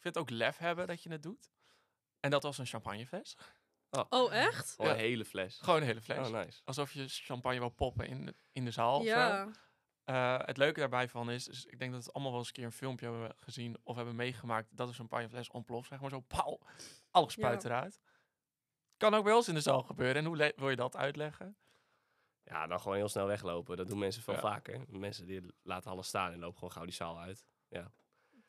vind 0.00 0.14
het 0.14 0.18
ook 0.18 0.30
lef 0.30 0.56
hebben 0.56 0.86
dat 0.86 1.02
je 1.02 1.10
het 1.10 1.22
doet. 1.22 1.50
En 2.20 2.30
dat 2.30 2.42
was 2.42 2.58
een 2.58 2.66
champagnefles. 2.66 3.36
Oh, 4.08 4.32
echt? 4.34 4.70
Gewoon 4.74 4.90
Ja. 4.90 4.96
een 4.96 5.02
hele 5.04 5.24
fles. 5.24 5.58
Gewoon 5.60 5.80
een 5.80 5.86
hele 5.86 6.00
fles. 6.02 6.28
Oh, 6.28 6.32
nice. 6.32 6.60
Alsof 6.64 6.92
je 6.92 7.08
champagne 7.08 7.58
wil 7.58 7.68
poppen 7.68 8.06
in 8.06 8.26
de, 8.26 8.34
in 8.52 8.64
de 8.64 8.70
zaal. 8.70 8.98
of 8.98 9.06
zo. 9.06 9.50
Ja. 10.04 10.38
Eh, 10.40 10.46
het 10.46 10.56
leuke 10.56 10.80
daarbij 10.80 11.08
van 11.08 11.30
is, 11.30 11.48
is, 11.48 11.64
ik 11.64 11.78
denk 11.78 11.92
dat 11.92 12.04
we 12.04 12.12
allemaal 12.12 12.30
wel 12.32 12.40
eens 12.40 12.48
een 12.48 12.54
keer 12.54 12.64
een 12.64 12.72
filmpje 12.72 13.10
hebben 13.10 13.34
gezien 13.36 13.76
of 13.82 13.96
hebben 13.96 14.16
meegemaakt 14.16 14.68
dat 14.76 14.88
een 14.88 14.94
champagnefles 14.94 15.50
ontploft. 15.50 15.88
Zeg 15.88 16.00
maar 16.00 16.10
zo, 16.10 16.20
pauw, 16.20 16.58
alles 17.10 17.32
spuit 17.32 17.62
Ja. 17.62 17.68
eruit. 17.68 18.00
Kan 18.96 19.14
ook 19.14 19.24
bij 19.24 19.32
ons 19.32 19.48
in 19.48 19.54
de 19.54 19.60
zaal 19.60 19.82
gebeuren. 19.82 20.16
En 20.16 20.24
hoe 20.24 20.52
wil 20.56 20.70
je 20.70 20.76
dat 20.76 20.96
uitleggen? 20.96 21.56
Ja, 22.42 22.66
dan 22.66 22.80
gewoon 22.80 22.96
heel 22.96 23.08
snel 23.08 23.26
weglopen. 23.26 23.76
Dat 23.76 23.86
doen 23.88 23.98
mensen 23.98 24.22
veel 24.22 24.34
Ja. 24.34 24.40
vaker. 24.40 24.84
Mensen 24.88 25.26
die 25.26 25.54
laten 25.62 25.90
alles 25.90 26.06
staan 26.06 26.32
en 26.32 26.38
lopen 26.38 26.54
gewoon 26.58 26.72
gauw 26.72 26.84
die 26.84 26.94
zaal 26.94 27.18
uit. 27.20 27.44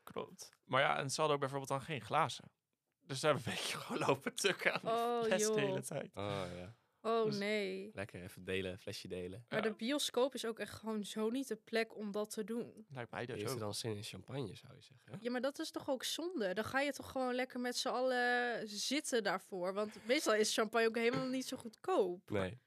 Klopt. 0.04 0.50
Maar 0.64 0.82
ja, 0.82 0.98
en 0.98 1.10
ze 1.10 1.16
hadden 1.16 1.34
ook 1.34 1.40
bijvoorbeeld 1.42 1.72
dan 1.72 1.82
geen 1.82 2.02
glazen. 2.02 2.52
Dus 3.02 3.20
ze 3.20 3.26
hebben 3.26 3.44
een 3.46 3.52
beetje 3.52 3.78
gewoon 3.82 4.08
lopen 4.08 4.36
tukken 4.36 4.74
aan 4.74 4.82
Oh, 4.82 5.20
de 5.22 5.26
fles 5.28 5.42
de 5.42 5.48
joh. 5.48 5.56
hele 5.56 5.82
tijd. 5.82 6.16
Oh 6.16 6.44
ja. 6.56 6.76
Oh 7.06 7.26
Dus- 7.26 7.38
nee. 7.38 7.92
Lekker 7.94 8.22
even 8.24 8.44
delen, 8.44 8.80
flesje 8.80 9.08
delen. 9.08 9.46
Maar 9.50 9.64
Ja. 9.64 9.70
de 9.70 9.76
bioscoop 9.76 10.34
is 10.34 10.46
ook 10.46 10.60
echt 10.60 10.74
gewoon 10.74 11.04
zo 11.04 11.30
niet 11.30 11.48
de 11.48 11.56
plek 11.56 11.96
om 11.98 12.12
dat 12.12 12.30
te 12.30 12.44
doen. 12.44 12.86
Lijkt 12.90 13.12
mij 13.12 13.26
dus 13.26 13.36
Heeft 13.36 13.48
er 13.48 13.54
ook. 13.56 13.60
dan 13.62 13.74
zin 13.74 13.96
in 13.96 14.04
champagne, 14.04 14.56
zou 14.56 14.74
je 14.76 14.82
zeggen? 14.82 15.12
hè? 15.12 15.18
Ja, 15.22 15.32
maar 15.32 15.42
dat 15.42 15.60
is 15.60 15.72
toch 15.72 15.90
ook 15.90 16.04
zonde? 16.04 16.54
Dan 16.54 16.64
ga 16.66 16.80
je 16.80 16.92
toch 16.92 17.12
gewoon 17.12 17.34
lekker 17.36 17.60
met 17.60 17.78
z'n 17.78 17.88
allen 17.88 18.68
zitten 18.68 19.24
daarvoor. 19.24 19.74
Want 19.74 20.06
meestal 20.06 20.34
is 20.36 20.54
champagne 20.54 20.88
ook 20.88 20.96
helemaal 20.96 21.28
niet 21.28 21.48
zo 21.48 21.58
goedkoop. 21.58 22.30
Nee. 22.30 22.60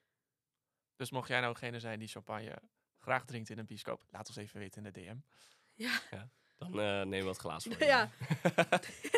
Dus 0.96 1.10
mocht 1.10 1.28
jij 1.28 1.40
nou 1.40 1.52
degene 1.52 1.80
zijn 1.80 1.98
die 1.98 2.08
champagne 2.08 2.56
graag 2.98 3.24
drinkt 3.24 3.48
in 3.50 3.58
een 3.58 3.66
bioscoop, 3.66 4.04
laat 4.10 4.28
ons 4.28 4.36
even 4.36 4.58
weten 4.60 4.84
in 4.86 4.92
de 4.92 5.00
DM. 5.00 5.16
Dan 6.58 6.68
eh 6.80 6.84
nemen 6.86 7.18
we 7.18 7.24
wat 7.24 7.36
glaas 7.36 7.64
voor 7.64 7.72
je. 7.78 7.84
Ja. 7.84 8.10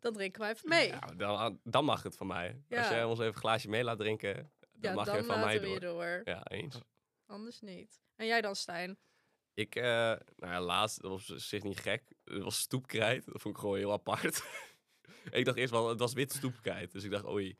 Dan 0.00 0.12
drinken 0.12 0.40
wij 0.40 0.50
even 0.50 0.68
mee. 0.68 0.90
Nou, 0.90 1.16
dan, 1.16 1.60
dan 1.64 1.84
mag 1.84 2.02
het 2.02 2.16
van 2.16 2.26
mij. 2.26 2.48
Als 2.48 2.78
Ja. 2.88 2.90
jij 2.90 3.04
ons 3.04 3.18
even 3.18 3.32
een 3.32 3.38
glaasje 3.40 3.68
mee 3.68 3.84
laat 3.84 3.98
drinken, 3.98 4.34
dan 4.34 4.90
Ja, 4.90 4.94
mag 4.94 5.04
dan 5.06 5.16
je 5.16 5.24
van 5.24 5.40
mij 5.40 5.44
laten 5.44 5.60
we 5.60 5.80
door. 5.80 6.04
je 6.04 6.20
door. 6.24 6.34
Ja, 6.34 6.46
eens. 6.46 6.80
Anders 7.26 7.60
niet. 7.60 8.00
En 8.16 8.26
jij 8.26 8.40
dan, 8.40 8.56
Stijn? 8.56 8.98
Ik, 9.54 9.74
eh, 9.74 9.82
nou 10.36 10.52
ja, 10.52 10.60
laatst, 10.60 11.02
dat 11.02 11.10
was 11.10 11.30
op 11.30 11.38
zich 11.38 11.62
niet 11.62 11.78
gek. 11.80 12.02
Het 12.24 12.42
was 12.42 12.58
stoepkrijt. 12.58 13.24
Dat 13.24 13.40
vond 13.40 13.54
ik 13.54 13.60
gewoon 13.60 13.76
heel 13.76 13.92
apart. 13.92 14.42
ik 15.30 15.44
dacht 15.44 15.56
eerst 15.56 15.72
wel, 15.72 15.88
het 15.88 15.98
was 15.98 16.12
wit 16.12 16.32
stoepkrijt. 16.32 16.92
Dus 16.92 17.04
ik 17.04 17.10
dacht, 17.10 17.26
oei, 17.26 17.58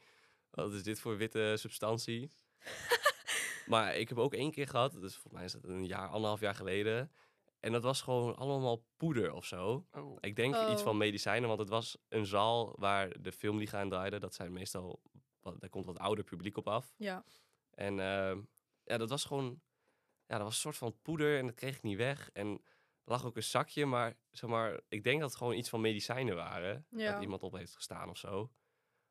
wat 0.50 0.72
is 0.72 0.82
dit 0.82 1.00
voor 1.00 1.16
witte 1.16 1.54
substantie? 1.58 2.30
maar 3.66 3.96
ik 3.96 4.08
heb 4.08 4.18
ook 4.18 4.34
één 4.34 4.50
keer 4.50 4.68
gehad, 4.68 4.92
dus 4.92 5.12
volgens 5.12 5.32
mij 5.32 5.44
is 5.44 5.52
dat 5.52 5.64
een 5.64 5.86
jaar, 5.86 6.08
anderhalf 6.08 6.40
jaar 6.40 6.54
geleden. 6.54 7.12
En 7.60 7.72
dat 7.72 7.82
was 7.82 8.02
gewoon 8.02 8.36
allemaal 8.36 8.84
poeder 8.96 9.32
of 9.32 9.44
zo. 9.44 9.86
Oh, 9.92 10.16
Ik 10.20 10.36
denk 10.36 10.54
Oh. 10.54 10.70
iets 10.70 10.82
van 10.82 10.96
medicijnen, 10.96 11.48
want 11.48 11.60
het 11.60 11.68
was 11.68 11.96
een 12.08 12.26
zaal 12.26 12.72
waar 12.78 13.22
de 13.22 13.32
filmliga 13.32 13.80
aan 13.80 13.88
draaide. 13.88 14.18
Dat 14.18 14.34
zijn 14.34 14.52
meestal, 14.52 15.02
wat, 15.40 15.60
daar 15.60 15.70
komt 15.70 15.86
wat 15.86 15.98
ouder 15.98 16.24
publiek 16.24 16.56
op 16.56 16.68
af. 16.68 16.94
Ja. 16.96 17.24
En 17.70 18.00
ehm, 18.00 18.40
ja, 18.84 18.96
dat 18.96 19.10
was 19.10 19.24
gewoon, 19.24 19.60
ja, 20.26 20.36
dat 20.36 20.42
was 20.46 20.54
een 20.54 20.60
soort 20.60 20.76
van 20.76 20.98
poeder 21.02 21.38
en 21.38 21.46
dat 21.46 21.54
kreeg 21.54 21.76
ik 21.76 21.82
niet 21.82 21.96
weg. 21.96 22.30
En 22.32 22.48
er 23.04 23.14
lag 23.14 23.24
ook 23.24 23.36
een 23.36 23.42
zakje, 23.42 23.86
maar, 23.86 24.16
zeg 24.30 24.50
maar 24.50 24.80
ik 24.88 25.04
denk 25.04 25.20
dat 25.20 25.28
het 25.28 25.38
gewoon 25.38 25.54
iets 25.54 25.68
van 25.68 25.80
medicijnen 25.80 26.36
waren. 26.36 26.86
Ja. 26.90 27.12
Dat 27.12 27.22
iemand 27.22 27.42
op 27.42 27.52
heeft 27.52 27.74
gestaan 27.74 28.08
of 28.08 28.16
zo. 28.18 28.50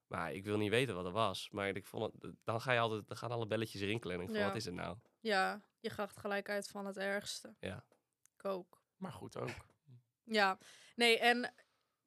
Maar 0.07 0.33
ik 0.33 0.43
wil 0.43 0.57
niet 0.57 0.69
weten 0.69 0.95
wat 0.95 1.03
het 1.03 1.13
was. 1.13 1.49
Maar 1.51 1.67
ik 1.69 1.85
vond 1.85 2.13
het, 2.21 2.33
dan 2.43 2.61
ga 2.61 2.71
je 2.71 2.79
altijd, 2.79 3.07
dan 3.07 3.17
gaan 3.17 3.31
alle 3.31 3.47
belletjes 3.47 3.81
rinkelen. 3.81 4.15
En 4.15 4.21
ik 4.21 4.29
van, 4.29 4.37
Ja. 4.37 4.45
wat 4.47 4.55
is 4.55 4.65
het 4.65 4.73
nou? 4.73 4.97
Ja, 5.19 5.61
je 5.79 5.89
gaat 5.89 6.17
gelijk 6.17 6.49
uit 6.49 6.67
van 6.67 6.85
het 6.85 6.97
ergste. 6.97 7.55
Ja. 7.59 7.85
Ik 8.37 8.45
ook. 8.45 8.81
maar 8.97 9.11
goed 9.11 9.37
ook. 9.37 9.49
Ja, 10.23 10.57
nee, 10.95 11.19
en 11.19 11.53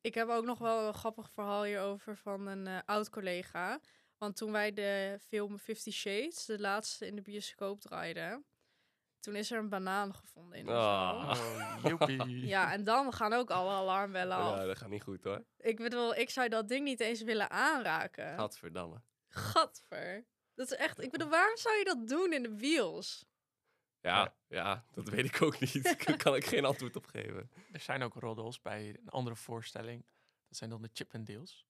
ik 0.01 0.15
heb 0.15 0.29
ook 0.29 0.45
nog 0.45 0.59
wel 0.59 0.87
een 0.87 0.95
grappig 0.95 1.31
verhaal 1.31 1.63
hierover 1.63 2.17
van 2.17 2.47
een 2.47 2.67
eh, 2.67 2.79
oud 2.85 3.11
collega. 3.11 3.81
Want 4.19 4.37
toen 4.37 4.53
wij 4.53 4.73
de 4.73 5.19
film 5.21 5.59
Fifty 5.59 5.91
Shades, 5.91 6.45
de 6.45 6.61
laatste 6.61 7.07
in 7.07 7.17
de 7.17 7.23
bioscoop 7.23 7.81
draaiden, 7.81 8.45
toen 9.21 9.37
is 9.37 9.51
er 9.51 9.59
een 9.59 9.69
banaan 9.69 10.15
gevonden 10.15 10.59
in 10.59 10.67
de 10.67 10.73
zaal. 10.73 11.21
Ah. 11.21 11.31
Oh, 11.31 11.83
joepie. 11.85 12.47
Ja, 12.47 12.73
en 12.73 12.85
dan 12.85 13.13
gaan 13.13 13.33
ook 13.33 13.51
alle 13.51 13.71
alarmbellen 13.71 14.37
af. 14.37 14.59
Ja, 14.59 14.65
dat 14.65 14.79
gaat 14.79 14.89
niet 14.89 15.03
goed 15.03 15.25
hoor. 15.25 15.45
Ik 15.57 15.77
bedoel, 15.77 16.15
ik 16.15 16.31
zou 16.31 16.49
dat 16.49 16.69
ding 16.69 16.85
niet 16.85 17.01
eens 17.01 17.23
willen 17.23 17.51
aanraken. 17.51 18.35
Gadverdamme. 18.39 19.03
Gadver. 19.29 20.25
Dat 20.55 20.71
is 20.71 20.77
echt, 20.77 21.03
ik 21.03 21.11
bedoel, 21.11 21.29
waarom 21.29 21.57
zou 21.57 21.79
je 21.79 21.85
dat 21.85 22.09
doen 22.09 22.33
in 22.33 22.43
de 22.43 22.55
bios? 22.55 23.25
Ja, 24.03 24.35
ja, 24.49 24.85
dat 24.93 25.09
weet 25.09 25.25
ik 25.25 25.43
ook 25.43 25.61
niet. 25.61 25.83
Daar 26.07 26.17
kan 26.17 26.35
ik 26.37 26.45
geen 26.47 26.65
antwoord 26.65 26.97
op 26.97 27.07
geven. 27.07 27.51
Er 27.73 27.81
zijn 27.81 28.03
ook 28.03 28.15
roddels 28.15 28.61
bij 28.61 28.89
een 28.89 29.09
andere 29.11 29.37
voorstelling. 29.37 30.05
Dat 30.49 30.59
zijn 30.59 30.71
dan 30.71 30.83
de 30.83 30.91
Chippendales. 30.93 31.65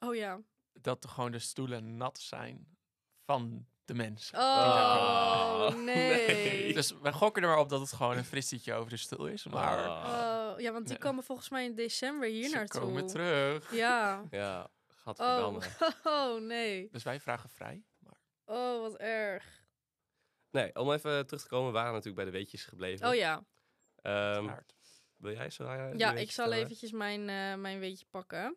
Oh 0.00 0.14
ja. 0.14 0.40
Dat 0.72 1.04
er 1.04 1.10
gewoon 1.10 1.30
de 1.32 1.38
stoelen 1.38 1.96
nat 1.96 2.18
zijn 2.18 2.76
van 3.24 3.66
de 3.84 3.94
mensen. 3.94 4.38
Oh, 4.38 5.66
Oh, 5.68 5.74
nee. 5.74 6.26
nee. 6.26 6.72
Dus 6.74 6.92
we 7.02 7.12
gokken 7.12 7.42
er 7.42 7.48
maar 7.48 7.58
op 7.58 7.68
dat 7.68 7.80
het 7.80 7.92
gewoon 7.92 8.16
een 8.16 8.24
fristietje 8.24 8.74
over 8.74 8.90
de 8.90 8.96
stoel 8.96 9.26
is. 9.26 9.44
Maar 9.46 9.86
Ah, 9.88 10.52
Oh, 10.54 10.60
ja, 10.60 10.72
want 10.72 10.84
die 10.84 10.92
Nee. 10.92 11.02
komen 11.02 11.24
volgens 11.24 11.48
mij 11.48 11.64
in 11.64 11.74
december 11.74 12.28
hier 12.28 12.48
ze 12.48 12.54
naartoe. 12.54 12.80
komen 12.80 13.06
terug. 13.06 13.72
Ja. 13.74 14.22
ja, 14.30 14.70
gadverdamme. 14.86 15.60
Oh. 16.04 16.06
oh, 16.34 16.40
nee. 16.40 16.88
Dus 16.92 17.02
wij 17.02 17.20
vragen 17.20 17.50
vrij. 17.50 17.84
Maar 17.98 18.20
Oh, 18.44 18.80
wat 18.80 18.96
erg. 18.96 19.64
Nee, 20.56 20.74
om 20.74 20.92
even 20.92 21.26
terug 21.26 21.42
te 21.42 21.48
komen, 21.48 21.66
we 21.66 21.72
waren 21.72 21.92
natuurlijk 21.92 22.16
bij 22.16 22.24
de 22.24 22.30
weetjes 22.38 22.64
gebleven. 22.64 23.08
Oh 23.08 23.14
ja. 23.14 23.44
Ehm, 24.02 24.54
wil 25.16 25.32
jij 25.32 25.50
zo? 25.50 25.64
Ja, 25.64 25.92
Ja, 25.96 26.12
ik 26.12 26.30
zal 26.30 26.52
eventjes 26.52 26.90
mijn, 26.92 27.20
eh, 27.28 27.54
mijn 27.54 27.78
weetje 27.78 28.06
pakken. 28.10 28.56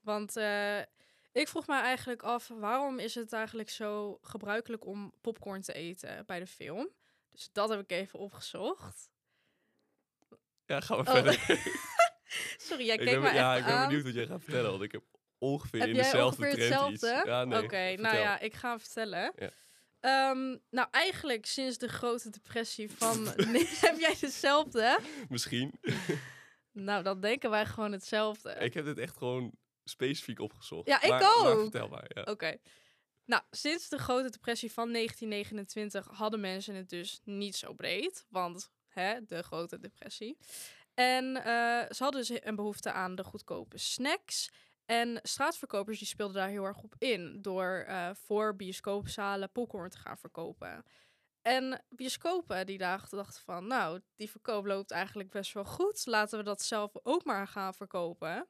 Want 0.00 0.36
eh, 0.36 0.78
ik 1.32 1.48
vroeg 1.48 1.66
me 1.66 1.80
eigenlijk 1.80 2.22
af, 2.22 2.48
waarom 2.48 2.98
is 2.98 3.14
het 3.14 3.32
eigenlijk 3.32 3.70
zo 3.70 4.18
gebruikelijk 4.22 4.86
om 4.86 5.12
popcorn 5.20 5.60
te 5.62 5.72
eten 5.72 6.26
bij 6.26 6.38
de 6.38 6.46
film? 6.46 6.88
Dus 7.30 7.48
dat 7.52 7.68
heb 7.68 7.80
ik 7.80 7.90
even 7.90 8.18
opgezocht. 8.18 9.10
Ja, 10.66 10.80
gaan 10.80 10.98
we 10.98 11.04
Oh. 11.10 11.14
verder. 11.14 11.34
Sorry, 12.68 12.84
jij 12.86 12.96
keek 12.96 13.20
me 13.20 13.32
ja, 13.32 13.56
ik 13.56 13.64
ben 13.64 13.80
benieuwd 13.86 14.04
wat 14.04 14.14
jij 14.14 14.26
gaat 14.26 14.42
vertellen, 14.42 14.70
want 14.70 14.82
ik 14.82 14.92
heb 14.92 15.02
ongeveer 15.38 15.80
Heb 15.80 15.88
in 15.88 15.94
jij 15.94 16.02
dezelfde 16.04 16.42
ongeveer 16.42 16.66
trend 16.66 16.90
hetzelfde? 16.90 17.16
iets. 17.18 17.28
Ja, 17.28 17.44
nee, 17.44 17.62
Oké, 17.62 17.94
nou 18.02 18.16
ja, 18.16 18.38
ik 18.38 18.54
ga 18.54 18.78
vertellen. 18.78 19.32
Ja. 19.36 19.50
Ehm, 20.00 20.56
nou, 20.70 20.88
eigenlijk 20.90 21.46
sinds 21.46 21.78
de 21.78 21.88
grote 21.88 22.30
depressie 22.30 22.90
van... 22.90 23.22
Nee, 23.52 23.66
heb 23.86 23.98
jij 23.98 24.16
dezelfde? 24.20 24.98
Misschien. 25.28 25.72
Nou, 26.72 27.02
dan 27.02 27.20
denken 27.20 27.50
wij 27.50 27.66
gewoon 27.66 27.92
hetzelfde. 27.92 28.50
ik 28.50 28.74
heb 28.74 28.84
dit 28.84 28.98
echt 28.98 29.16
gewoon 29.16 29.52
specifiek 29.84 30.38
opgezocht. 30.40 30.88
Ja, 30.88 31.02
ik 31.02 31.08
Maar- 31.10 31.20
maar 31.20 31.52
ook. 31.52 31.60
vertel 31.60 31.88
maar, 31.88 32.10
ja. 32.14 32.22
Oké. 32.22 32.56
Nou, 33.24 33.42
sinds 33.50 33.88
de 33.88 33.98
grote 33.98 34.30
depressie 34.30 34.72
van 34.72 34.92
1929 34.92 36.06
hadden 36.18 36.40
mensen 36.40 36.74
het 36.74 36.88
dus 36.88 37.20
niet 37.24 37.56
zo 37.56 37.72
breed. 37.72 38.26
Want 38.28 38.70
hè, 38.88 39.24
de 39.26 39.42
grote 39.42 39.78
depressie. 39.78 40.38
En 40.94 41.36
eh, 41.36 41.90
ze 41.90 42.02
hadden 42.02 42.20
dus 42.26 42.40
een 42.44 42.56
behoefte 42.56 42.92
aan 42.92 43.14
de 43.14 43.24
goedkope 43.24 43.78
snacks. 43.78 44.48
En 44.88 45.20
straatverkopers 45.22 45.98
die 45.98 46.06
speelden 46.06 46.36
daar 46.36 46.48
heel 46.48 46.64
erg 46.64 46.82
op 46.82 46.94
in. 46.98 47.42
Door 47.42 47.84
eh, 47.86 48.10
voor 48.14 48.56
bioscoopzalen 48.56 49.52
popcorn 49.52 49.90
te 49.90 49.98
gaan 49.98 50.18
verkopen. 50.18 50.84
En 51.42 51.84
bioscopen 51.88 52.66
die 52.66 52.78
dachten, 52.78 53.18
dachten 53.18 53.42
van... 53.42 53.66
Nou, 53.66 54.00
die 54.16 54.30
verkoop 54.30 54.66
loopt 54.66 54.90
eigenlijk 54.90 55.30
best 55.30 55.52
wel 55.52 55.64
goed. 55.64 56.06
Laten 56.06 56.38
we 56.38 56.44
dat 56.44 56.62
zelf 56.62 56.92
ook 57.02 57.24
maar 57.24 57.48
gaan 57.48 57.74
verkopen. 57.74 58.48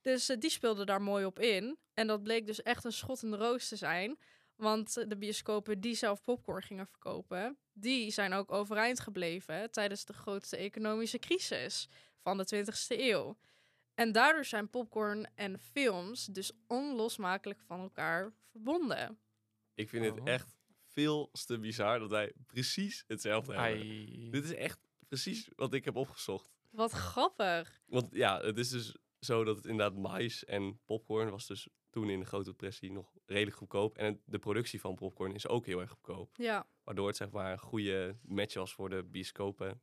Dus 0.00 0.28
eh, 0.28 0.36
die 0.38 0.50
speelden 0.50 0.86
daar 0.86 1.02
mooi 1.02 1.24
op 1.24 1.38
in. 1.38 1.78
En 1.94 2.06
dat 2.06 2.22
bleek 2.22 2.46
dus 2.46 2.62
echt 2.62 2.84
een 2.84 2.92
schot 2.92 3.22
in 3.22 3.30
de 3.30 3.36
roos 3.36 3.68
te 3.68 3.76
zijn. 3.76 4.18
Want 4.56 4.96
eh, 4.96 5.08
de 5.08 5.16
bioscopen 5.16 5.80
die 5.80 5.94
zelf 5.94 6.22
popcorn 6.22 6.62
gingen 6.62 6.86
verkopen, 6.86 7.58
die 7.72 8.10
zijn 8.10 8.32
ook 8.32 8.52
overeind 8.52 9.00
gebleven 9.00 9.70
tijdens 9.70 10.04
de 10.04 10.12
grootste 10.12 10.56
economische 10.56 11.18
crisis 11.18 11.88
van 12.18 12.36
de 12.38 12.64
20e 12.66 13.00
eeuw. 13.00 13.36
En 13.96 14.12
daardoor 14.12 14.44
zijn 14.44 14.70
popcorn 14.70 15.26
en 15.34 15.58
films 15.58 16.24
dus 16.26 16.52
onlosmakelijk 16.66 17.60
van 17.60 17.80
elkaar 17.80 18.32
verbonden. 18.50 19.18
Ik 19.74 19.88
vind 19.88 20.04
het 20.04 20.20
Oh. 20.20 20.28
echt 20.28 20.56
veel 20.84 21.30
te 21.46 21.58
bizar 21.58 21.98
dat 21.98 22.10
wij 22.10 22.32
precies 22.46 23.04
hetzelfde 23.06 23.52
hebben. 23.54 23.80
Ai. 23.80 24.30
Dit 24.30 24.44
is 24.44 24.54
echt 24.54 24.78
precies 25.08 25.48
wat 25.56 25.72
ik 25.74 25.84
heb 25.84 25.96
opgezocht. 25.96 26.50
Wat 26.70 26.92
grappig. 26.92 27.82
Want 27.86 28.08
ja, 28.12 28.40
het 28.40 28.58
is 28.58 28.68
dus 28.68 28.96
zo 29.20 29.44
dat 29.44 29.56
het 29.56 29.66
inderdaad 29.66 29.98
mais 29.98 30.44
en 30.44 30.80
popcorn 30.84 31.30
was 31.30 31.46
dus 31.46 31.68
toen 31.90 32.10
in 32.10 32.20
de 32.20 32.26
grote 32.26 32.50
depressie 32.50 32.92
nog 32.92 33.12
redelijk 33.26 33.56
goedkoop. 33.56 33.98
En 33.98 34.04
het- 34.06 34.20
de 34.24 34.38
productie 34.38 34.80
van 34.80 34.94
popcorn 34.94 35.34
is 35.34 35.48
ook 35.48 35.66
heel 35.66 35.80
erg 35.80 35.90
goedkoop. 35.90 36.36
Ja, 36.36 36.66
Waardoor 36.84 37.06
het 37.06 37.16
zeg 37.16 37.30
maar 37.30 37.52
een 37.52 37.58
goede 37.58 38.16
match 38.22 38.54
was 38.54 38.72
voor 38.74 38.88
de 38.90 39.02
bioscopen. 39.02 39.80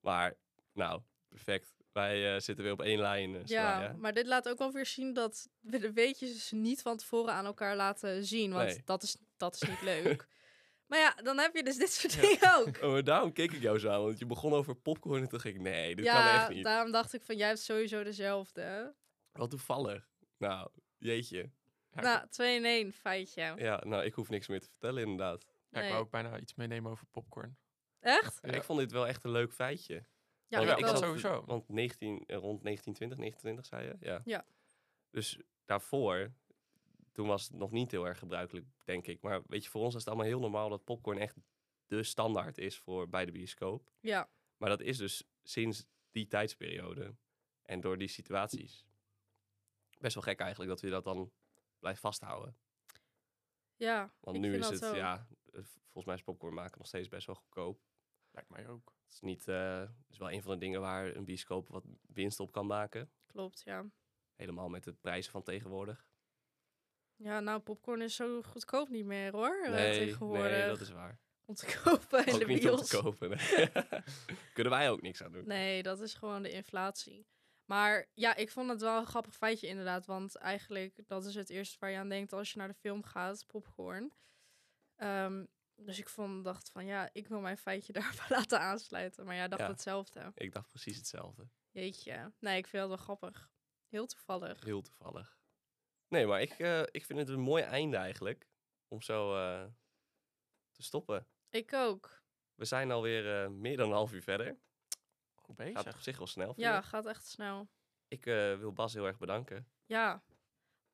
Maar 0.00 0.36
nou, 0.72 1.02
perfect. 1.28 1.74
Wij 1.92 2.34
eh, 2.34 2.40
zitten 2.40 2.64
weer 2.64 2.72
op 2.72 2.82
één 2.82 2.98
lijn. 3.00 3.34
eh, 3.36 3.44
ja, 3.44 3.94
maar 3.98 4.12
dit 4.12 4.26
laat 4.26 4.48
ook 4.48 4.58
wel 4.58 4.72
weer 4.72 4.86
zien 4.86 5.12
dat 5.12 5.48
we 5.60 5.78
de 5.78 5.92
weetjes 5.92 6.32
dus 6.32 6.50
niet 6.50 6.82
van 6.82 6.96
tevoren 6.96 7.32
aan 7.34 7.44
elkaar 7.46 7.76
laten 7.76 8.24
zien. 8.24 8.52
Want 8.52 8.68
Nee. 8.68 8.82
dat, 8.84 9.02
is, 9.02 9.16
dat 9.36 9.54
is 9.54 9.68
niet 9.68 9.82
leuk. 9.94 10.26
maar 10.86 10.98
ja, 10.98 11.14
dan 11.22 11.38
heb 11.38 11.54
je 11.54 11.62
dus 11.62 11.76
dit 11.76 11.92
soort 11.92 12.12
Ja. 12.12 12.20
dingen 12.20 12.56
ook. 12.58 12.82
Oh, 12.82 12.92
maar 12.92 13.04
daarom 13.04 13.32
keek 13.32 13.52
ik 13.52 13.62
jou 13.62 13.78
zo 13.78 13.88
aan. 13.90 14.02
Want 14.04 14.18
je 14.18 14.26
begon 14.26 14.52
over 14.52 14.74
popcorn 14.76 15.22
en 15.22 15.28
toen 15.28 15.40
ging 15.40 15.54
ik, 15.54 15.60
nee, 15.60 15.94
dit 15.96 16.04
kan 16.04 16.14
ja, 16.14 16.40
echt 16.40 16.48
niet. 16.54 16.64
daarom 16.64 16.92
dacht 16.92 17.12
ik 17.12 17.22
van 17.22 17.36
jij 17.36 17.48
hebt 17.48 17.60
sowieso 17.60 18.02
dezelfde. 18.02 18.94
Wat 19.32 19.50
toevallig. 19.50 20.08
Nou, 20.38 20.68
jeetje. 20.98 21.50
Ja, 21.94 22.00
Nou, 22.00 22.28
2 22.28 22.56
in 22.56 22.64
1, 22.64 22.92
feitje. 22.92 23.52
Ja, 23.56 23.80
nou, 23.84 24.04
ik 24.04 24.14
hoef 24.14 24.28
niks 24.28 24.48
meer 24.48 24.60
te 24.60 24.68
vertellen 24.68 25.02
inderdaad. 25.02 25.44
ja, 25.44 25.78
ik 25.78 25.82
nee. 25.82 25.90
wou 25.90 26.02
ook 26.04 26.10
bijna 26.10 26.38
iets 26.38 26.54
meenemen 26.54 26.90
over 26.90 27.06
popcorn. 27.10 27.56
Echt? 28.00 28.38
Ja. 28.42 28.52
Ik 28.52 28.62
vond 28.62 28.78
dit 28.78 28.92
wel 28.92 29.06
echt 29.06 29.24
een 29.24 29.30
leuk 29.30 29.52
feitje. 29.52 30.04
Ja, 30.52 30.64
Want 30.66 30.78
ik 30.78 30.84
had 30.84 30.98
sowieso. 30.98 31.44
Want 31.46 31.68
19, 31.68 32.24
eh, 32.26 32.36
rond 32.36 32.62
1920, 32.62 33.18
1920 33.18 33.66
zei 33.66 33.86
je? 33.86 33.96
Ja. 34.00 34.20
Ja. 34.24 34.46
Dus 35.10 35.40
daarvoor, 35.64 36.32
toen 37.12 37.26
was 37.26 37.48
het 37.48 37.52
nog 37.52 37.70
niet 37.70 37.90
heel 37.90 38.06
erg 38.06 38.18
gebruikelijk, 38.18 38.66
denk 38.84 39.06
ik. 39.06 39.20
Maar 39.22 39.42
weet 39.46 39.64
je, 39.64 39.70
voor 39.70 39.82
ons 39.82 39.94
is 39.94 40.00
het 40.00 40.08
allemaal 40.08 40.26
heel 40.26 40.40
normaal 40.40 40.68
dat 40.68 40.84
popcorn 40.84 41.18
echt 41.18 41.36
de 41.86 42.02
standaard 42.02 42.58
is 42.58 42.78
voor 42.78 43.08
bij 43.08 43.24
de 43.24 43.32
bioscoop. 43.32 43.90
Ja, 44.00 44.30
Maar 44.56 44.68
dat 44.68 44.80
is 44.80 44.96
dus 44.96 45.24
sinds 45.42 45.86
die 46.10 46.26
tijdsperiode 46.26 47.14
en 47.62 47.80
door 47.80 47.98
die 47.98 48.08
situaties. 48.08 48.86
Best 49.98 50.14
wel 50.14 50.22
gek 50.22 50.40
eigenlijk 50.40 50.70
dat 50.70 50.80
we 50.80 50.88
dat 50.88 51.04
dan 51.04 51.32
blijft 51.78 52.00
vasthouden. 52.00 52.56
ja. 53.76 54.12
Want 54.20 54.38
nu 54.38 54.56
is 54.56 54.68
het, 54.68 54.80
ja, 54.80 55.26
volgens 55.52 56.04
mij 56.04 56.14
is 56.14 56.22
popcorn 56.22 56.54
maken 56.54 56.78
nog 56.78 56.86
steeds 56.86 57.08
best 57.08 57.26
wel 57.26 57.36
goedkoop. 57.36 57.80
Lijkt 58.32 58.50
mij 58.50 58.68
ook. 58.68 58.92
Het 59.04 59.12
is, 59.12 59.20
niet, 59.20 59.48
eh, 59.48 59.80
het 59.80 60.10
is 60.10 60.18
wel 60.18 60.30
een 60.30 60.42
van 60.42 60.52
de 60.52 60.58
dingen 60.58 60.80
waar 60.80 61.16
een 61.16 61.24
bioscoop 61.24 61.68
wat 61.68 61.84
winst 62.06 62.40
op 62.40 62.52
kan 62.52 62.66
maken. 62.66 63.10
Klopt, 63.26 63.62
ja. 63.64 63.84
Helemaal 64.36 64.68
met 64.68 64.84
de 64.84 64.92
prijzen 64.92 65.32
van 65.32 65.42
tegenwoordig. 65.42 66.06
Ja, 67.16 67.40
nou, 67.40 67.60
popcorn 67.60 68.00
is 68.02 68.14
zo 68.14 68.42
goedkoop 68.42 68.88
niet 68.88 69.04
meer 69.04 69.32
hoor. 69.32 69.62
eh, 69.64 69.70
Nee, 69.70 69.98
tegenwoordig. 70.06 70.50
nee, 70.50 70.66
dat 70.66 70.80
is 70.80 70.90
waar. 70.90 71.18
Om 71.44 71.54
te 71.54 71.66
kopen 71.84 72.26
in 72.26 72.32
ook 72.34 72.40
de 72.40 72.46
niet 72.46 72.68
om 72.68 72.76
bios. 72.76 72.88
te 72.88 73.00
kopen. 73.00 73.28
nee. 73.28 73.70
Kunnen 74.54 74.72
wij 74.72 74.90
ook 74.90 75.02
niks 75.02 75.22
aan 75.22 75.32
doen. 75.32 75.46
Nee, 75.46 75.82
dat 75.82 76.00
is 76.00 76.14
gewoon 76.14 76.42
de 76.42 76.50
inflatie. 76.50 77.26
Maar 77.64 78.08
ja, 78.14 78.34
ik 78.36 78.50
vond 78.50 78.70
het 78.70 78.80
wel 78.80 78.98
een 78.98 79.06
grappig 79.06 79.34
feitje 79.36 79.66
inderdaad. 79.66 80.06
Want 80.06 80.36
eigenlijk, 80.36 81.02
dat 81.06 81.24
is 81.24 81.34
het 81.34 81.50
eerste 81.50 81.76
waar 81.80 81.90
je 81.90 81.96
aan 81.98 82.08
denkt 82.08 82.32
als 82.32 82.52
je 82.52 82.58
naar 82.58 82.68
de 82.68 82.74
film 82.74 83.02
gaat, 83.02 83.46
popcorn. 83.46 84.12
Ehm, 84.96 85.44
dus 85.84 85.98
ik 85.98 86.08
vond, 86.08 86.44
dacht 86.44 86.70
van 86.70 86.86
ja, 86.86 87.10
ik 87.12 87.28
wil 87.28 87.40
mijn 87.40 87.58
feitje 87.58 87.92
daar 88.02 88.26
laten 88.28 88.60
aansluiten. 88.60 89.24
Maar 89.26 89.34
ja, 89.34 89.48
dacht 89.48 89.62
Ja. 89.62 89.68
hetzelfde. 89.68 90.32
Ik 90.34 90.52
dacht 90.52 90.68
precies 90.68 90.96
hetzelfde. 90.96 91.48
Jeetje. 91.70 92.32
Nee, 92.38 92.56
ik 92.56 92.66
vind 92.66 92.82
dat 92.82 92.88
wel 92.88 93.04
grappig. 93.16 93.50
Heel 93.88 94.06
toevallig. 94.06 94.64
Heel 94.64 94.82
toevallig. 94.82 95.38
Nee, 96.08 96.26
maar 96.26 96.40
ik, 96.40 96.58
eh, 96.58 96.80
ik 96.80 97.04
vind 97.04 97.18
het 97.18 97.28
een 97.28 97.40
mooi 97.40 97.62
einde 97.62 97.96
eigenlijk. 97.96 98.48
Om 98.88 99.02
zo 99.02 99.36
eh, 99.36 99.64
te 100.70 100.82
stoppen. 100.82 101.26
Ik 101.50 101.72
ook. 101.72 102.22
We 102.54 102.64
zijn 102.64 102.90
alweer 102.90 103.42
eh 103.42 103.48
meer 103.48 103.76
dan 103.76 103.88
een 103.88 103.94
half 103.94 104.12
uur 104.12 104.22
verder. 104.22 104.58
Goed 105.34 105.56
Gaat 105.56 105.72
bezig. 105.74 105.94
op 105.94 106.00
zich 106.00 106.18
wel 106.18 106.26
snel. 106.26 106.52
Ja, 106.56 106.80
gaat 106.82 107.06
echt 107.06 107.26
snel. 107.26 107.68
Ik 108.08 108.26
eh, 108.26 108.58
wil 108.58 108.72
Bas 108.72 108.92
heel 108.92 109.06
erg 109.06 109.18
bedanken. 109.18 109.68
Ja. 109.86 110.22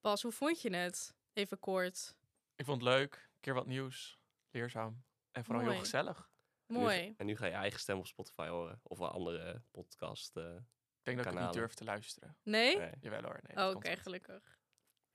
Bas, 0.00 0.22
hoe 0.22 0.32
vond 0.32 0.60
je 0.62 0.74
het? 0.76 1.14
Even 1.32 1.58
kort. 1.58 2.16
Ik 2.56 2.64
vond 2.64 2.82
het 2.82 2.90
leuk. 2.92 3.14
Een 3.14 3.40
keer 3.40 3.54
wat 3.54 3.66
nieuws. 3.66 4.18
Leerzaam. 4.58 5.04
En 5.30 5.44
vooral 5.44 5.62
Mooi. 5.62 5.74
heel 5.74 5.84
gezellig. 5.84 6.30
En 6.66 6.74
nu- 6.74 6.80
Mooi. 6.80 7.14
En 7.16 7.26
nu 7.26 7.36
ga 7.36 7.46
je 7.46 7.52
eigen 7.52 7.80
stem 7.80 7.98
op 7.98 8.06
Spotify 8.06 8.46
horen. 8.48 8.80
Of 8.82 8.98
een 8.98 9.08
andere 9.08 9.62
podcast. 9.70 10.36
eh. 10.36 10.54
Ik 10.54 11.14
denk 11.14 11.24
dat 11.24 11.34
ik 11.34 11.40
niet 11.40 11.52
durf 11.52 11.74
te 11.74 11.84
luisteren. 11.84 12.36
Nee? 12.42 12.76
nee. 12.78 12.90
Jawel 13.00 13.22
hoor. 13.22 13.40
Nee, 13.42 13.56
Oh, 13.56 13.62
dat 13.72 13.74
Oké, 13.74 13.96
gelukkig. 13.96 14.58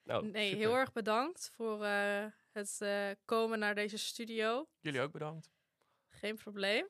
Nou, 0.03 0.27
Nee, 0.27 0.49
super. 0.49 0.59
heel 0.67 0.75
erg 0.77 0.91
bedankt 0.91 1.49
voor 1.55 1.83
eh, 1.83 2.25
het 2.51 2.81
eh, 2.81 3.09
komen 3.25 3.59
naar 3.59 3.75
deze 3.75 3.97
studio. 3.97 4.69
Jullie 4.79 5.01
ook 5.01 5.11
bedankt. 5.11 5.51
Geen 6.09 6.35
probleem. 6.35 6.87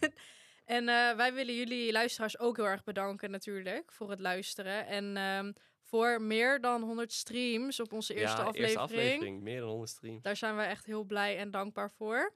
en 0.64 0.88
eh, 0.88 1.16
wij 1.16 1.34
willen 1.34 1.54
jullie 1.54 1.92
luisteraars 1.92 2.38
ook 2.38 2.56
heel 2.56 2.66
erg 2.66 2.84
bedanken 2.84 3.30
natuurlijk 3.30 3.92
voor 3.92 4.10
het 4.10 4.20
luisteren. 4.20 4.86
En 4.86 5.16
ehm, 5.16 5.52
voor 5.90 6.22
meer 6.22 6.60
dan 6.60 6.82
100 6.82 7.12
streams 7.12 7.80
op 7.80 7.92
onze 7.92 8.14
eerste, 8.14 8.36
ja, 8.36 8.42
aflevering. 8.42 8.64
eerste 8.64 8.78
aflevering. 8.78 9.40
Meer 9.42 9.60
dan 9.60 9.68
100 9.68 9.90
streams. 9.90 10.22
Daar 10.22 10.36
zijn 10.36 10.56
wij 10.56 10.68
echt 10.68 10.86
heel 10.86 11.04
blij 11.04 11.38
en 11.38 11.50
dankbaar 11.50 11.90
voor. 11.90 12.34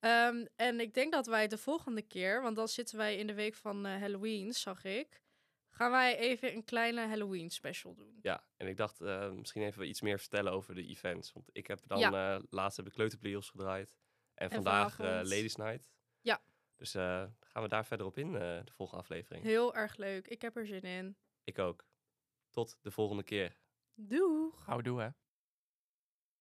Ehm, 0.00 0.44
en 0.56 0.80
ik 0.80 0.94
denk 0.94 1.12
dat 1.12 1.26
wij 1.26 1.48
de 1.48 1.58
volgende 1.58 2.02
keer, 2.02 2.42
want 2.42 2.56
dan 2.56 2.68
zitten 2.68 2.96
wij 2.96 3.16
in 3.16 3.26
de 3.26 3.34
week 3.34 3.54
van 3.54 3.86
eh, 3.86 4.00
Halloween, 4.00 4.52
zag 4.52 4.84
ik. 4.84 5.24
Gaan 5.68 5.90
wij 5.90 6.18
even 6.18 6.54
een 6.54 6.64
kleine 6.64 7.06
Halloween 7.06 7.50
special 7.50 7.94
doen. 7.94 8.18
Ja, 8.22 8.44
en 8.56 8.66
ik 8.66 8.76
dacht 8.76 9.00
eh, 9.00 9.30
misschien 9.30 9.62
even 9.62 9.88
iets 9.88 10.00
meer 10.00 10.18
vertellen 10.18 10.52
over 10.52 10.74
de 10.74 10.86
events. 10.86 11.32
Want 11.32 11.48
ik 11.52 11.66
heb 11.66 11.80
dan 11.86 11.98
Ja. 11.98 12.34
eh, 12.36 12.42
laatst 12.50 12.76
heb 12.76 12.86
ik 12.86 12.92
Kleuterplios 12.92 13.48
gedraaid. 13.50 13.96
En, 14.34 14.50
vandaag 14.50 14.90
eh, 14.90 14.96
vanavond. 14.96 15.28
Ladies 15.28 15.56
Night. 15.56 15.90
Ja. 16.20 16.40
Dus 16.76 16.90
gaan 17.40 17.62
we 17.62 17.68
daar 17.68 17.86
verder 17.86 18.06
op 18.06 18.18
in, 18.18 18.32
de 18.32 18.72
volgende 18.72 19.02
aflevering. 19.02 19.44
Heel 19.44 19.74
erg 19.74 19.96
leuk. 19.96 20.28
Ik 20.28 20.42
heb 20.42 20.56
er 20.56 20.66
zin 20.66 20.82
in. 20.82 21.16
Ik 21.44 21.58
ook. 21.58 21.85
Tot 22.56 22.78
de 22.82 22.90
volgende 22.90 23.22
keer. 23.22 23.56
Doeg! 23.94 24.64
Houdoe 24.64 25.00
hè. 25.00 25.08